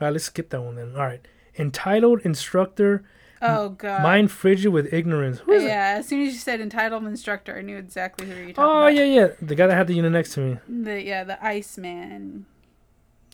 [0.00, 0.10] All right.
[0.10, 0.92] Let's skip that one then.
[0.96, 1.26] All right.
[1.58, 3.04] Entitled instructor,
[3.42, 4.02] Oh God.
[4.02, 5.40] mind frigid with ignorance.
[5.40, 5.66] Who is it?
[5.66, 5.96] yeah.
[5.98, 8.78] As soon as you said entitled instructor, I knew exactly who you were talking Oh
[8.82, 8.94] about.
[8.94, 9.28] yeah, yeah.
[9.42, 10.58] The guy that had the unit next to me.
[10.66, 12.46] The yeah, the Iceman.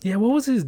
[0.03, 0.67] Yeah, what was his?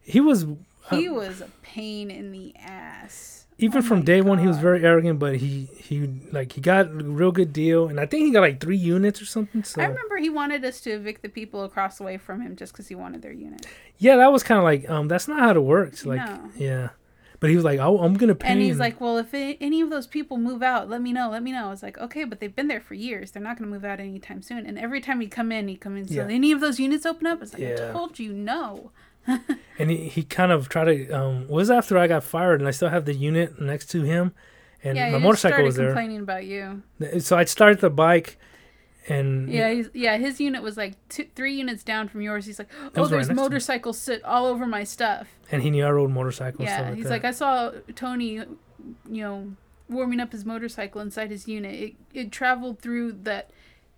[0.00, 0.46] He was
[0.90, 3.46] He uh, was a pain in the ass.
[3.58, 4.38] even oh from day one.
[4.38, 7.98] He was very arrogant, but he he like he got a real good deal, and
[7.98, 9.64] I think he got like three units or something.
[9.64, 12.56] So I remember he wanted us to evict the people across the way from him
[12.56, 13.66] just because he wanted their unit.
[13.98, 16.04] yeah, that was kind of like um that's not how it works.
[16.06, 16.50] Like No.
[16.56, 16.88] yeah,
[17.40, 18.48] but he was like, oh, I'm gonna pay.
[18.48, 21.30] And he's like, "Well, if a- any of those people move out, let me know.
[21.30, 23.30] Let me know." I was like, "Okay, but they've been there for years.
[23.32, 25.80] They're not going to move out anytime soon." And every time he'd come in, he'd
[25.80, 26.06] come in.
[26.08, 26.28] So Yeah.
[26.30, 27.38] any of those units open up?
[27.38, 27.88] I was like, Yeah.
[27.90, 28.90] "I told you no."
[29.78, 32.70] and he, he kind of tried to um was after I got fired, and I
[32.72, 34.32] still have the unit next to him,
[34.84, 35.88] and yeah, my motorcycle was there.
[35.88, 36.82] complaining about you.
[37.20, 38.38] So I'd start the bike,
[39.08, 40.16] and Yeah, he's, yeah.
[40.16, 42.46] His unit was like two, three units down from yours.
[42.46, 43.34] He's like, "Oh, right there's me.
[43.34, 46.66] motorcycles sit all over my stuff." and he knew I rode motorcycles.
[46.66, 47.10] yeah, like he's that.
[47.10, 49.52] like, "I saw Tony, you know,
[49.88, 51.74] warming up his motorcycle inside his unit.
[51.74, 53.50] It it traveled through that."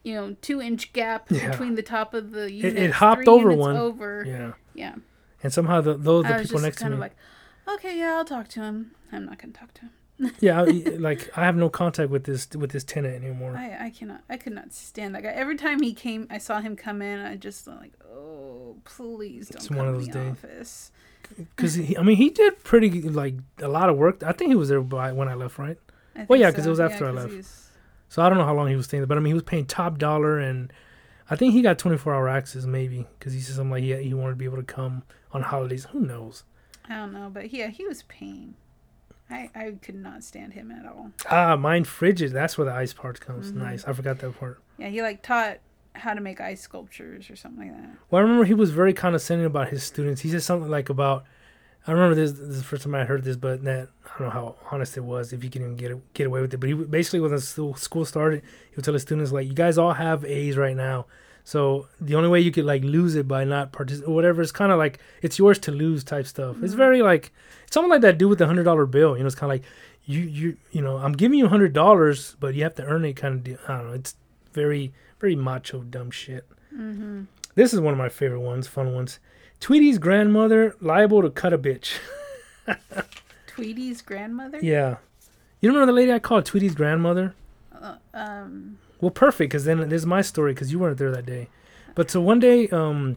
[0.05, 1.51] You know, two inch gap Yeah.
[1.51, 2.77] between the top of the unit.
[2.79, 3.77] it hopped over one.
[3.77, 4.25] Over.
[4.27, 4.53] yeah.
[4.73, 4.95] yeah.
[5.43, 7.17] And somehow the, those the people next to me, like,
[7.69, 8.93] okay, yeah, I'll talk to him.
[9.13, 9.91] I'm not gonna talk to him.
[10.41, 13.55] yeah, I- like I have no contact with this with this tenant anymore.
[13.57, 15.31] I, I cannot, I could not stand that guy.
[15.31, 17.21] Every time he came, I saw him come in.
[17.21, 20.31] I just like, oh, please don't It's come one of to those the days.
[20.33, 20.93] office.
[21.37, 24.23] Because I mean, he did pretty like a lot of work.
[24.25, 25.79] I think he was there by when I left, right?
[26.17, 27.33] I Well, yeah, 'cause it was after I left.
[27.33, 27.71] he's-
[28.09, 29.43] So I don't know how long he was staying there, but I mean, he was
[29.45, 30.73] paying top dollar, and
[31.31, 33.95] I think he got twenty four hour access maybe because he said something like he
[33.97, 35.03] he wanted to be able to come
[35.33, 35.87] on holidays.
[35.93, 36.45] Who knows?
[36.89, 38.55] I don't know, but yeah, he was pain.
[39.31, 41.11] I I could not stand him at all.
[41.31, 42.33] Ah, mine frigid.
[42.33, 43.53] That's where the ice part comes.
[43.53, 43.57] Mhm.
[43.57, 43.85] Nice.
[43.85, 44.61] I forgot that part.
[44.79, 45.59] Yeah, he like taught
[45.95, 47.91] how to make ice sculptures or something like that.
[48.11, 50.23] Well, I remember he was very condescending about his students.
[50.23, 51.25] He said something like about
[51.89, 54.29] I remember this, this is the first time I heard this, but that I don't
[54.29, 56.59] know how honest it was if you can even get get away with it.
[56.59, 59.79] But he basically when the school started, he would tell the students like, "You guys
[59.79, 61.07] all have A's right now."
[61.45, 64.71] So the only way you could like lose it by not participating, whatever, it's kind
[64.71, 66.57] of like it's yours to lose type stuff.
[66.57, 66.65] Mm-hmm.
[66.67, 67.33] It's very like
[67.65, 69.17] it's something like that dude with the hundred dollar bill.
[69.17, 69.65] You know, it's kind of like
[70.05, 73.07] you you you know I'm giving you a hundred dollars, but you have to earn
[73.07, 73.15] it.
[73.15, 73.59] Kind of deal.
[73.67, 73.95] I don't know.
[73.95, 74.15] It's
[74.53, 76.47] very very macho dumb shit.
[76.75, 77.23] Mm-hmm.
[77.55, 79.19] This is one of my favorite ones, fun ones.
[79.61, 81.99] Tweety's grandmother liable to cut a bitch.
[83.49, 84.59] Tweety's grandmother.
[84.63, 84.97] Yeah,
[85.61, 87.35] you remember the lady I called Tweety's grandmother?
[87.73, 88.79] Uh, um.
[89.01, 91.49] Well, perfect, because then there's my story, because you weren't there that day.
[91.95, 93.17] But so one day, um,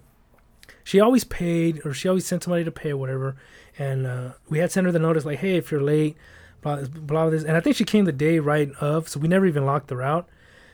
[0.84, 3.36] she always paid, or she always sent somebody to pay or whatever.
[3.78, 6.18] And uh, we had sent her the notice, like, hey, if you're late,
[6.62, 7.44] blah, blah, this.
[7.44, 10.02] And I think she came the day right of, so we never even locked her
[10.02, 10.28] out.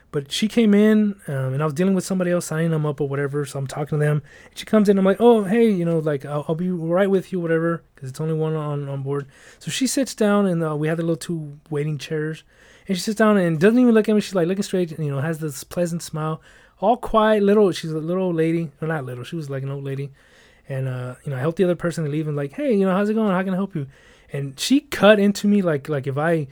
[0.10, 3.02] But she came in, um, and I was dealing with somebody else, signing them up
[3.02, 3.46] or whatever.
[3.46, 4.22] So I'm talking to them.
[4.50, 7.10] And she comes in, I'm like, oh, hey, you know, like, I'll, I'll be right
[7.10, 9.28] with you, whatever, because it's only one on, on board.
[9.60, 12.44] So she sits down, and uh, we had the little two waiting chairs.
[12.88, 14.22] And she sits down and doesn't even look at me.
[14.22, 16.42] She's like looking straight, you know, has this pleasant smile,
[16.80, 17.72] all quiet, little.
[17.74, 19.26] She's a little old lady, not little.
[19.26, 20.12] She was like an old lady,
[20.70, 22.92] and uh, you know, I helped the other person leave and like, hey, you know,
[22.92, 23.32] how's it going?
[23.32, 23.88] How can I help you?
[24.32, 26.48] And she cut into me like like if I,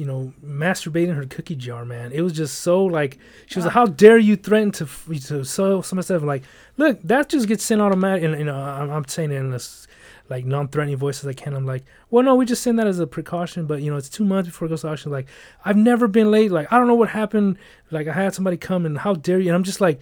[0.00, 2.10] you know, masturbating her cookie jar, man.
[2.10, 3.80] It was just so like she was like, ah.
[3.80, 4.86] how dare you threaten to
[5.26, 6.22] to sell some stuff?
[6.22, 6.42] Like,
[6.78, 8.24] look, that just gets sent automatic.
[8.24, 9.86] And you know, I'm, I'm saying it in this
[10.30, 11.52] like non-threatening voice as I can.
[11.52, 14.08] I'm like, well, no, we just send that as a precaution, but you know, it's
[14.08, 15.12] two months before it goes to auction.
[15.12, 15.26] Like,
[15.66, 16.50] I've never been late.
[16.50, 17.58] Like, I don't know what happened.
[17.90, 19.48] Like, I had somebody come and how dare you?
[19.48, 20.00] And I'm just like,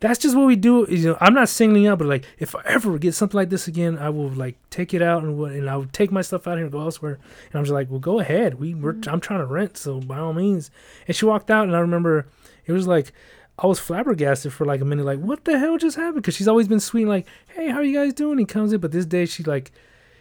[0.00, 0.86] that's just what we do.
[0.88, 3.68] You know, I'm not singling out, but like, if I ever get something like this
[3.68, 6.46] again, I will like take it out and what, and I will take my stuff
[6.46, 7.18] out here and go elsewhere.
[7.52, 8.54] And I'm just like, well, go ahead.
[8.54, 9.10] We, we're, mm-hmm.
[9.10, 10.70] I'm trying to rent, so by all means.
[11.06, 12.26] And she walked out, and I remember
[12.66, 13.12] it was like
[13.58, 16.22] I was flabbergasted for like a minute, like, what the hell just happened?
[16.22, 18.38] Because she's always been sweet, and like, hey, how are you guys doing?
[18.38, 19.70] He comes in, but this day she like,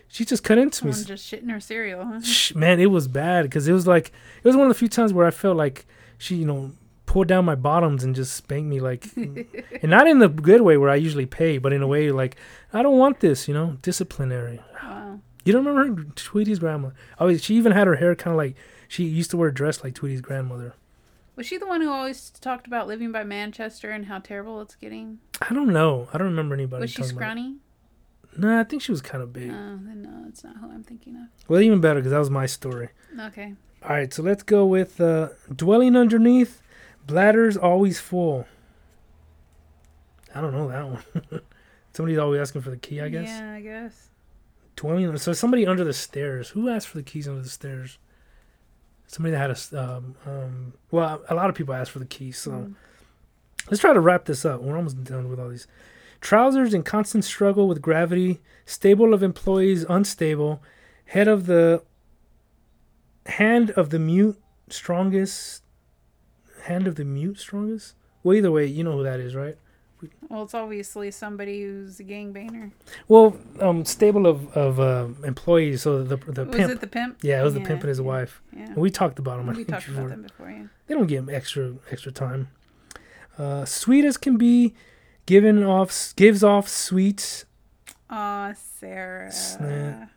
[0.09, 0.91] she just cut into me.
[0.91, 2.19] just shitting her cereal, huh?
[2.55, 4.11] Man, it was bad because it was like
[4.43, 5.85] it was one of the few times where I felt like
[6.17, 6.71] she, you know,
[7.09, 10.77] pulled down my bottoms and just spanked me like, and not in the good way
[10.77, 12.35] where I usually pay, but in a way like
[12.71, 14.61] I don't want this, you know, disciplinary.
[14.83, 15.19] Wow.
[15.43, 16.91] You don't remember Tweety's grandma?
[17.19, 18.55] Oh, she even had her hair kind of like
[18.87, 20.75] she used to wear a dress like Tweety's grandmother.
[21.35, 24.75] Was she the one who always talked about living by Manchester and how terrible it's
[24.75, 25.17] getting?
[25.41, 26.09] I don't know.
[26.13, 26.81] I don't remember anybody.
[26.81, 27.55] Was she scrawny?
[28.37, 29.49] No, I think she was kind of big.
[29.49, 31.23] Oh, then no, that's not who I'm thinking of.
[31.47, 32.89] Well, even better because that was my story.
[33.19, 33.55] Okay.
[33.81, 36.61] All right, so let's go with uh, dwelling underneath,
[37.09, 38.45] bladders always full.
[40.33, 41.41] I don't know that one.
[41.93, 43.27] Somebody's always asking for the key, I guess.
[43.27, 44.09] Yeah, I guess.
[44.75, 45.17] Dwelling.
[45.17, 46.49] So somebody under the stairs.
[46.49, 47.97] Who asked for the keys under the stairs?
[49.07, 49.83] Somebody that had a.
[49.83, 52.37] Um, um, well, a lot of people asked for the keys.
[52.37, 52.75] So mm.
[53.69, 54.61] let's try to wrap this up.
[54.61, 55.67] We're almost done with all these.
[56.21, 60.61] Trousers in constant struggle with gravity, stable of employees unstable,
[61.05, 61.81] head of the
[63.25, 64.37] hand of the mute
[64.69, 65.63] strongest,
[66.69, 67.95] hand of the mute strongest.
[68.23, 69.57] Well, either way, you know who that is, right?
[70.29, 72.71] Well, it's obviously somebody who's a gangbanger.
[73.09, 75.81] Well, um, stable of of uh, employees.
[75.81, 76.71] So the the was pimp.
[76.71, 77.17] it the pimp?
[77.21, 78.41] Yeah, it was yeah, the pimp and his wife.
[78.55, 78.73] Yeah.
[78.75, 79.53] we talked about them.
[79.55, 80.03] We talked before.
[80.03, 80.49] about them before.
[80.49, 80.67] Yeah.
[80.87, 82.47] They don't give them extra extra time.
[83.37, 84.73] Uh, sweet as can be,
[85.25, 87.45] giving off gives off sweet.
[88.09, 89.31] Aw, Sarah.
[89.31, 90.11] Snap.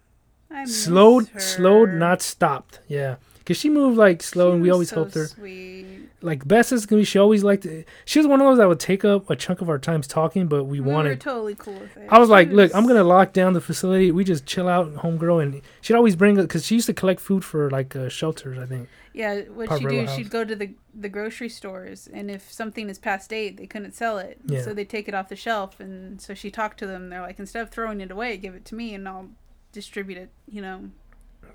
[0.50, 1.40] I slowed, her.
[1.40, 2.80] slowed, not stopped.
[2.86, 5.26] Yeah, because she moved like slow, She and we always so helped her.
[5.26, 5.86] Sweet.
[6.20, 7.64] Like Bess is gonna be, she always liked.
[7.64, 10.07] To, she was one of those that would take up a chunk of our times
[10.07, 11.20] talking, but we, We were wanted.
[11.20, 12.07] totally cool with it.
[12.09, 14.12] I was She like, look, I'm gonna lock down the facility.
[14.12, 17.20] We just chill out, and homegirl, and she'd always bring because she used to collect
[17.20, 18.88] food for like uh, shelters, I think.
[19.14, 20.07] Yeah, what she do?
[20.07, 20.16] House.
[20.16, 23.93] She'd go to the the grocery stores, and if something is past date, they couldn't
[23.95, 24.62] sell it, Yeah.
[24.62, 25.80] so they take it off the shelf.
[25.80, 27.09] And so she talked to them.
[27.11, 29.28] They're like, instead of throwing it away, give it to me, and I'll
[29.72, 30.30] distribute it.
[30.49, 30.90] You know.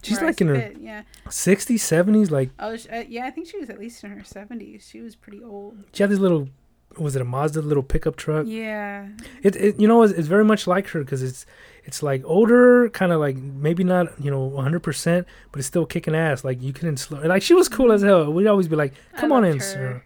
[0.03, 0.71] She's like in her.
[0.79, 1.03] Yeah.
[1.27, 2.31] 60s, 70s.
[2.31, 3.25] Like Oh, uh, yeah.
[3.25, 4.87] I think she was at least in her seventies.
[4.89, 5.77] She was pretty old.
[5.93, 6.49] she had this little,
[6.97, 8.45] was it a Mazda little pickup truck?
[8.47, 9.07] Yeah.
[9.43, 11.45] It, it you know it's, it's very much like her because it's
[11.83, 15.85] it's like older, kind of like maybe not you know 100, percent but it's still
[15.85, 16.43] kicking ass.
[16.43, 17.21] Like you couldn't slow.
[17.21, 18.31] Like she was cool as hell.
[18.31, 20.03] We'd always be like, "Come on in, sir."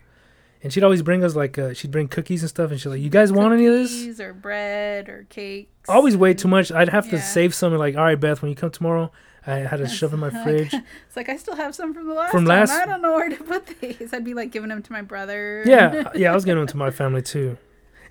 [0.63, 3.01] And she'd always bring us like uh, she'd bring cookies and stuff, and she's like,
[3.01, 5.89] "You guys want any of this?" Or bread or cakes.
[5.89, 6.71] Always way too much.
[6.71, 7.21] I'd have to Yeah.
[7.23, 7.73] save some.
[7.73, 9.11] Like, all right, Beth, when you come tomorrow,
[9.47, 10.73] I had to shove in my Like, fridge.
[11.07, 12.59] It's like I still have some from the last From time.
[12.59, 14.13] last- I don't know where to put these.
[14.13, 15.63] I'd be like giving them to my brother.
[15.65, 17.57] yeah, yeah, I was giving them to my family too,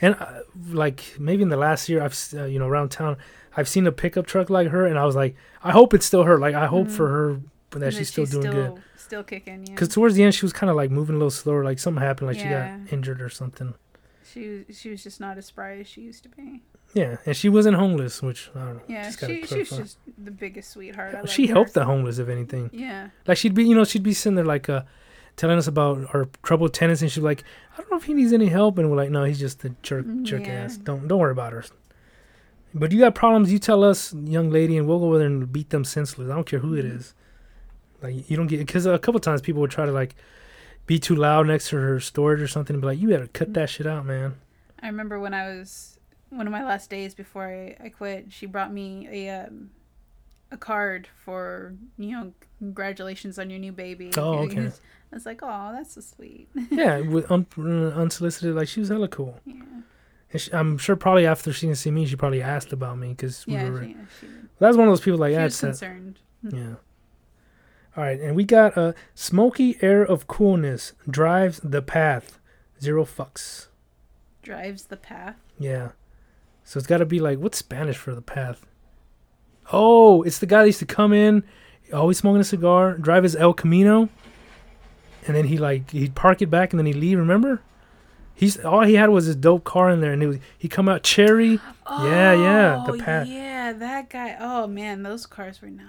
[0.00, 3.16] and uh, like maybe in the last year, I've uh, you know around town,
[3.56, 6.24] I've seen a pickup truck like her, and I was like, I hope it's still
[6.24, 6.38] her.
[6.38, 6.96] Like I hope Mhm.
[6.96, 8.82] for her that And she's still doing good.
[8.96, 9.64] Still kicking.
[9.66, 9.74] Yeah.
[9.74, 11.62] Because towards the end, she was kind of like moving a little slower.
[11.64, 12.78] Like something happened, like Yeah.
[12.78, 13.74] she got injured or something.
[14.24, 16.62] she she was just not as spry as she used to be.
[16.92, 18.82] Yeah, and she wasn't homeless, which I don't know.
[18.88, 21.14] Yeah, she, she was just the biggest sweetheart.
[21.14, 21.54] I she loved her.
[21.54, 22.68] helped the homeless, if anything.
[22.72, 23.10] Yeah.
[23.28, 24.82] Like she'd be, you know, she'd be sitting there like uh,
[25.36, 28.14] telling us about our troubled tenants, and she'd be like, "I don't know if he
[28.14, 30.64] needs any help," and we're like, "No, he's just a jerk, Mm, jerk yeah.
[30.64, 30.76] ass.
[30.78, 31.64] Don't don't worry about her."
[32.74, 35.52] But you got problems, you tell us, young lady, and we'll go over there and
[35.52, 36.30] beat them senseless.
[36.30, 36.96] I don't care who it Mhm.
[36.98, 37.14] is.
[38.02, 40.14] Like you don't get because a couple times people would try to like
[40.86, 43.54] be too loud next to her storage or something, and be like, "You better cut
[43.54, 44.34] that shit out, man."
[44.82, 45.98] I remember when I was
[46.30, 48.26] one of my last days before I, I quit.
[48.32, 49.70] She brought me a um,
[50.52, 54.10] a card for you know congratulations on your new baby.
[54.16, 54.70] Oh, okay.
[55.12, 56.48] I was like, oh, that's so sweet.
[56.70, 59.40] yeah, with un- unsolicited, like she was hella cool.
[59.44, 59.54] yeah,
[60.32, 63.08] And she, I'm sure probably after she didn't see me, she probably asked about me
[63.08, 63.82] because we yeah, were.
[63.82, 64.26] she, yeah, she,
[64.60, 66.20] That was one of those people like, yeah, was that- concerned.
[66.48, 66.74] Yeah.
[67.96, 72.38] All right, and we got a smoky air of coolness drives the path.
[72.80, 73.66] Zero fucks.
[74.42, 75.34] Drives the path.
[75.58, 75.88] Yeah.
[76.70, 78.64] So it's got to be like what's Spanish for the path?
[79.72, 81.42] Oh, it's the guy that used to come in,
[81.92, 84.08] always smoking a cigar, drive his El Camino,
[85.26, 87.18] and then he like he'd park it back and then he'd leave.
[87.18, 87.60] Remember?
[88.36, 90.88] He's all he had was his dope car in there, and it was, he come
[90.88, 91.58] out cherry.
[91.90, 93.26] Yeah, yeah, the Oh, path.
[93.26, 94.36] Yeah, that guy.
[94.38, 95.86] Oh man, those cars were nice.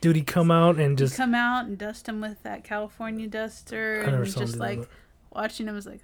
[0.00, 3.26] Dude, he come out and Just just come out and dust him with that California
[3.26, 4.88] duster, and just that, like but-
[5.32, 6.02] watching him was like,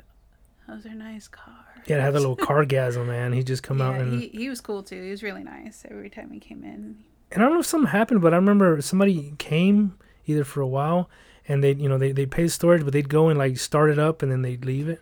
[0.66, 1.65] those are nice cars.
[1.86, 3.32] Yeah, had a little cargasm, man.
[3.32, 5.02] He just come out yeah, and he, he was cool too.
[5.02, 7.04] He was really nice every time he came in.
[7.32, 10.66] and I don't know if something happened, but I remember somebody came either for a
[10.66, 11.08] while
[11.48, 13.98] and they, you know, they they paid storage, but they'd go and like start it
[13.98, 15.00] up and then they'd leave it.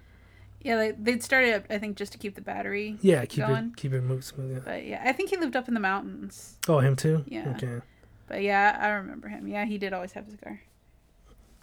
[0.61, 2.97] Yeah, they, they'd start it up, I think, just to keep the battery.
[3.03, 3.66] Yeah, keep Going.
[3.66, 4.55] it keep it move smooth.
[4.55, 4.61] Yeah.
[4.64, 6.57] But yeah, I think he lived up in the mountains.
[6.68, 7.22] Oh, him too.
[7.28, 7.53] Yeah.
[7.57, 7.80] Okay.
[8.26, 9.47] But yeah, I remember him.
[9.47, 10.62] Yeah, he did always have his car.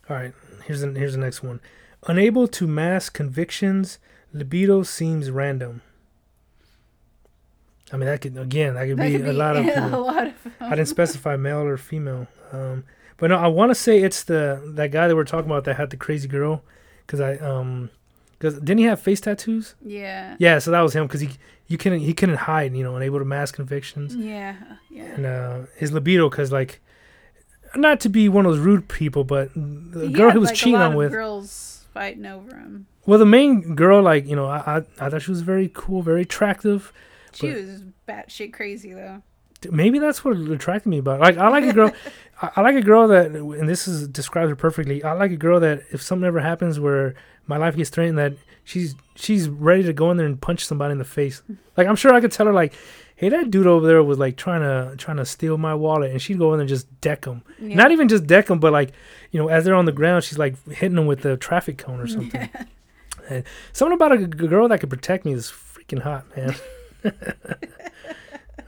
[0.09, 0.33] All right.
[0.65, 1.59] Here's the here's the next one.
[2.07, 3.97] Unable to mask convictions,
[4.33, 5.81] libido seems random.
[7.93, 9.65] I mean, that could again that could That be could a lot of.
[9.73, 9.95] People.
[9.95, 10.33] a lot of.
[10.61, 12.27] I didn't specify male or female.
[12.51, 12.83] Um,
[13.17, 15.75] but no, I want to say it's the that guy that we're talking about that
[15.75, 16.63] had the crazy girl,
[17.05, 17.89] because I um,
[18.39, 19.75] because didn't he have face tattoos?
[19.83, 20.35] Yeah.
[20.39, 21.29] Yeah, so that was him because he
[21.67, 24.55] you couldn't he couldn't hide, you know, unable to mask convictions Yeah.
[24.89, 25.03] Yeah.
[25.03, 26.79] and uh, his libido because like
[27.75, 30.49] not to be one of those rude people, but the He girl had, he was
[30.49, 31.11] like, a cheating lot on of with.
[31.11, 32.87] girls fighting over him.
[33.05, 36.01] Well, the main girl, like you know, I, I I thought she was very cool,
[36.01, 36.93] very attractive.
[37.33, 39.23] She was batshit crazy though.
[39.71, 41.17] maybe that's what attracted me about.
[41.17, 41.21] It.
[41.21, 41.91] Like I like a girl,
[42.41, 45.03] I, I like a girl that, and this is describes her perfectly.
[45.03, 47.15] I like a girl that if something ever happens where
[47.47, 48.33] my life gets threatened, that
[48.63, 51.41] she's she's ready to go in there and punch somebody in the face.
[51.77, 52.73] Like I'm sure I could tell her like,
[53.15, 56.21] hey, that dude over there was like trying to trying to steal my wallet, and
[56.21, 57.43] she'd go in there and just deck him.
[57.59, 57.75] Yeah.
[57.75, 58.91] Not even just deck him, but like,
[59.31, 61.99] you know, as they're on the ground, she's like hitting them with the traffic cone
[61.99, 62.49] or something.
[63.31, 66.55] And something about a girl that could protect me is freaking hot, man.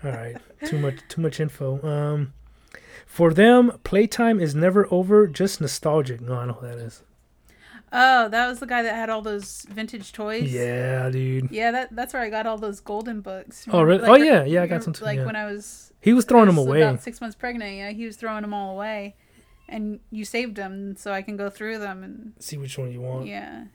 [0.04, 0.36] All right,
[0.66, 1.82] too much, too much info.
[1.88, 2.34] Um,
[3.06, 6.20] for them, playtime is never over, just nostalgic.
[6.20, 7.04] No, I know who that is.
[7.96, 10.52] Oh, that was the guy that had all those vintage toys.
[10.52, 11.52] Yeah, dude.
[11.52, 13.66] Yeah, that that's where I got all those golden books.
[13.72, 14.04] Oh, really?
[14.04, 15.26] Oh, yeah, yeah, I got some too, Like yeah.
[15.26, 16.82] when I was He was throwing I them away.
[16.82, 19.16] About six months pregnant, yeah, he was throwing them all away,
[19.70, 23.02] and you saved them so I can go through them and See which one you
[23.02, 23.28] want.
[23.28, 23.66] yeah.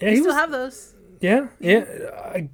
[0.00, 0.36] Yeah, you he still was.
[0.36, 0.94] have those.
[1.20, 1.84] yeah, yeah.
[2.34, 2.48] I,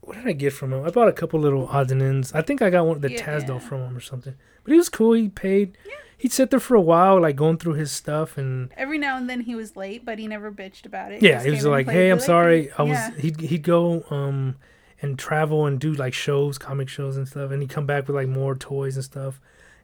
[0.00, 0.84] what did I get from him?
[0.84, 2.32] I bought a couple little odds and ends.
[2.32, 3.68] I think I got one the Yeah, Tasdale yeah.
[3.68, 4.34] from him or something.
[4.62, 5.12] But he was cool.
[5.14, 5.76] He paid.
[5.84, 5.92] Yeah.
[6.18, 9.28] He'd sit there for a while, like going through his stuff and Every now and
[9.28, 11.22] then he was late, but he never bitched about it.
[11.22, 12.70] yeah, just he was came in and like, "Hey, I'm sorry.
[12.78, 14.56] I was." He'd he'd go um
[15.02, 18.16] and travel and do like shows, comic shows and stuff, and he'd come back with
[18.16, 19.40] like more toys and stuff.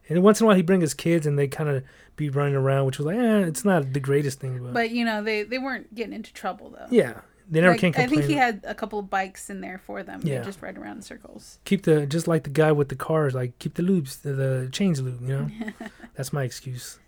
[0.09, 1.83] And once in a while, he'd bring his kids, and they kind of
[2.15, 5.05] be running around, which was like, eh, it's not the greatest thing, but, But you
[5.05, 6.87] know, they they weren't getting into trouble though.
[6.89, 8.07] yeah, they never Like, can complain.
[8.07, 10.21] I think he had a couple of bikes in there for them.
[10.23, 10.39] Yeah.
[10.39, 11.59] They just ride around in circles.
[11.65, 14.69] keep the just like the guy with the cars, like keep the loops, the, the
[14.71, 15.21] chains loop.
[15.21, 15.49] You know,
[16.15, 16.99] that's my excuse.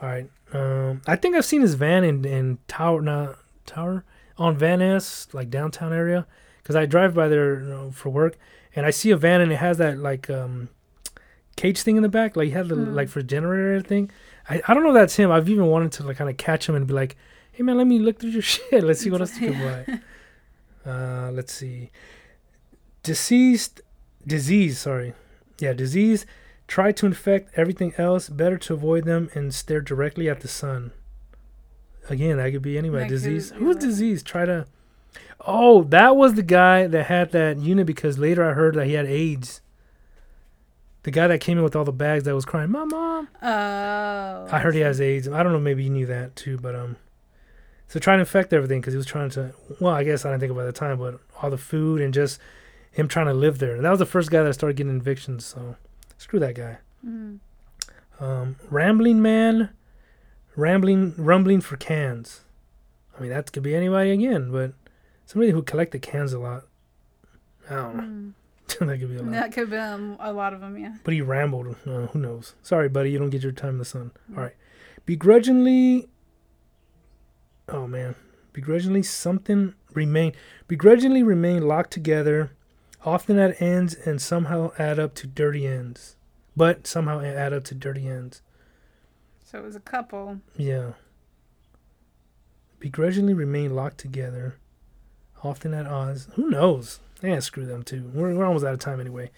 [0.00, 4.04] All right, um, I think I've seen his van in in Tower, not Tower,
[4.38, 6.26] on Van Ness, like downtown area,
[6.62, 8.38] because I drive by there you know, for work,
[8.74, 10.70] and I see a van and it has that like um,
[11.56, 12.94] cage thing in the back, like he had the Hmm.
[12.94, 14.10] like for generator thing.
[14.48, 15.30] I, I don't know if that's him.
[15.30, 17.16] I've even wanted to like kind of catch him and be like,
[17.52, 18.82] hey man, let me look through your shit.
[18.84, 20.00] Let's see what else you can buy.
[20.86, 21.90] Uh, let's see.
[23.02, 23.82] Deceased,
[24.26, 24.78] disease.
[24.78, 25.12] Sorry,
[25.58, 26.24] yeah, disease.
[26.66, 28.28] Try to infect everything else.
[28.30, 30.92] Better to avoid them and stare directly at the sun.
[32.08, 33.04] Again, that could be anybody.
[33.04, 33.50] That disease.
[33.50, 33.80] Who's right.
[33.80, 34.22] disease?
[34.22, 34.66] Try to.
[35.46, 38.94] Oh, that was the guy that had that unit because later I heard that he
[38.94, 39.60] had AIDS.
[41.02, 44.48] The guy that came in with all the bags that was crying, "My mom." Oh.
[44.50, 45.28] I heard he has AIDS.
[45.28, 45.60] I don't know.
[45.60, 46.96] Maybe you knew that too, but um.
[47.88, 49.52] So trying to infect everything because he was trying to.
[49.80, 52.38] Well, I guess I didn't think about the time, but all the food and just
[52.92, 53.74] him trying to live there.
[53.74, 55.44] And that was the first guy that started getting evictions.
[55.44, 55.76] So
[56.18, 56.78] screw that guy.
[57.06, 57.38] Mm.
[58.20, 59.70] Um, Rambling Man,
[60.54, 62.42] Rambling Rumbling for Cans.
[63.16, 64.72] I mean, that could be anybody again, but
[65.26, 66.64] somebody who collected cans a lot.
[67.68, 68.02] I don't know.
[68.02, 68.32] Mm.
[68.80, 69.30] that could be a lot.
[69.32, 70.94] That could have been a lot of them, yeah.
[71.04, 71.76] But he rambled.
[71.86, 72.54] Uh, who knows?
[72.62, 73.10] Sorry, buddy.
[73.10, 74.12] You don't get your time in the sun.
[74.36, 74.54] All right.
[75.06, 76.08] Begrudgingly.
[77.68, 78.14] Oh man.
[78.52, 80.32] Begrudgingly something remain.
[80.68, 82.52] Begrudgingly remain locked together,
[83.04, 86.16] often at ends and somehow add up to dirty ends.
[86.56, 88.42] But somehow add up to dirty ends.
[89.44, 90.40] So it was a couple.
[90.56, 90.92] Yeah.
[92.78, 94.56] Begrudgingly remain locked together,
[95.42, 96.28] often at odds.
[96.34, 97.00] Who knows?
[97.22, 98.10] Yeah, screw them too.
[98.14, 99.30] We're, we're almost out of time anyway.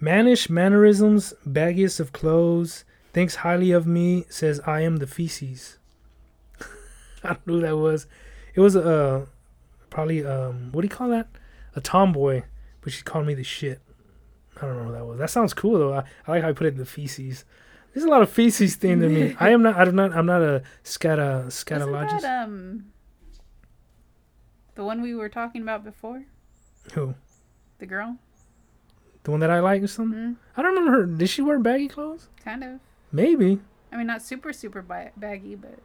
[0.00, 5.78] Mannish mannerisms, baggiest of clothes, thinks highly of me, says I am the feces.
[7.24, 8.06] I don't know who that was.
[8.54, 9.26] It was uh
[9.90, 11.28] probably um what do you call that?
[11.76, 12.42] A tomboy,
[12.80, 13.80] but she called me the shit.
[14.56, 15.18] I don't know who that was.
[15.18, 15.94] That sounds cool though.
[15.94, 17.44] I, I like how I put it in the feces.
[17.92, 19.34] There's a lot of feces thing to me.
[19.40, 19.76] I am not.
[19.76, 20.12] I'm not.
[20.12, 22.20] I'm not a scata scatologist.
[22.22, 22.92] that, um,
[24.76, 26.24] the one we were talking about before?
[26.90, 27.14] Who?
[27.78, 28.16] The girl?
[29.24, 30.18] The one that I like or something?
[30.18, 31.06] Mm, I don't remember her.
[31.06, 32.28] Did she wear baggy clothes?
[32.44, 32.80] kind of.
[33.12, 33.60] Maybe.
[33.92, 34.82] I mean, not super, super
[35.16, 35.78] baggy, but.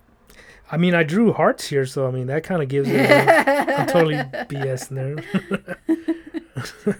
[0.71, 2.95] I mean, I drew hearts here, so I mean that kind of gives it.
[2.99, 4.95] a- I'm totally BS in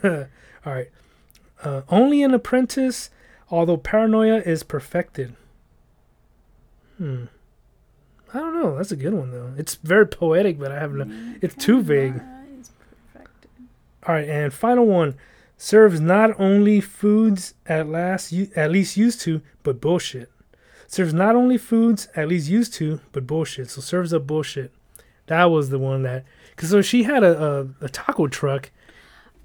[0.04, 0.30] there.
[0.66, 0.90] All right.
[1.64, 3.10] Uh, only an apprentice,
[3.50, 5.36] although paranoia is perfected.
[6.98, 7.26] Hmm.
[8.34, 8.76] I don't know.
[8.78, 9.54] That's a good one though.
[9.58, 11.36] It's very poetic, but I have no.
[11.42, 12.22] It's too vague.
[14.08, 15.16] All right, and final one
[15.58, 20.32] serves not only foods at last at least used to, but bullshit.
[20.88, 23.70] Serves not only foods at least used to, but bullshit.
[23.70, 24.72] So serves up bullshit.
[25.28, 26.24] That was the one that
[26.56, 27.44] because so she had a,
[27.82, 28.72] a a taco truck.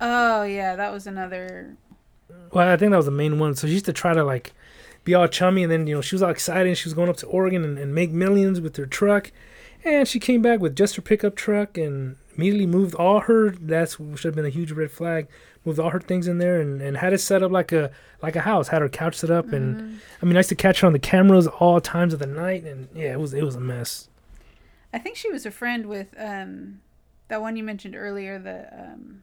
[0.01, 1.77] Oh, yeah, that was another.
[2.53, 3.55] Well, I think that was the main one.
[3.55, 4.53] So she used to try to like
[5.05, 6.69] be all chummy, and then you know she was all excited.
[6.69, 9.33] and She was going up to Oregon and, and make millions with her truck,
[9.85, 13.51] and she came back with just her pickup truck and immediately moved all her.
[13.51, 15.29] That's should have been a huge red flag.
[15.65, 17.91] Moved all her things in there and, and had it set up like a
[18.23, 18.69] like a house.
[18.69, 19.99] Had her couch set up, and Mhm.
[20.23, 22.65] I mean I used to catch her on the cameras all times of the night,
[22.65, 24.09] and yeah, it was it was a mess.
[24.93, 26.81] I think she was a friend with um,
[27.29, 29.23] that one you mentioned earlier, the um,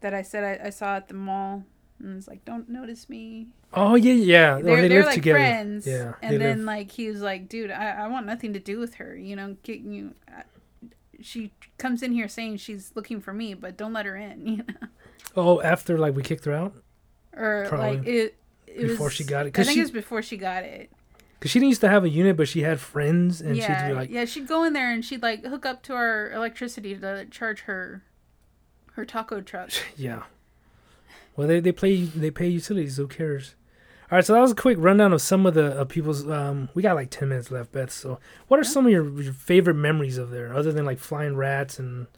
[0.00, 1.64] that I said I, I saw at the mall,
[2.00, 4.60] and was like, "Don't notice me." Oh yeah, yeah.
[4.60, 5.38] They're, they they're lived like together.
[5.38, 8.58] friends, Yeah, And then live- like he was like, "Dude, I, I want nothing to
[8.60, 9.16] do with her.
[9.16, 10.42] You know, get you." I,
[11.20, 14.46] she comes in here saying she's looking for me, but don't let her in.
[14.46, 14.88] You know,
[15.36, 16.74] Oh, after like we kicked her out
[17.36, 17.98] or Probably.
[17.98, 18.34] like it.
[18.66, 20.90] it before was- she got it, I think she it was before she got it.
[21.38, 23.88] because she didn't used to have a unit, but she had friends, and yeah, she'd
[23.90, 24.24] be like, yeah.
[24.24, 28.02] She'd go in there and she'd like hook up to our electricity to charge her
[28.94, 29.70] her taco truck.
[29.96, 30.22] Yeah.
[31.40, 32.98] Well, they they play they pay utilities.
[32.98, 33.54] Who cares?
[34.12, 36.28] All right, so that was a quick rundown of some of the uh, people's.
[36.28, 37.90] Um, we got like ten minutes left, Beth.
[37.90, 38.18] So,
[38.48, 41.78] what are some of your, your favorite memories of there, other than like flying rats
[41.78, 42.08] and?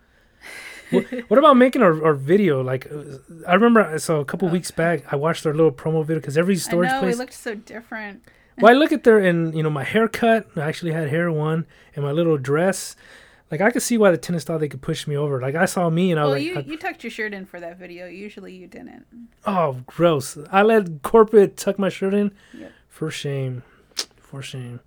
[0.91, 2.62] what, what about making our, our video?
[2.62, 4.51] Like, uh, I remember so a couple Oh.
[4.51, 7.18] weeks back, I watched their little promo video because every I storage know place.
[7.18, 8.25] looked so different.
[8.59, 10.49] well, I look at their and you know my haircut.
[10.57, 12.97] I actually had hair one, and my little dress.
[13.53, 15.40] Like I could see why the tennis thought they could push me over.
[15.40, 17.44] Like I saw me and I Well, was you like, you tucked your shirt in
[17.46, 18.07] for that video.
[18.07, 19.05] Usually you didn't.
[19.46, 20.36] Oh, gross.
[20.50, 22.32] I let corporate tuck my shirt in.
[22.55, 22.72] Yep.
[22.88, 23.62] For shame.
[24.16, 24.80] For shame.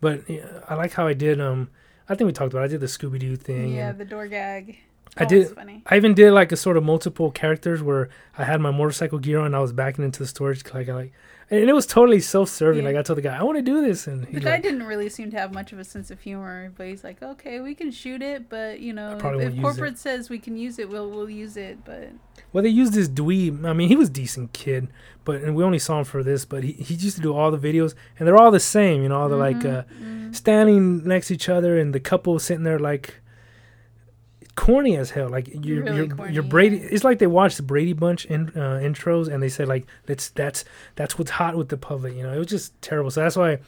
[0.00, 1.68] But yeah, I like how I did um
[2.08, 2.64] I think we talked about it.
[2.64, 3.74] I did the Scooby Doo thing.
[3.74, 4.78] Yeah, the door gag.
[5.18, 5.82] I That did- funny.
[5.86, 8.08] I even did like a sort of multiple characters where
[8.38, 10.94] I had my motorcycle gear on and I was backing into the storage like I
[10.94, 11.12] like
[11.50, 12.82] and it was totally self serving.
[12.82, 12.90] Yeah.
[12.90, 14.82] Like I told the guy, I want to do this and The guy like, didn't
[14.84, 17.74] really seem to have much of a sense of humor, but he's like, "Okay, we
[17.74, 20.78] can shoot it, but you know, if, if use it." corporate says we can use
[20.78, 22.10] it, we'll we'll use it." But
[22.52, 23.64] Well they used this dweeb.
[23.64, 24.88] I mean he was a decent kid,
[25.24, 27.50] but and we only saw him for this, but he, he used to do all
[27.50, 30.34] the videos and they're all the same, you know, all the like uh Mhm.
[30.34, 33.20] standing next to each other and the couple sitting there like
[34.56, 35.28] corny as hell.
[35.28, 36.88] Like you're Really you're, corny, you're brady yeah.
[36.90, 40.30] it's like they watched the brady bunch in, uh, intros and they said like that's
[40.30, 40.64] that's
[40.96, 42.32] that's what's hot with the public you know?
[42.32, 43.10] It was just terrible.
[43.10, 43.58] So that's why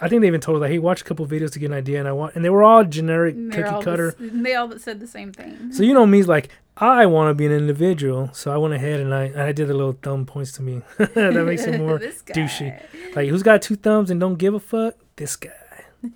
[0.00, 1.72] i think they even told us like hey watch a couple videos to get an
[1.76, 4.14] idea and i want and they were all generic cookie all cutter.
[4.20, 5.72] and they all said the same thing.
[5.72, 9.00] so you know me's like i want to be an individual so i went ahead
[9.00, 10.80] and i and i did the little thumb points to me.
[10.98, 11.98] That makes it more
[12.38, 12.80] douchey.
[13.16, 14.94] like who's got two thumbs and don't give a fuck?
[15.16, 15.50] This guy.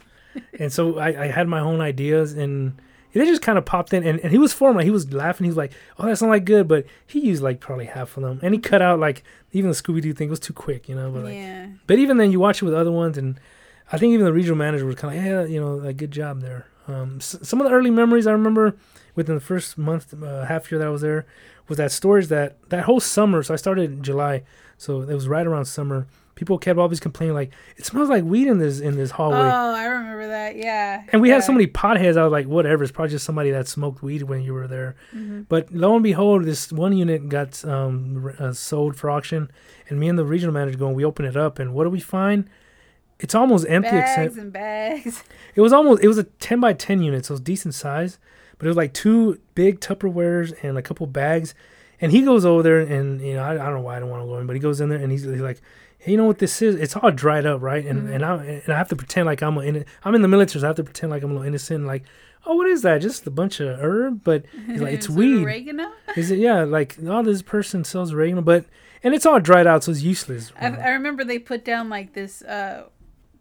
[0.60, 2.80] And so I, I had my own ideas and
[3.20, 5.12] they just kind of popped in and, and he was for 'em, like he was
[5.12, 8.16] laughing he was like oh that's not like good but he used like probably half
[8.16, 10.94] of them and he cut out like even the scooby-doo thing was too quick you
[10.94, 11.66] know but like yeah.
[11.86, 13.38] but even then you watch it with other ones and
[13.92, 16.40] I think even the regional manager was kind of yeah, you know, like good job
[16.40, 16.66] there.
[16.88, 18.74] Um, s- some of the early memories I remember
[19.14, 21.26] within the first month, uh, half year that I was there,
[21.68, 23.42] was that storage that that whole summer.
[23.42, 24.42] So I started in July,
[24.78, 26.06] so it was right around summer.
[26.34, 29.38] People kept always complaining like it smells like weed in this in this hallway.
[29.38, 30.56] Oh, I remember that.
[30.56, 31.04] Yeah.
[31.12, 31.36] And we yeah.
[31.36, 32.16] had so many potheads.
[32.16, 32.82] I was like, whatever.
[32.82, 34.96] It's probably just somebody that smoked weed when you were there.
[35.14, 35.42] Mm-hmm.
[35.42, 39.50] But lo and behold, this one unit got um, uh, sold for auction,
[39.88, 42.00] and me and the regional manager going, we open it up, and what do we
[42.00, 42.48] find?
[43.20, 43.90] It's almost empty.
[43.90, 45.22] bags Except and bags.
[45.54, 48.18] it was almost it was a ten by ten unit, so it was decent size.
[48.58, 51.54] But it was like two big Tupperwares and a couple bags.
[52.00, 54.10] And he goes over there, and you know I, I don't know why I don't
[54.10, 55.60] want to go in, but he goes in there and he's, he's like,
[56.04, 56.74] "Hey, you know what this is?
[56.76, 58.14] It's all dried up, right?" And Mhm.
[58.14, 60.66] and I and I have to pretend like I'm in I'm in the military, so
[60.66, 62.04] I have to pretend like I'm a little innocent, like,
[62.46, 62.98] "Oh, what is that?
[63.00, 65.90] Just a bunch of herb?" But like, "It's Is it weed." Oregano.
[66.16, 66.64] Is it yeah?
[66.64, 68.64] Like oh, this person sells oregano, but
[69.02, 70.52] and it's all dried out, so it's useless.
[70.60, 72.84] I, I remember they put down like this uh,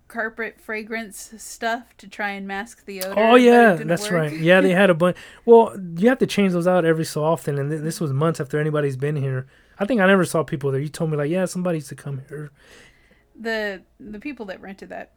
[0.08, 3.16] carpet fragrance stuff to try and mask the odor.
[3.18, 4.12] oh yeah, that's work.
[4.12, 4.34] right.
[4.40, 5.18] Yeah, they had a bunch.
[5.46, 8.40] Well, you have to change those out every so often, and th- this was months
[8.40, 9.48] after anybody's been here.
[9.80, 10.80] I think I never saw people there.
[10.82, 12.52] You told me like, yeah, somebody used to come here.
[13.40, 15.14] The the people that rented that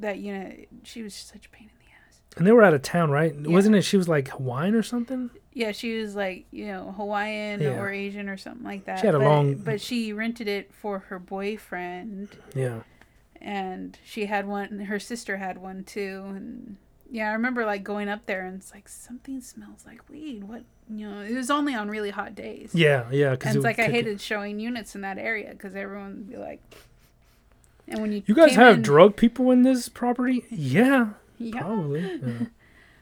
[0.00, 2.20] that unit, she was such a pain in the ass.
[2.36, 3.34] And they were out of town, right?
[3.34, 3.48] Yeah.
[3.50, 3.82] Wasn't it?
[3.82, 5.30] She was like Hawaiian or something.
[5.52, 7.80] Yeah, she was like you know Hawaiian Yeah.
[7.80, 9.00] or Asian or something like that.
[9.00, 12.80] She had a but, long- but she rented it for her boyfriend, Yeah.
[13.40, 14.78] and she had one.
[14.80, 16.76] Her sister had one too, and
[17.10, 20.44] yeah, I remember like going up there and it's like something smells like weed.
[20.44, 21.20] What you know?
[21.20, 22.70] It was only on really hot days.
[22.74, 23.30] Yeah, yeah.
[23.30, 26.36] And Because it's like I hated showing units in that area because everyone would be
[26.36, 26.60] like,
[27.86, 30.44] and when you You guys have in- drug people in this property?
[30.50, 31.60] Yeah, yeah.
[31.60, 32.00] probably.
[32.02, 32.32] Yeah.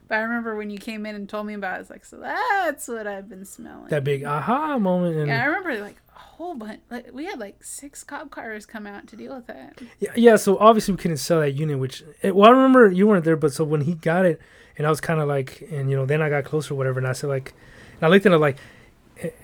[0.09, 2.05] But I remember when you came in and told me about, it, I was like,
[2.05, 3.89] so that's what I've been smelling.
[3.89, 5.17] That big aha moment.
[5.17, 5.97] And yeah, I remember like
[6.37, 6.81] whole bunch.
[6.91, 9.81] Like we had like six cop cars come out to deal with that.
[9.99, 10.37] Yeah, yeah.
[10.37, 11.79] So obviously we couldn't sell that unit.
[11.79, 14.41] Which, eh, well, I remember you weren't there, but so when he got it,
[14.79, 16.99] and I was kind of like, and you know, then I got closer, or whatever,
[16.99, 17.55] and I said like,
[17.95, 18.59] and I looked at it like,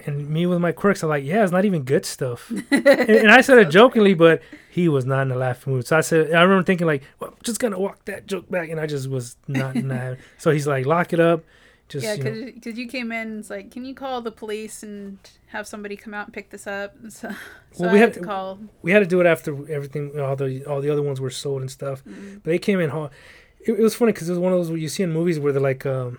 [0.04, 2.50] and me with my quirks, I'm like, yeah, it's not even good stuff.
[2.70, 5.86] and, and I said it jokingly, but he was not in the laughing mood.
[5.86, 8.68] So I said, I remember thinking like, well, I'm just gonna walk that joke back,
[8.68, 10.18] and I just was not in that.
[10.38, 11.44] So he's like, lock it up.
[11.92, 14.82] Just yeah, you know, because you came in, it's like, can you call the police
[14.82, 15.18] and
[15.48, 16.94] have somebody come out and pick this up?
[17.02, 17.28] And so,
[17.72, 18.58] so Well, we had to call.
[18.80, 21.60] we had to do it after everything, all the all the other ones were sold
[21.60, 22.02] and stuff.
[22.04, 22.40] Mm.
[22.42, 22.88] But they came in.
[23.60, 25.38] It, it was funny because it was one of those where you see in movies
[25.38, 26.18] where they're like, um,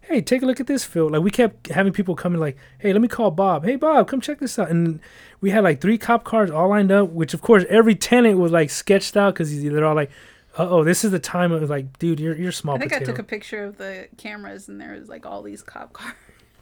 [0.00, 2.92] "Hey, take a look at this field." Like we kept having people coming, like, "Hey,
[2.92, 3.64] let me call Bob.
[3.64, 4.98] Hey, Bob, come check this out." And
[5.40, 8.50] we had like three cop cars all lined up, which of course every tenant was
[8.50, 11.70] like sketched out because they're all like, "Uh oh, this is the time." It was
[11.70, 14.68] like, "Dude, you're you're small I think potato." I took a picture of the cameras
[14.68, 16.14] and there was like all these cop cars.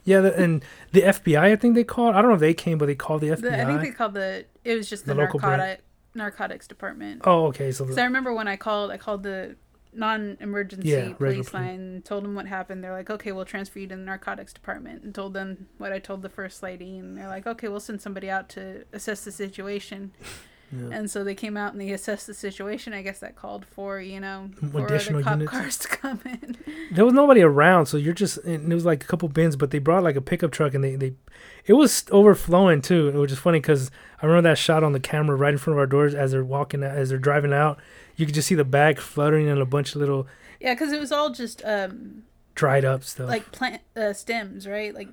[0.04, 2.14] yeah, the, and the FBI, I think they called.
[2.14, 3.40] I don't know if they came, but they called the FBI.
[3.40, 4.44] The, I think they called the.
[4.64, 5.82] It was just the, The local narcotic
[6.14, 7.22] narcotics department.
[7.24, 7.70] oh, okay.
[7.72, 9.56] So the, I remember when I called, I called the
[9.92, 11.54] non-emergency Yeah, police police.
[11.54, 12.82] line, told them what happened.
[12.82, 15.98] They're like, "Okay, we'll transfer you to the narcotics department," and told them what I
[15.98, 19.32] told the first lady, and they're like, "Okay, we'll send somebody out to assess the
[19.32, 20.12] situation."
[20.72, 20.88] Yeah.
[20.92, 22.92] And so they came out and they assessed the situation.
[22.92, 25.50] I guess that called for you know four additional other cop units.
[25.52, 26.56] cars to come in.
[26.92, 29.70] there was nobody around, so you're just and it was like a couple bins, but
[29.70, 31.14] they brought like a pickup truck and they they
[31.66, 33.08] it was overflowing too.
[33.08, 33.90] It was just funny because
[34.22, 36.44] I remember that shot on the camera right in front of our doors as they're
[36.44, 37.78] walking out, as they're driving out.
[38.16, 40.26] You could just see the bag fluttering and a bunch of little
[40.60, 43.28] yeah, because it was all just um dried up stuff.
[43.28, 44.94] like plant uh, stems, right?
[44.94, 45.08] Like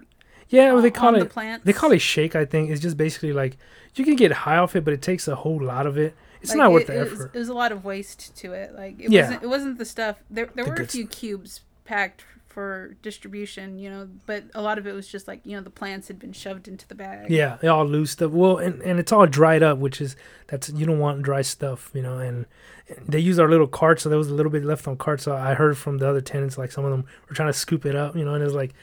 [0.50, 1.66] yeah, well, they call the it plants.
[1.66, 2.36] they call it shake.
[2.36, 3.58] I think it's just basically like
[3.96, 6.16] you can get high off it, but it takes a whole lot of it.
[6.42, 7.32] It's Like, not worth it, the it was, effort.
[7.36, 8.74] it was a lot of waste to it.
[8.76, 9.24] Like it Yeah.
[9.24, 10.18] wasn't it wasn't the stuff.
[10.30, 14.78] There there The were a few cubes packed for distribution, you know, but a lot
[14.80, 17.30] of it was just like you know the plants had been shoved into the bag.
[17.30, 18.32] Yeah, they all loose stuff.
[18.32, 20.16] Well, and, and it's all dried up, which is
[20.48, 22.18] that's you don't want dry stuff, you know.
[22.20, 22.46] And,
[22.88, 25.22] and they use our little cart, so there was a little bit left on cart.
[25.22, 27.86] So I heard from the other tenants, like some of them were trying to scoop
[27.86, 28.34] it up, you know.
[28.34, 28.74] And it was like,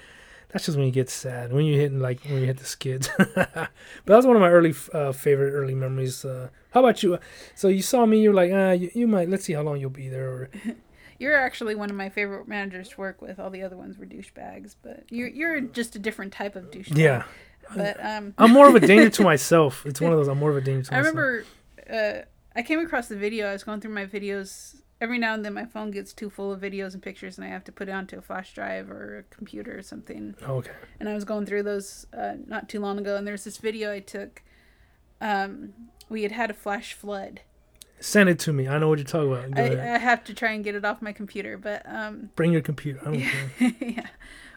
[0.55, 3.11] that's just when you get sad when you hitting like when you hit the skids.
[3.19, 3.71] but that
[4.07, 6.25] was one of my early uh, favorite early memories.
[6.25, 7.19] Uh, how about you?
[7.57, 9.29] So you saw me, you're like, ah, you, you might.
[9.29, 10.29] Let's see how long you'll be there.
[10.29, 10.51] Or,
[11.19, 13.41] You're actually one of my favorite managers to work with.
[13.41, 16.99] All the other ones were douchebags, but you're you're just a different type of douchebag.
[16.99, 17.25] yeah,
[17.75, 19.85] But um, I'm more of a danger to myself.
[19.87, 20.29] It's one of those.
[20.29, 21.17] I'm more of a danger to I myself.
[21.17, 21.45] I remember
[21.91, 22.25] uh,
[22.55, 23.49] I came across the video.
[23.49, 24.77] I was going through my videos.
[25.05, 27.51] Every now and then, my phone gets too full of videos and pictures, and I
[27.51, 30.35] have to put it onto a flash drive or a computer or something.
[30.43, 30.71] Okay.
[30.99, 33.93] And I was going through those uh, not too long ago, and there's this video
[33.93, 34.43] I took.
[35.21, 35.75] Um,
[36.09, 37.43] we had had a flash flood.
[38.01, 38.67] Send it to me.
[38.67, 39.59] I know what you're talking about.
[39.59, 39.95] I.
[39.95, 42.99] I have to try and get it off my computer, but um, Bring your computer.
[43.03, 43.21] I don't
[43.59, 43.75] care.
[43.81, 44.07] yeah.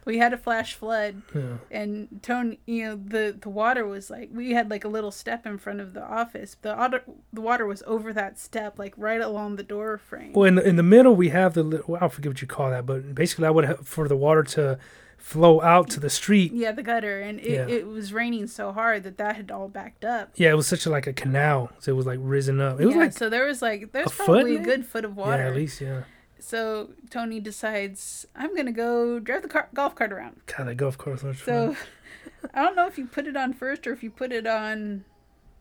[0.08, 1.58] We had a flash flood, Yeah.
[1.70, 5.46] and Tony, you know, the the water was like we had like a little step
[5.46, 6.56] in front of the office.
[6.62, 10.34] The water the water was over that step, like right along the door frame.
[10.34, 12.72] Well, in the in the middle we have the well, I forget what you call
[12.72, 14.80] that, but basically i would have for the water to
[15.18, 16.54] flow out to the street.
[16.54, 17.68] yeah, the gutter, and it, Yeah.
[17.68, 20.30] it was raining so hard that that had all backed up.
[20.36, 22.80] Yeah, it was such a, like a canal, so it was like risen up.
[22.80, 25.18] It was yeah, like so there was like there's a foot, a good foot of
[25.18, 25.42] water.
[25.44, 26.04] yeah, at least yeah.
[26.40, 30.42] So Tony decides I'm gonna go drive the car- golf cart around.
[30.46, 31.78] God, that golf course was So fun.
[32.54, 35.06] I don't know if you put it on first or if you put it on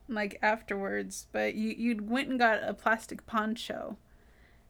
[0.08, 3.96] like afterwards, but you you went and got a plastic poncho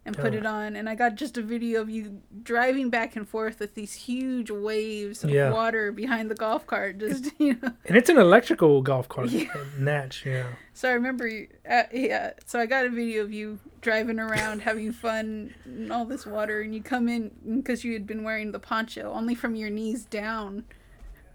[0.07, 0.39] and put Oh.
[0.39, 3.75] it on and I got just a video of you driving back and forth with
[3.75, 5.51] these huge waves of Yeah.
[5.53, 7.73] water behind the golf cart just you know.
[7.85, 9.53] And it's an electrical golf cart, Yeah.
[9.79, 10.25] Natch.
[10.25, 10.47] Yeah.
[10.73, 14.63] So I remember you, uh, yeah, so I got a video of you driving around
[14.63, 18.53] having fun in all this water and you come in because you had been wearing
[18.53, 20.65] the poncho only from your knees down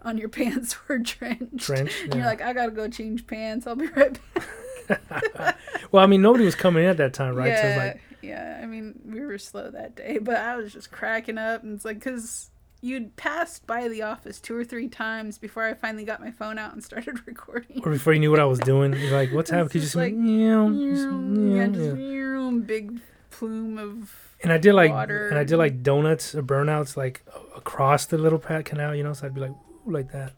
[0.02, 1.58] on your pants were drenched.
[1.58, 1.92] Trench.
[2.04, 3.66] And you're like, I gotta go change pants.
[3.66, 5.58] I'll be right back.
[5.92, 7.48] well, I mean, nobody was coming in at that time, right?
[7.48, 8.60] Yeah, So yeah.
[8.62, 11.84] I mean, we were slow that day, but I was just cracking up, and it's
[11.84, 12.50] like, cause
[12.80, 16.58] you'd passed by the office two or three times before I finally got my phone
[16.58, 17.80] out and started recording.
[17.84, 19.68] or before you knew what I was doing, you're like, what's happening?
[19.68, 23.00] Could you just like, yeah, just big
[23.30, 24.36] plume of.
[24.42, 27.24] And I did like, and I did like donuts or burnouts like
[27.56, 29.12] across the little pat canal, you know.
[29.12, 29.54] So I'd be like,
[29.86, 30.32] like that.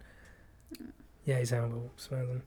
[1.24, 2.42] Yeah, he's having a smiling.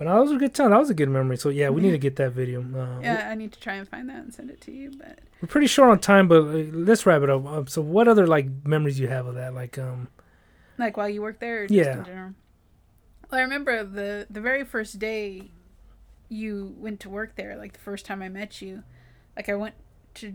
[0.00, 0.70] But no, that was a good time.
[0.70, 1.36] That was a good memory.
[1.36, 2.62] So yeah, we need to get that video.
[2.62, 5.18] Uh, Yeah, I need to try and find that and send it to you, but
[5.42, 7.44] We're pretty short on time, but uh, let's wrap it up.
[7.44, 9.52] Um, so what other like memories you have of that?
[9.52, 10.08] Like, um,
[10.78, 11.98] like while you worked there, or just Yeah.
[11.98, 12.34] in general.
[13.30, 15.50] Well, I remember the the very first day
[16.30, 17.58] you went to work there.
[17.58, 18.82] Like the first time I met you,
[19.36, 19.74] like I went
[20.14, 20.34] to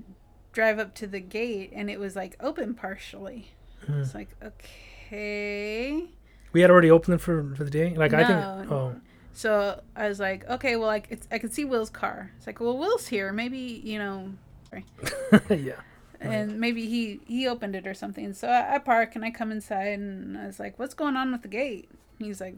[0.52, 3.48] drive up to the gate and it was like open partially.
[3.88, 4.02] Hmm.
[4.02, 6.06] It's like okay.
[6.54, 7.96] we had already opened it for for the day.
[7.96, 8.96] Like I think, oh,
[9.36, 12.32] So I was like, okay, well, it's, I could see Will's car.
[12.38, 13.34] It's like, well, Will's here.
[13.34, 14.32] Maybe you know,
[15.50, 15.74] yeah,
[16.22, 18.34] and maybe he he opened it or something.
[18.34, 21.34] So I, I park and I come inside and I was like, "What's going on
[21.34, 22.56] with the gate?" He's like,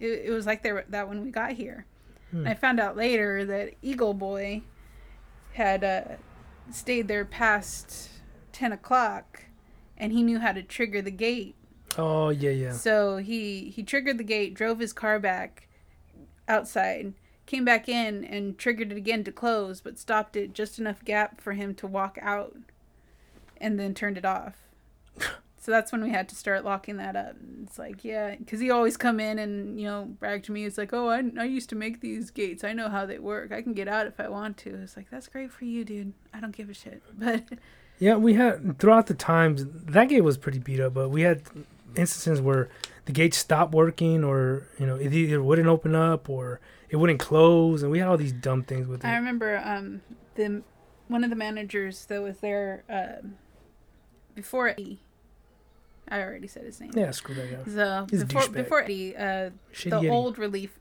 [0.00, 1.84] "It, it was like there that when we got here."
[2.30, 2.38] Hmm.
[2.38, 4.62] And I found out later that Eagle Boy
[5.52, 6.02] had uh,
[6.70, 8.08] stayed there past
[8.50, 9.44] ten o'clock,
[9.98, 11.54] and he knew how to trigger the gate.
[11.98, 12.72] oh yeah, yeah.
[12.72, 15.68] So he he triggered the gate, drove his car back
[16.48, 17.14] outside,
[17.46, 21.40] came back in and triggered it again to close, but stopped it just enough gap
[21.40, 22.56] for him to walk out,
[23.58, 24.54] and then turned it off.
[25.18, 27.36] so that's when we had to start locking that up.
[27.62, 30.64] It's like yeah, because he always come in and you know brag to me.
[30.64, 32.64] It's like oh I I used to make these gates.
[32.64, 33.52] I know how they work.
[33.52, 34.74] I can get out if I want to.
[34.82, 36.12] It's like that's great for you, dude.
[36.32, 37.02] I don't give a shit.
[37.18, 37.44] But
[37.98, 41.42] Yeah, we had throughout the times that gate was pretty beat up, but we had
[41.96, 42.68] instances where
[43.06, 47.20] the gates stopped working, or you know, it either wouldn't open up or it wouldn't
[47.20, 49.08] close, and we had all these dumb things with it.
[49.08, 50.00] I remember um
[50.36, 50.62] the
[51.08, 53.34] one of the managers that was there um
[54.34, 55.00] before Eddie.
[56.08, 56.90] I already said his name.
[56.94, 57.72] yeah, screw that guy.
[57.72, 59.50] So He's before before Eddie, uh,
[59.84, 60.10] the Yeti.
[60.10, 60.78] old relief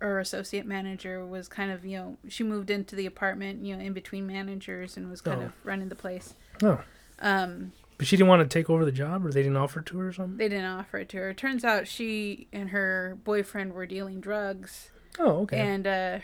[0.00, 3.82] or associate manager was kind of you know she moved into the apartment you know
[3.82, 5.46] in between managers and was kind Oh.
[5.46, 6.34] of running the place.
[6.62, 6.80] Oh.
[7.20, 7.72] Um,
[8.04, 9.98] But she didn't want to take over the job, or they didn't offer it to
[9.98, 10.36] her or something.
[10.36, 11.30] they didn't offer it to her.
[11.30, 15.58] It turns out she and her boyfriend were dealing drugs Oh, okay.
[15.58, 16.18] and uh,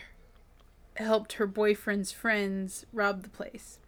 [0.97, 3.79] helped her boyfriend's friends rob the place.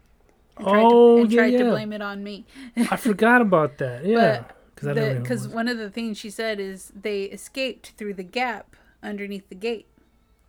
[0.58, 2.46] And tried, Oh, to, and yeah, tried to blame it on me.
[2.90, 4.04] I forgot about that.
[4.06, 5.22] Yeah, because I don't know.
[5.22, 9.56] Because one of the things she said is they escaped through the gap underneath the
[9.56, 9.86] gate.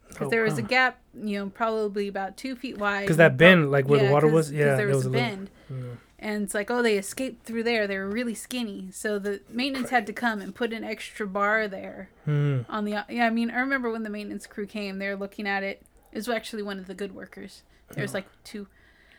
[0.09, 3.03] Because there was a gap, you know, probably about two feet wide.
[3.03, 5.51] because that bend, like where the water was, yeah, there was, a little- bend.
[5.70, 5.76] yeah.
[6.25, 7.87] And it's like, oh, they escaped through there.
[7.87, 8.89] They were really skinny.
[8.93, 12.61] So the maintenance had to come and put an extra bar there Hmm.
[12.68, 13.05] on the.
[13.11, 15.83] Yeah, I mean, I remember when the maintenance crew came, they were looking at it.
[16.12, 17.62] It was actually one of the good workers.
[17.91, 18.18] There's Oh.
[18.18, 18.68] like two.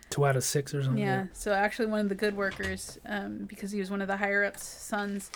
[0.09, 1.03] two out of six or something.
[1.03, 1.25] Yeah.
[1.33, 4.43] So actually, one of the good workers, um, because he was one of the higher
[4.43, 5.29] ups' sons,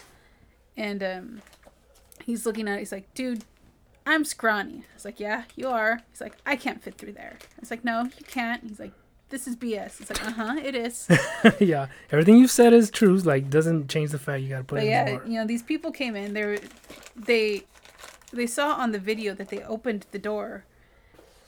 [0.76, 1.42] and um,
[2.26, 2.78] he's looking at.
[2.78, 2.80] it.
[2.80, 3.44] He's like, dude,
[4.08, 4.86] I'm scrawny.
[4.92, 6.02] I was like, yeah, you are.
[6.12, 7.38] He's like, I can't fit through there.
[7.42, 8.64] I was like, no, you can't.
[8.64, 8.94] He's like,
[9.30, 10.02] this is BS.
[10.02, 11.08] It's like, uh huh, it is.
[11.60, 11.88] yeah.
[12.12, 13.16] Everything you've said is true.
[13.18, 15.46] Like doesn't change the fact you got to put But it in yeah, you know,
[15.46, 16.34] these people came in.
[16.34, 16.60] They were,
[17.16, 17.64] they,
[18.32, 20.66] they saw on the video that they opened the door,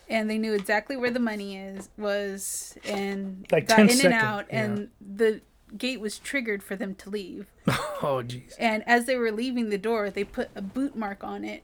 [0.10, 4.14] and they knew exactly where the money is was, and Like got 10 in and
[4.14, 4.64] out, yeah.
[4.64, 5.42] and the
[5.78, 7.48] gate was triggered for them to leave.
[7.68, 8.54] oh, jeez.
[8.60, 11.64] And as they were leaving the door, they put a boot mark on it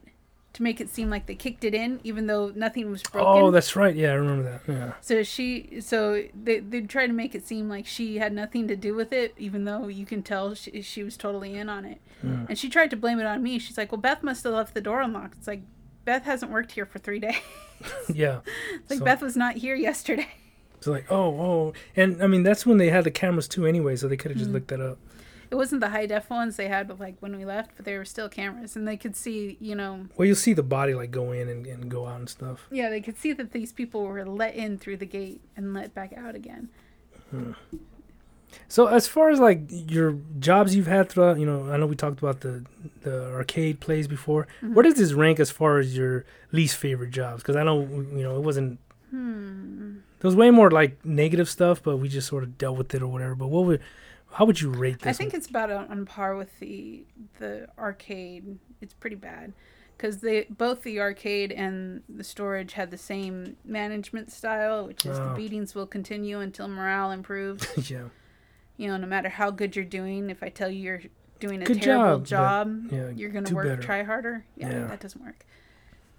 [0.58, 3.42] to make it seem like they kicked it in, even though nothing was broken.
[3.44, 3.94] Oh, that's right.
[3.96, 4.72] Yeah, I remember that.
[4.72, 4.92] Yeah.
[5.00, 8.76] So she, so they they try to make it seem like she had nothing to
[8.76, 12.00] do with it, even though you can tell she, she was totally in on it.
[12.20, 12.44] Hmm.
[12.48, 13.58] And she tried to blame it on me.
[13.58, 15.62] She's like, "Well, Beth must have left the door unlocked." It's like
[16.04, 17.36] Beth hasn't worked here for three days.
[18.12, 18.40] Yeah.
[18.74, 20.28] It's like So- Beth was not here yesterday.
[20.80, 23.96] So like, oh, oh, and I mean that's when they had the cameras too, anyway.
[23.96, 24.98] So they could have just looked that up.
[25.50, 27.96] It wasn't the high def ones they had, but like when we left, but they
[27.96, 31.10] were still cameras, and they could see, you know, Well, you'll see the body like
[31.10, 32.66] go in and, and go out and stuff.
[32.70, 35.94] yeah, they could see that these people were let in through the gate and let
[35.94, 36.68] back out again.
[38.68, 41.96] So as far as like your jobs you've had throughout, you know, I know we
[41.96, 42.64] talked about the
[43.02, 44.46] the arcade plays before.
[44.62, 44.74] Mm-hmm.
[44.74, 47.42] Where does this rank as far as your least favorite jobs?
[47.42, 48.78] Because I know you know it wasn't.
[49.10, 49.96] Hmm.
[50.20, 53.02] There was way more like negative stuff, but we just sort of dealt with it
[53.02, 53.34] or whatever.
[53.34, 53.80] But what would,
[54.32, 55.08] how would you rate this?
[55.08, 57.04] I think it's about on, on par with the
[57.38, 58.58] the arcade.
[58.80, 59.52] It's pretty bad
[59.96, 65.16] because they both the arcade and the storage had the same management style, which is
[65.18, 65.34] the Oh.
[65.36, 67.66] beatings will continue until morale improves.
[67.90, 68.04] yeah,
[68.76, 71.02] you know, no matter how good you're doing, if I tell you you're
[71.40, 73.82] doing a Good terrible job, job, yeah, you're gonna work better.
[73.82, 74.44] try harder.
[74.56, 74.86] Yeah, Yeah.
[74.88, 75.44] that doesn't work.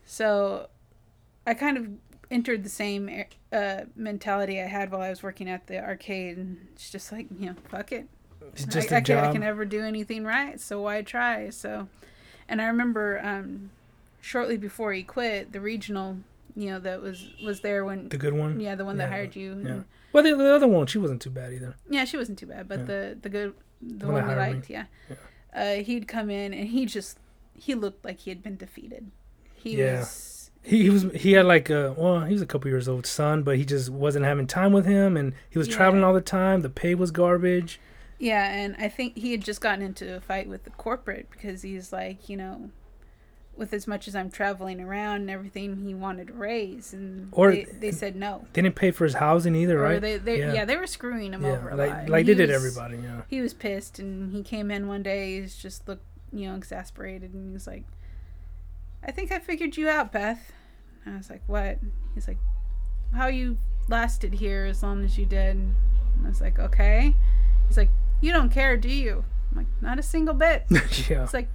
[0.05, 0.70] So,
[1.45, 1.88] I kind of
[2.32, 6.38] entered the same uh, mentality I had while I was working at the arcade.
[6.38, 8.08] And it's just like you know, fuck it.
[8.54, 9.32] it's just I, a I, can, I job.
[9.34, 11.50] can never do anything right, so why try?
[11.50, 11.88] So,
[12.48, 13.72] and I remember um,
[14.22, 16.18] shortly before he quit, the regional,
[16.56, 18.60] you know, that was was there when the good one.
[18.60, 19.60] yeah, the one that hired you.
[19.64, 19.70] yeah.
[19.72, 21.76] and- Well, the, the other one, she wasn't too bad either.
[21.90, 22.86] yeah, she wasn't too bad, but Yeah.
[22.86, 24.56] the the good the one one, that we hired me.
[24.56, 24.86] liked, yeah.
[25.54, 27.18] Uh, he'd come in and he just
[27.56, 29.10] he looked like he had been defeated.
[29.56, 30.00] He Yeah.
[30.00, 33.05] was He, he was he had like a well he was a couple years old
[33.05, 35.76] son, but he just wasn't having time with him, and he was Yeah.
[35.76, 36.62] traveling all the time.
[36.62, 37.80] The pay was garbage.
[38.20, 41.62] yeah, and I think he had just gotten into a fight with the corporate because
[41.62, 42.70] he's like, you know,
[43.55, 47.51] with as much as I'm traveling around and everything, he wanted a raise, and Or-
[47.51, 48.45] they, they said no.
[48.53, 50.01] They didn't pay for his housing either, Or right?
[50.01, 50.53] they, they yeah.
[50.53, 50.66] Yeah.
[50.66, 52.97] they were screwing him yeah, over like like he they did everybody.
[52.97, 53.22] Yeah.
[53.30, 55.39] He was pissed, and he came in one day.
[55.39, 57.84] He's just looked, you know, exasperated, and he was like,
[59.04, 60.52] "I think I figured you out, Beth."
[61.06, 61.80] And I was like, "What?"
[62.16, 62.38] He's like,
[63.14, 65.76] "How you lasted here as long as you did." And
[66.26, 67.16] I was like, "Okay."
[67.68, 67.89] He's like,
[68.22, 70.66] "You don't care, do you?" I'm like, "Not a single bit."
[71.10, 71.24] yeah.
[71.24, 71.50] It's like,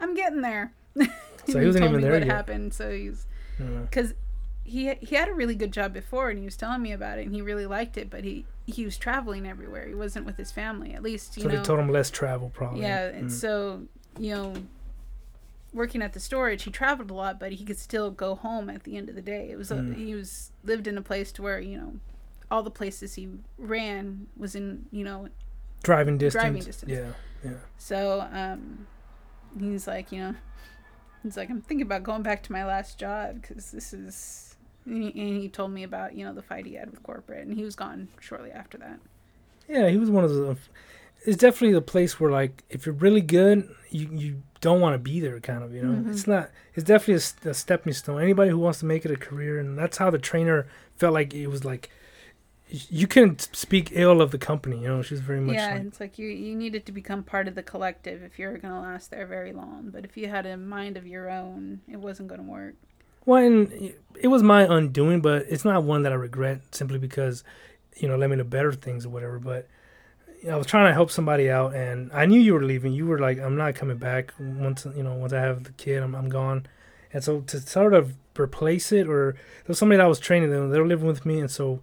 [0.00, 0.72] "I'm getting there."
[1.44, 2.32] So he wasn't told even me there what yet.
[2.32, 2.72] happened.
[2.72, 3.26] So he's
[3.58, 4.14] because
[4.62, 7.26] he he had a really good job before, and he was telling me about it,
[7.26, 8.10] and he really liked it.
[8.10, 9.88] But he he was traveling everywhere.
[9.88, 11.56] He wasn't with his family, at least you So know.
[11.56, 12.82] they told him less travel, probably.
[12.82, 13.32] Yeah, and Mm.
[13.32, 13.82] so
[14.20, 14.54] you know,
[15.72, 18.84] working at the storage, he traveled a lot, but he could still go home at
[18.84, 19.48] the end of the day.
[19.50, 19.96] It was a, Mm.
[19.96, 21.94] he was lived in a place to where you know,
[22.50, 25.28] all the places he ran was in you know.
[25.82, 26.42] driving distance.
[26.42, 26.90] driving distance.
[26.92, 27.12] Yeah,
[27.44, 27.56] yeah.
[27.78, 28.86] So um,
[29.58, 30.34] he's like you know,
[31.22, 34.48] he's like I'm thinking about going back to my last job because this is.
[34.84, 37.46] And he, and he told me about you know the fight he had with corporate,
[37.46, 38.98] and he was gone shortly after that.
[39.68, 40.56] Yeah, he was one of the.
[41.24, 44.98] It's definitely the place where, like, if you're really good, you you don't want to
[44.98, 45.38] be there.
[45.40, 46.02] Kind of, you know.
[46.02, 46.10] Mhm.
[46.10, 46.50] It's not.
[46.74, 48.22] It's definitely a stepping stone.
[48.22, 51.34] Anybody who wants to make it a career, and that's how the trainer felt like
[51.34, 51.90] it was like.
[52.88, 55.02] You couldn't speak ill of the company, you know.
[55.02, 57.62] She's very much yeah, like, it's like you you needed to become part of the
[57.62, 59.90] collective if you're gonna last there very long.
[59.92, 62.76] But if you had a mind of your own, it wasn't gonna work.
[63.26, 67.44] Well, and it was my undoing, but it's not one that I regret simply because,
[67.96, 69.38] you know, led me to better things or whatever.
[69.38, 69.68] But
[70.50, 72.92] I was trying to help somebody out, and I knew you were leaving.
[72.92, 76.02] You were like, "I'm not coming back once you know once I have the kid.
[76.02, 76.66] I'm I'm gone."
[77.12, 80.70] And so to sort of replace it, or there was somebody that was training them.
[80.70, 81.80] They were living with me, and so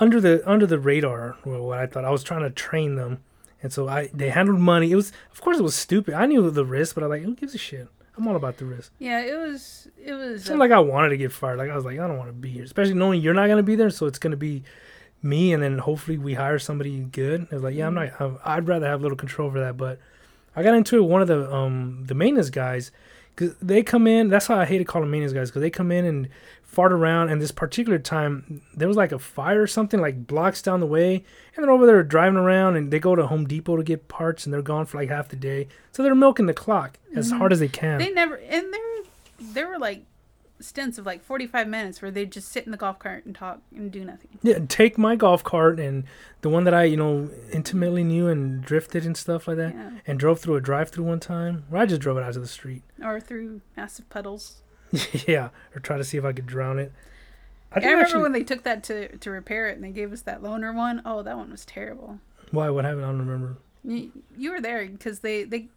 [0.00, 3.22] under the under the radar, well, what I thought I was trying to train them,
[3.62, 4.90] and so I they handled money.
[4.90, 6.14] It was of course it was stupid.
[6.14, 7.88] I knew the risk, but I was like, who gives a shit?
[8.16, 8.92] I'm all about the risk.
[8.98, 10.40] Yeah, it was it was.
[10.40, 11.58] It's not like I wanted to get fired.
[11.58, 13.62] Like I was like, I don't want to be here, especially knowing you're not gonna
[13.62, 13.90] be there.
[13.90, 14.64] So it's gonna be
[15.22, 17.48] me, and then hopefully we hire somebody good.
[17.50, 18.20] I was like, yeah, I'm not.
[18.20, 19.76] I'm- I'd rather have a little control over that.
[19.76, 19.98] But
[20.54, 21.02] I got into it.
[21.02, 22.90] One of the um the maintenance guys,
[23.34, 24.28] because they come in.
[24.28, 26.28] That's why I hate to call them maintenance guys, because they come in and
[26.62, 27.30] fart around.
[27.30, 30.86] And this particular time, there was like a fire or something like blocks down the
[30.86, 31.24] way,
[31.56, 34.44] and they're over there driving around, and they go to Home Depot to get parts,
[34.44, 35.66] and they're gone for like half the day.
[35.92, 37.38] So they're milking the clock as Mhm.
[37.38, 37.98] hard as they can.
[37.98, 38.80] they never and there
[39.54, 40.04] they were like
[40.60, 43.60] stints of like 45 minutes where they'd just sit in the golf cart and talk
[43.74, 44.38] and do nothing.
[44.42, 46.04] Yeah, take my golf cart and
[46.40, 49.90] the one that I, you know, intimately knew and drifted and stuff like that, Yeah,
[50.06, 51.64] and drove through a drive-through one time.
[51.68, 52.82] Where I just drove it out to the street.
[53.02, 54.62] or through massive puddles.
[55.26, 56.92] yeah, or try to see if I could drown it.
[57.70, 60.12] I, think remember actually- when they took that to to repair it and they gave
[60.12, 61.02] us that loaner one.
[61.04, 62.18] Oh, that one was terrible.
[62.50, 62.70] why?
[62.70, 63.04] What happened?
[63.04, 63.58] I don't remember.
[63.84, 65.68] You, you were there because they they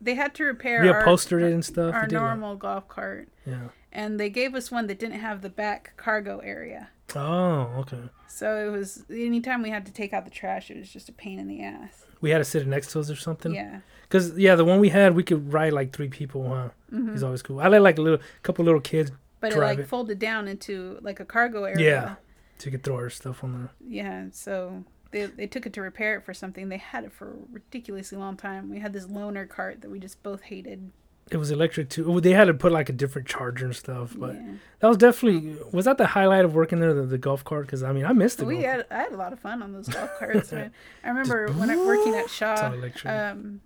[0.00, 1.94] they had to repair We our, it and stuff.
[1.94, 2.26] our We did a lot.
[2.28, 3.68] normal golf cart, Yeah.
[3.92, 6.90] And they gave us one that didn't have the back cargo area.
[7.14, 8.02] Oh, okay.
[8.26, 11.12] So it was anytime we had to take out the trash, it was just a
[11.12, 12.04] pain in the ass.
[12.20, 13.54] We had to sit next to us or something.
[13.54, 13.80] Yeah.
[14.10, 16.48] Cause yeah, the one we had, we could ride like three people.
[16.48, 16.68] Huh?
[16.90, 17.60] hmm He's always cool.
[17.60, 19.10] I let like a little couple little kids.
[19.40, 19.88] But it like it.
[19.88, 21.90] folded down into like a cargo area.
[21.90, 22.14] Yeah.
[22.58, 23.70] So you could throw our stuff on there.
[23.86, 26.68] Yeah, so they they took it to repair it for something.
[26.68, 28.68] They had it for a ridiculously long time.
[28.68, 30.90] We had this loaner cart that we just both hated.
[31.30, 32.20] It was electric too.
[32.20, 34.52] They had to put like a different charger and stuff, but yeah.
[34.80, 37.66] that was definitely was that the highlight of working there, the, the golf cart?
[37.66, 38.46] Because I mean, I missed it.
[38.46, 40.52] we had I had a lot of fun on those golf carts.
[40.52, 40.72] man.
[41.04, 42.72] I remember when I working at Shaw,
[43.04, 43.60] um,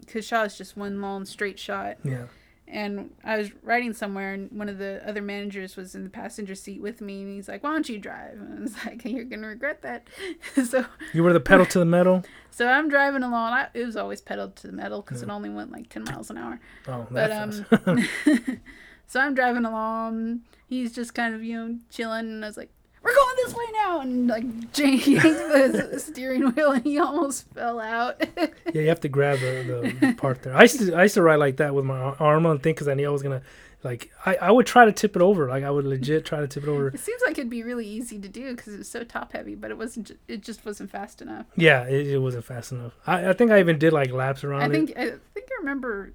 [0.00, 2.24] because Shaw is just one long straight shot, yeah.
[2.72, 6.54] And I was riding somewhere, and one of the other managers was in the passenger
[6.54, 9.24] seat with me, and he's like, "Why don't you drive?" And I was like, "You're
[9.24, 10.08] gonna regret that."
[10.64, 12.24] so You were the pedal to the metal.
[12.50, 13.52] so I'm driving along.
[13.52, 16.30] I, it was always pedal to the metal because it only went like ten miles
[16.30, 16.58] an hour.
[16.88, 17.66] Oh, But um,
[19.06, 20.40] so I'm driving along.
[20.66, 22.70] He's just kind of you know chilling, and I was like,
[23.02, 25.22] "We're going this way now," and like Jake yanked
[25.90, 28.22] the steering wheel, and he almost fell out.
[28.36, 30.54] yeah, you have to grab the, the part there.
[30.56, 32.88] I used to I used to ride like that with my arm on thing because
[32.88, 33.42] I knew I was gonna
[33.82, 35.48] like I, I would try to tip it over.
[35.48, 36.88] Like I would legit try to tip it over.
[36.88, 39.54] it seems like it'd be really easy to do because it was so top heavy,
[39.54, 40.12] but it wasn't.
[40.28, 41.46] It just wasn't fast enough.
[41.56, 42.92] Yeah, it, it wasn't fast enough.
[43.06, 44.70] I, I think I even did like laps around I it.
[44.70, 45.04] think I
[45.34, 46.12] think I remember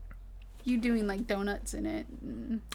[0.67, 2.05] you doing like donuts in it.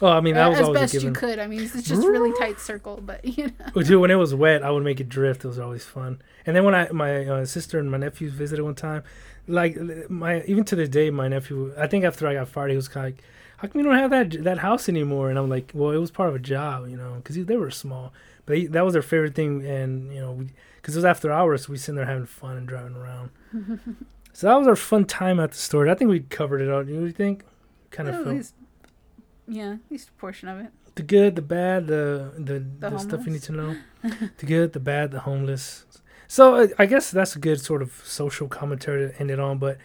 [0.01, 1.39] Oh, I mean that was as always best you could.
[1.39, 3.81] I mean, it's just really tight circle, but you know.
[3.81, 5.45] Dude, when it was wet, I would make it drift.
[5.45, 6.21] It was always fun.
[6.45, 9.03] And then when I my uh, sister and my nephews visited one time,
[9.47, 9.77] like
[10.09, 11.73] my even to this day, my nephew.
[11.77, 13.23] I think after I got fired, he was kind of like,
[13.57, 16.11] "How come you don't have that that house anymore?" And I'm like, "Well, it was
[16.11, 18.13] part of a job, you know, because they were small,
[18.45, 20.45] but he, that was their favorite thing." And you know,
[20.77, 23.29] because it was after hours, so we sitting there having fun and driving around.
[24.33, 25.87] so that was our fun time at the store.
[25.87, 26.83] I think we covered it all.
[26.83, 27.43] Do you think?
[27.95, 28.53] Kind of At least,
[29.47, 30.71] yeah, at least a portion of it.
[30.95, 33.75] the good, the bad, the the, The the, stuff you need to know.
[34.39, 35.85] the good, the bad, the homeless.
[36.27, 39.59] So I guess that's a good sort of social commentary to end it on.
[39.59, 39.77] But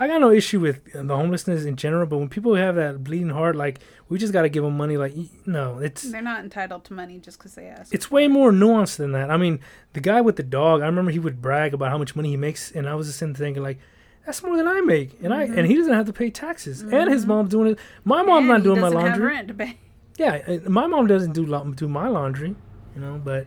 [0.00, 2.06] I got no issue with the homelessness in general.
[2.06, 3.78] But when people have that bleeding heart, like
[4.08, 4.96] we just got to give them money.
[4.96, 5.14] Like
[5.46, 7.94] no, it's They're not entitled to money just because they ask.
[7.94, 9.30] it's way more nuanced than that.
[9.30, 9.60] I mean,
[9.92, 10.82] the guy with the dog.
[10.82, 13.18] I remember he would brag about how much money he makes, and I was just
[13.20, 13.78] sitting thinking like.
[14.26, 17.10] That's more than I make, and I and he doesn't have to pay taxes, and
[17.10, 17.28] his Mhm.
[17.28, 17.78] mom's doing it.
[18.04, 19.26] My mom's And not doing my laundry.
[19.26, 19.76] rent to pay.
[20.16, 21.44] Yeah, uh, my mom doesn't do
[21.74, 22.54] do my laundry,
[22.94, 23.20] you know.
[23.24, 23.46] But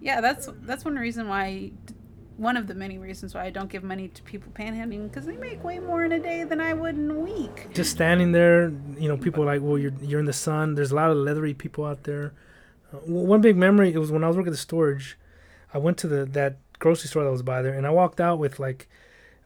[0.00, 1.72] Yeah, that's that's one reason why,
[2.36, 5.36] one of the many reasons why I don't give money to people panhandling because they
[5.36, 7.68] make way more in a day than I would in a week.
[7.72, 10.74] just standing there, you know, people are like, well, you're you're in the sun.
[10.76, 12.32] There's a lot of leathery people out there.
[12.92, 15.18] Uh, one big memory it was when I was working at the storage.
[15.72, 18.38] I went to the that grocery store that was by there, and I walked out
[18.38, 18.86] with like,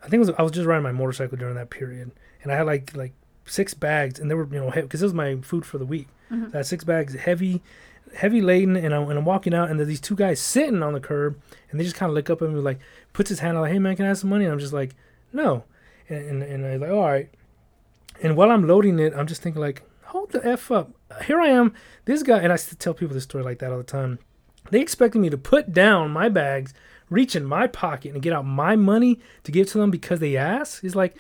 [0.03, 2.11] I think it was I was just riding my motorcycle during that period,
[2.43, 3.13] and I had like like
[3.47, 6.09] six bags, and they were you know because it was my food for the week.
[6.31, 6.51] Mhm.
[6.51, 7.63] So I had six bags, heavy,
[8.15, 10.93] heavy laden, and, I'm, and I'm walking out, and there's these two guys sitting on
[10.93, 11.39] the curb,
[11.71, 12.79] and they just kind of look up at me like,
[13.13, 14.45] puts his hand out like, hey man, can I have some money?
[14.45, 14.95] And I'm just like,
[15.33, 15.65] no,
[16.09, 17.31] and and, and I like, all right.
[18.23, 20.91] And while I'm loading it, I'm just thinking like, hold the f up.
[21.25, 21.73] Here I am,
[22.05, 24.19] this guy, and I still tell people this story like that all the time.
[24.71, 26.75] They expected me to put down my bags,
[27.11, 30.37] reach in my pocket, and get out my money to give to them because they
[30.37, 30.85] asked.
[30.85, 31.17] It's like,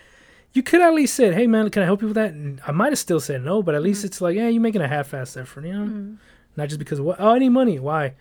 [0.52, 2.32] you could at least said, hey man, can I help you with that?
[2.32, 4.80] And I might have still said no, but at least it's like, yeah, you're making
[4.80, 5.86] a half-assed effort, you know?
[5.86, 6.16] Mm.
[6.56, 7.20] Not just because of what?
[7.20, 7.78] Oh, I need money.
[7.78, 8.14] Why?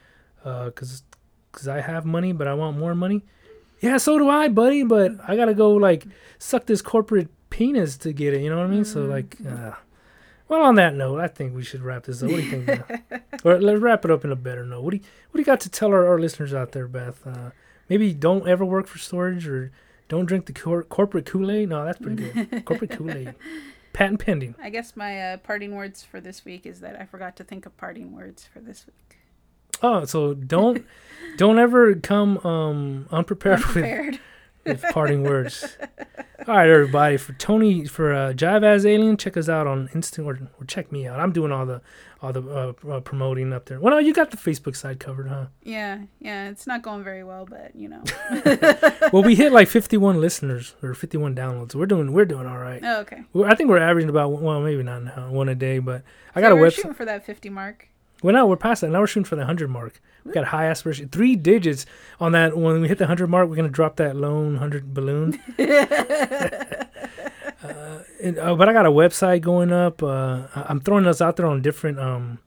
[0.44, 1.04] Uh, cause,
[1.52, 3.24] cause I have money, but I want more money.
[3.80, 4.84] Yeah, so do I, buddy.
[4.84, 6.06] But I gotta go like
[6.40, 8.42] suck this corporate penis to get it.
[8.42, 8.86] You know what I mean?
[8.86, 9.72] So like, uh,
[10.50, 12.30] well, on that note, I think we should wrap this up.
[12.32, 12.82] What do you think?
[13.44, 14.82] Or let's wrap it up in a better note.
[14.84, 17.26] What do you What do you got to tell our, our listeners out there, Beth?
[17.26, 17.52] Uh,
[17.88, 19.72] maybe don't ever work for storage or
[20.10, 21.70] don't drink the cor- corporate Kool Aid.
[21.70, 22.66] No, that's pretty good.
[22.66, 23.36] corporate Kool Aid,
[23.94, 24.56] patent pending.
[24.60, 27.66] I guess my uh, parting words for this week is that I forgot to think
[27.66, 29.18] of parting words for this week.
[29.84, 30.84] Oh, so don't
[31.38, 34.14] don't ever come um unprepared Unprepared.
[34.14, 34.22] with
[34.76, 35.78] parting words.
[36.48, 37.18] All right, everybody.
[37.18, 40.92] For Tony, for uh, Jive as Alien, check us out on Insta or, or check
[40.92, 41.20] me out.
[41.20, 41.82] I'm doing all the
[42.22, 43.80] all the uh, uh, promoting up there.
[43.80, 45.48] Well, no, you got the Facebook side covered, huh?
[45.64, 48.02] Yeah, yeah, it's not going very well, but you know.
[49.14, 51.76] well, we hit like 51 listeners or 51 downloads.
[51.76, 52.82] We're doing we're doing all right.
[52.84, 53.24] Oh, okay.
[53.34, 56.04] We're, I think we're averaging about well, maybe not now, one a day, but
[56.36, 56.74] I So got a website.
[56.76, 57.88] shooting for that 50 mark.
[58.24, 58.90] Well, now we're past that.
[58.90, 60.02] Now we're shooting for the hundred mark.
[60.24, 61.86] We got high aspiration, three digits
[62.20, 62.58] on that.
[62.58, 65.40] When we hit the hundred mark, we're gonna drop that lone hundred balloon.
[65.60, 66.86] uh,
[68.22, 70.02] and, uh, but I got a website going up.
[70.02, 72.40] Uh, I'm throwing us out there on different um,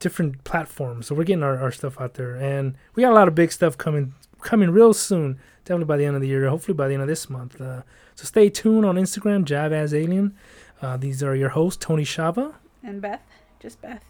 [0.00, 3.28] different platforms, so we're getting our, our stuff out there, and we got a lot
[3.28, 5.38] of big stuff coming coming real soon.
[5.64, 6.48] Definitely by the end of the year.
[6.48, 7.60] Hopefully by the end of this month.
[7.60, 7.82] Uh,
[8.16, 10.34] so stay tuned on Instagram, Javaz Alien.
[10.82, 13.22] Uh, these are your hosts, Tony Shava, And Beth,
[13.60, 14.02] just Beth.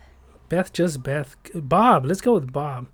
[0.51, 2.05] Beth, just Beth, Bob.
[2.05, 2.89] Let's go with Bob.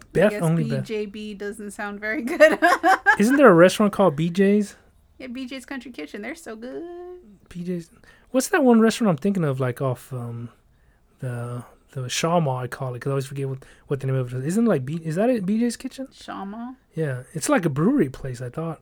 [0.00, 0.84] I Beth, guess only Beth.
[0.84, 2.58] BJB doesn't sound very good.
[3.18, 4.76] Isn't there a restaurant called BJ's?
[5.18, 6.22] yeah, BJ's Country Kitchen.
[6.22, 6.82] They're so good.
[7.50, 7.90] BJ's.
[8.30, 9.60] What's that one restaurant I'm thinking of?
[9.60, 10.48] Like off um,
[11.18, 14.16] the the Shaw Mall, I call it because I always forget what, what the name
[14.16, 14.46] of it is.
[14.46, 15.00] Isn't it like B?
[15.02, 15.44] Is that it?
[15.44, 16.08] BJ's Kitchen?
[16.12, 16.76] Shama.
[16.94, 18.40] Yeah, it's like a brewery place.
[18.40, 18.80] I thought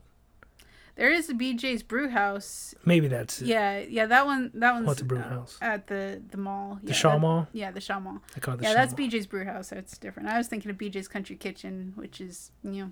[0.95, 2.73] There is a BJ's Brew House.
[2.85, 3.47] maybe that's it.
[3.47, 4.51] Yeah, yeah, that one.
[4.53, 5.57] That one's What's a brew uh, house?
[5.61, 6.79] at the the mall.
[6.81, 7.47] The yeah, Shaw that- Mall.
[7.51, 8.19] Yeah, the Shaw Mall.
[8.35, 9.07] I call it the yeah, Shaw that's Mall.
[9.07, 9.67] BJ's Brew House.
[9.69, 10.29] So it's different.
[10.29, 12.91] I was thinking of BJ's Country Kitchen, which is you know,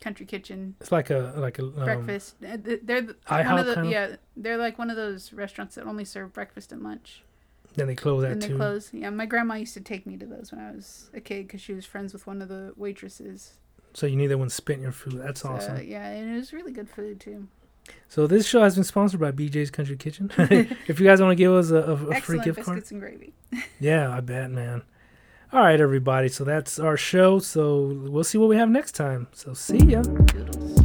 [0.00, 2.36] country kitchen It's like a like a um, breakfast.
[2.42, 3.92] Uh, They're the, one of the kind of?
[3.92, 4.16] yeah.
[4.36, 7.22] They're like one of those restaurants that only serve breakfast and lunch.
[7.76, 8.32] Then they close that too.
[8.32, 8.90] and they close.
[8.92, 11.60] Yeah, my grandma used to take me to those when I was a kid because
[11.60, 13.54] she was friends with one of the waitresses.
[13.94, 15.20] So you need that one spit in your food.
[15.22, 15.84] That's So, awesome.
[15.86, 17.48] yeah, and it was really good food too.
[18.08, 20.30] So this show has been sponsored by BJ's Country Kitchen.
[20.38, 23.00] if you guys want to give us a, a, a free gift biscuits card, and
[23.00, 23.32] gravy.
[23.80, 24.82] yeah, I bet, man.
[25.52, 26.28] All right, everybody.
[26.28, 27.38] So that's our show.
[27.38, 29.28] So we'll see what we have next time.
[29.32, 30.02] So see ya.
[30.02, 30.78] Doodles.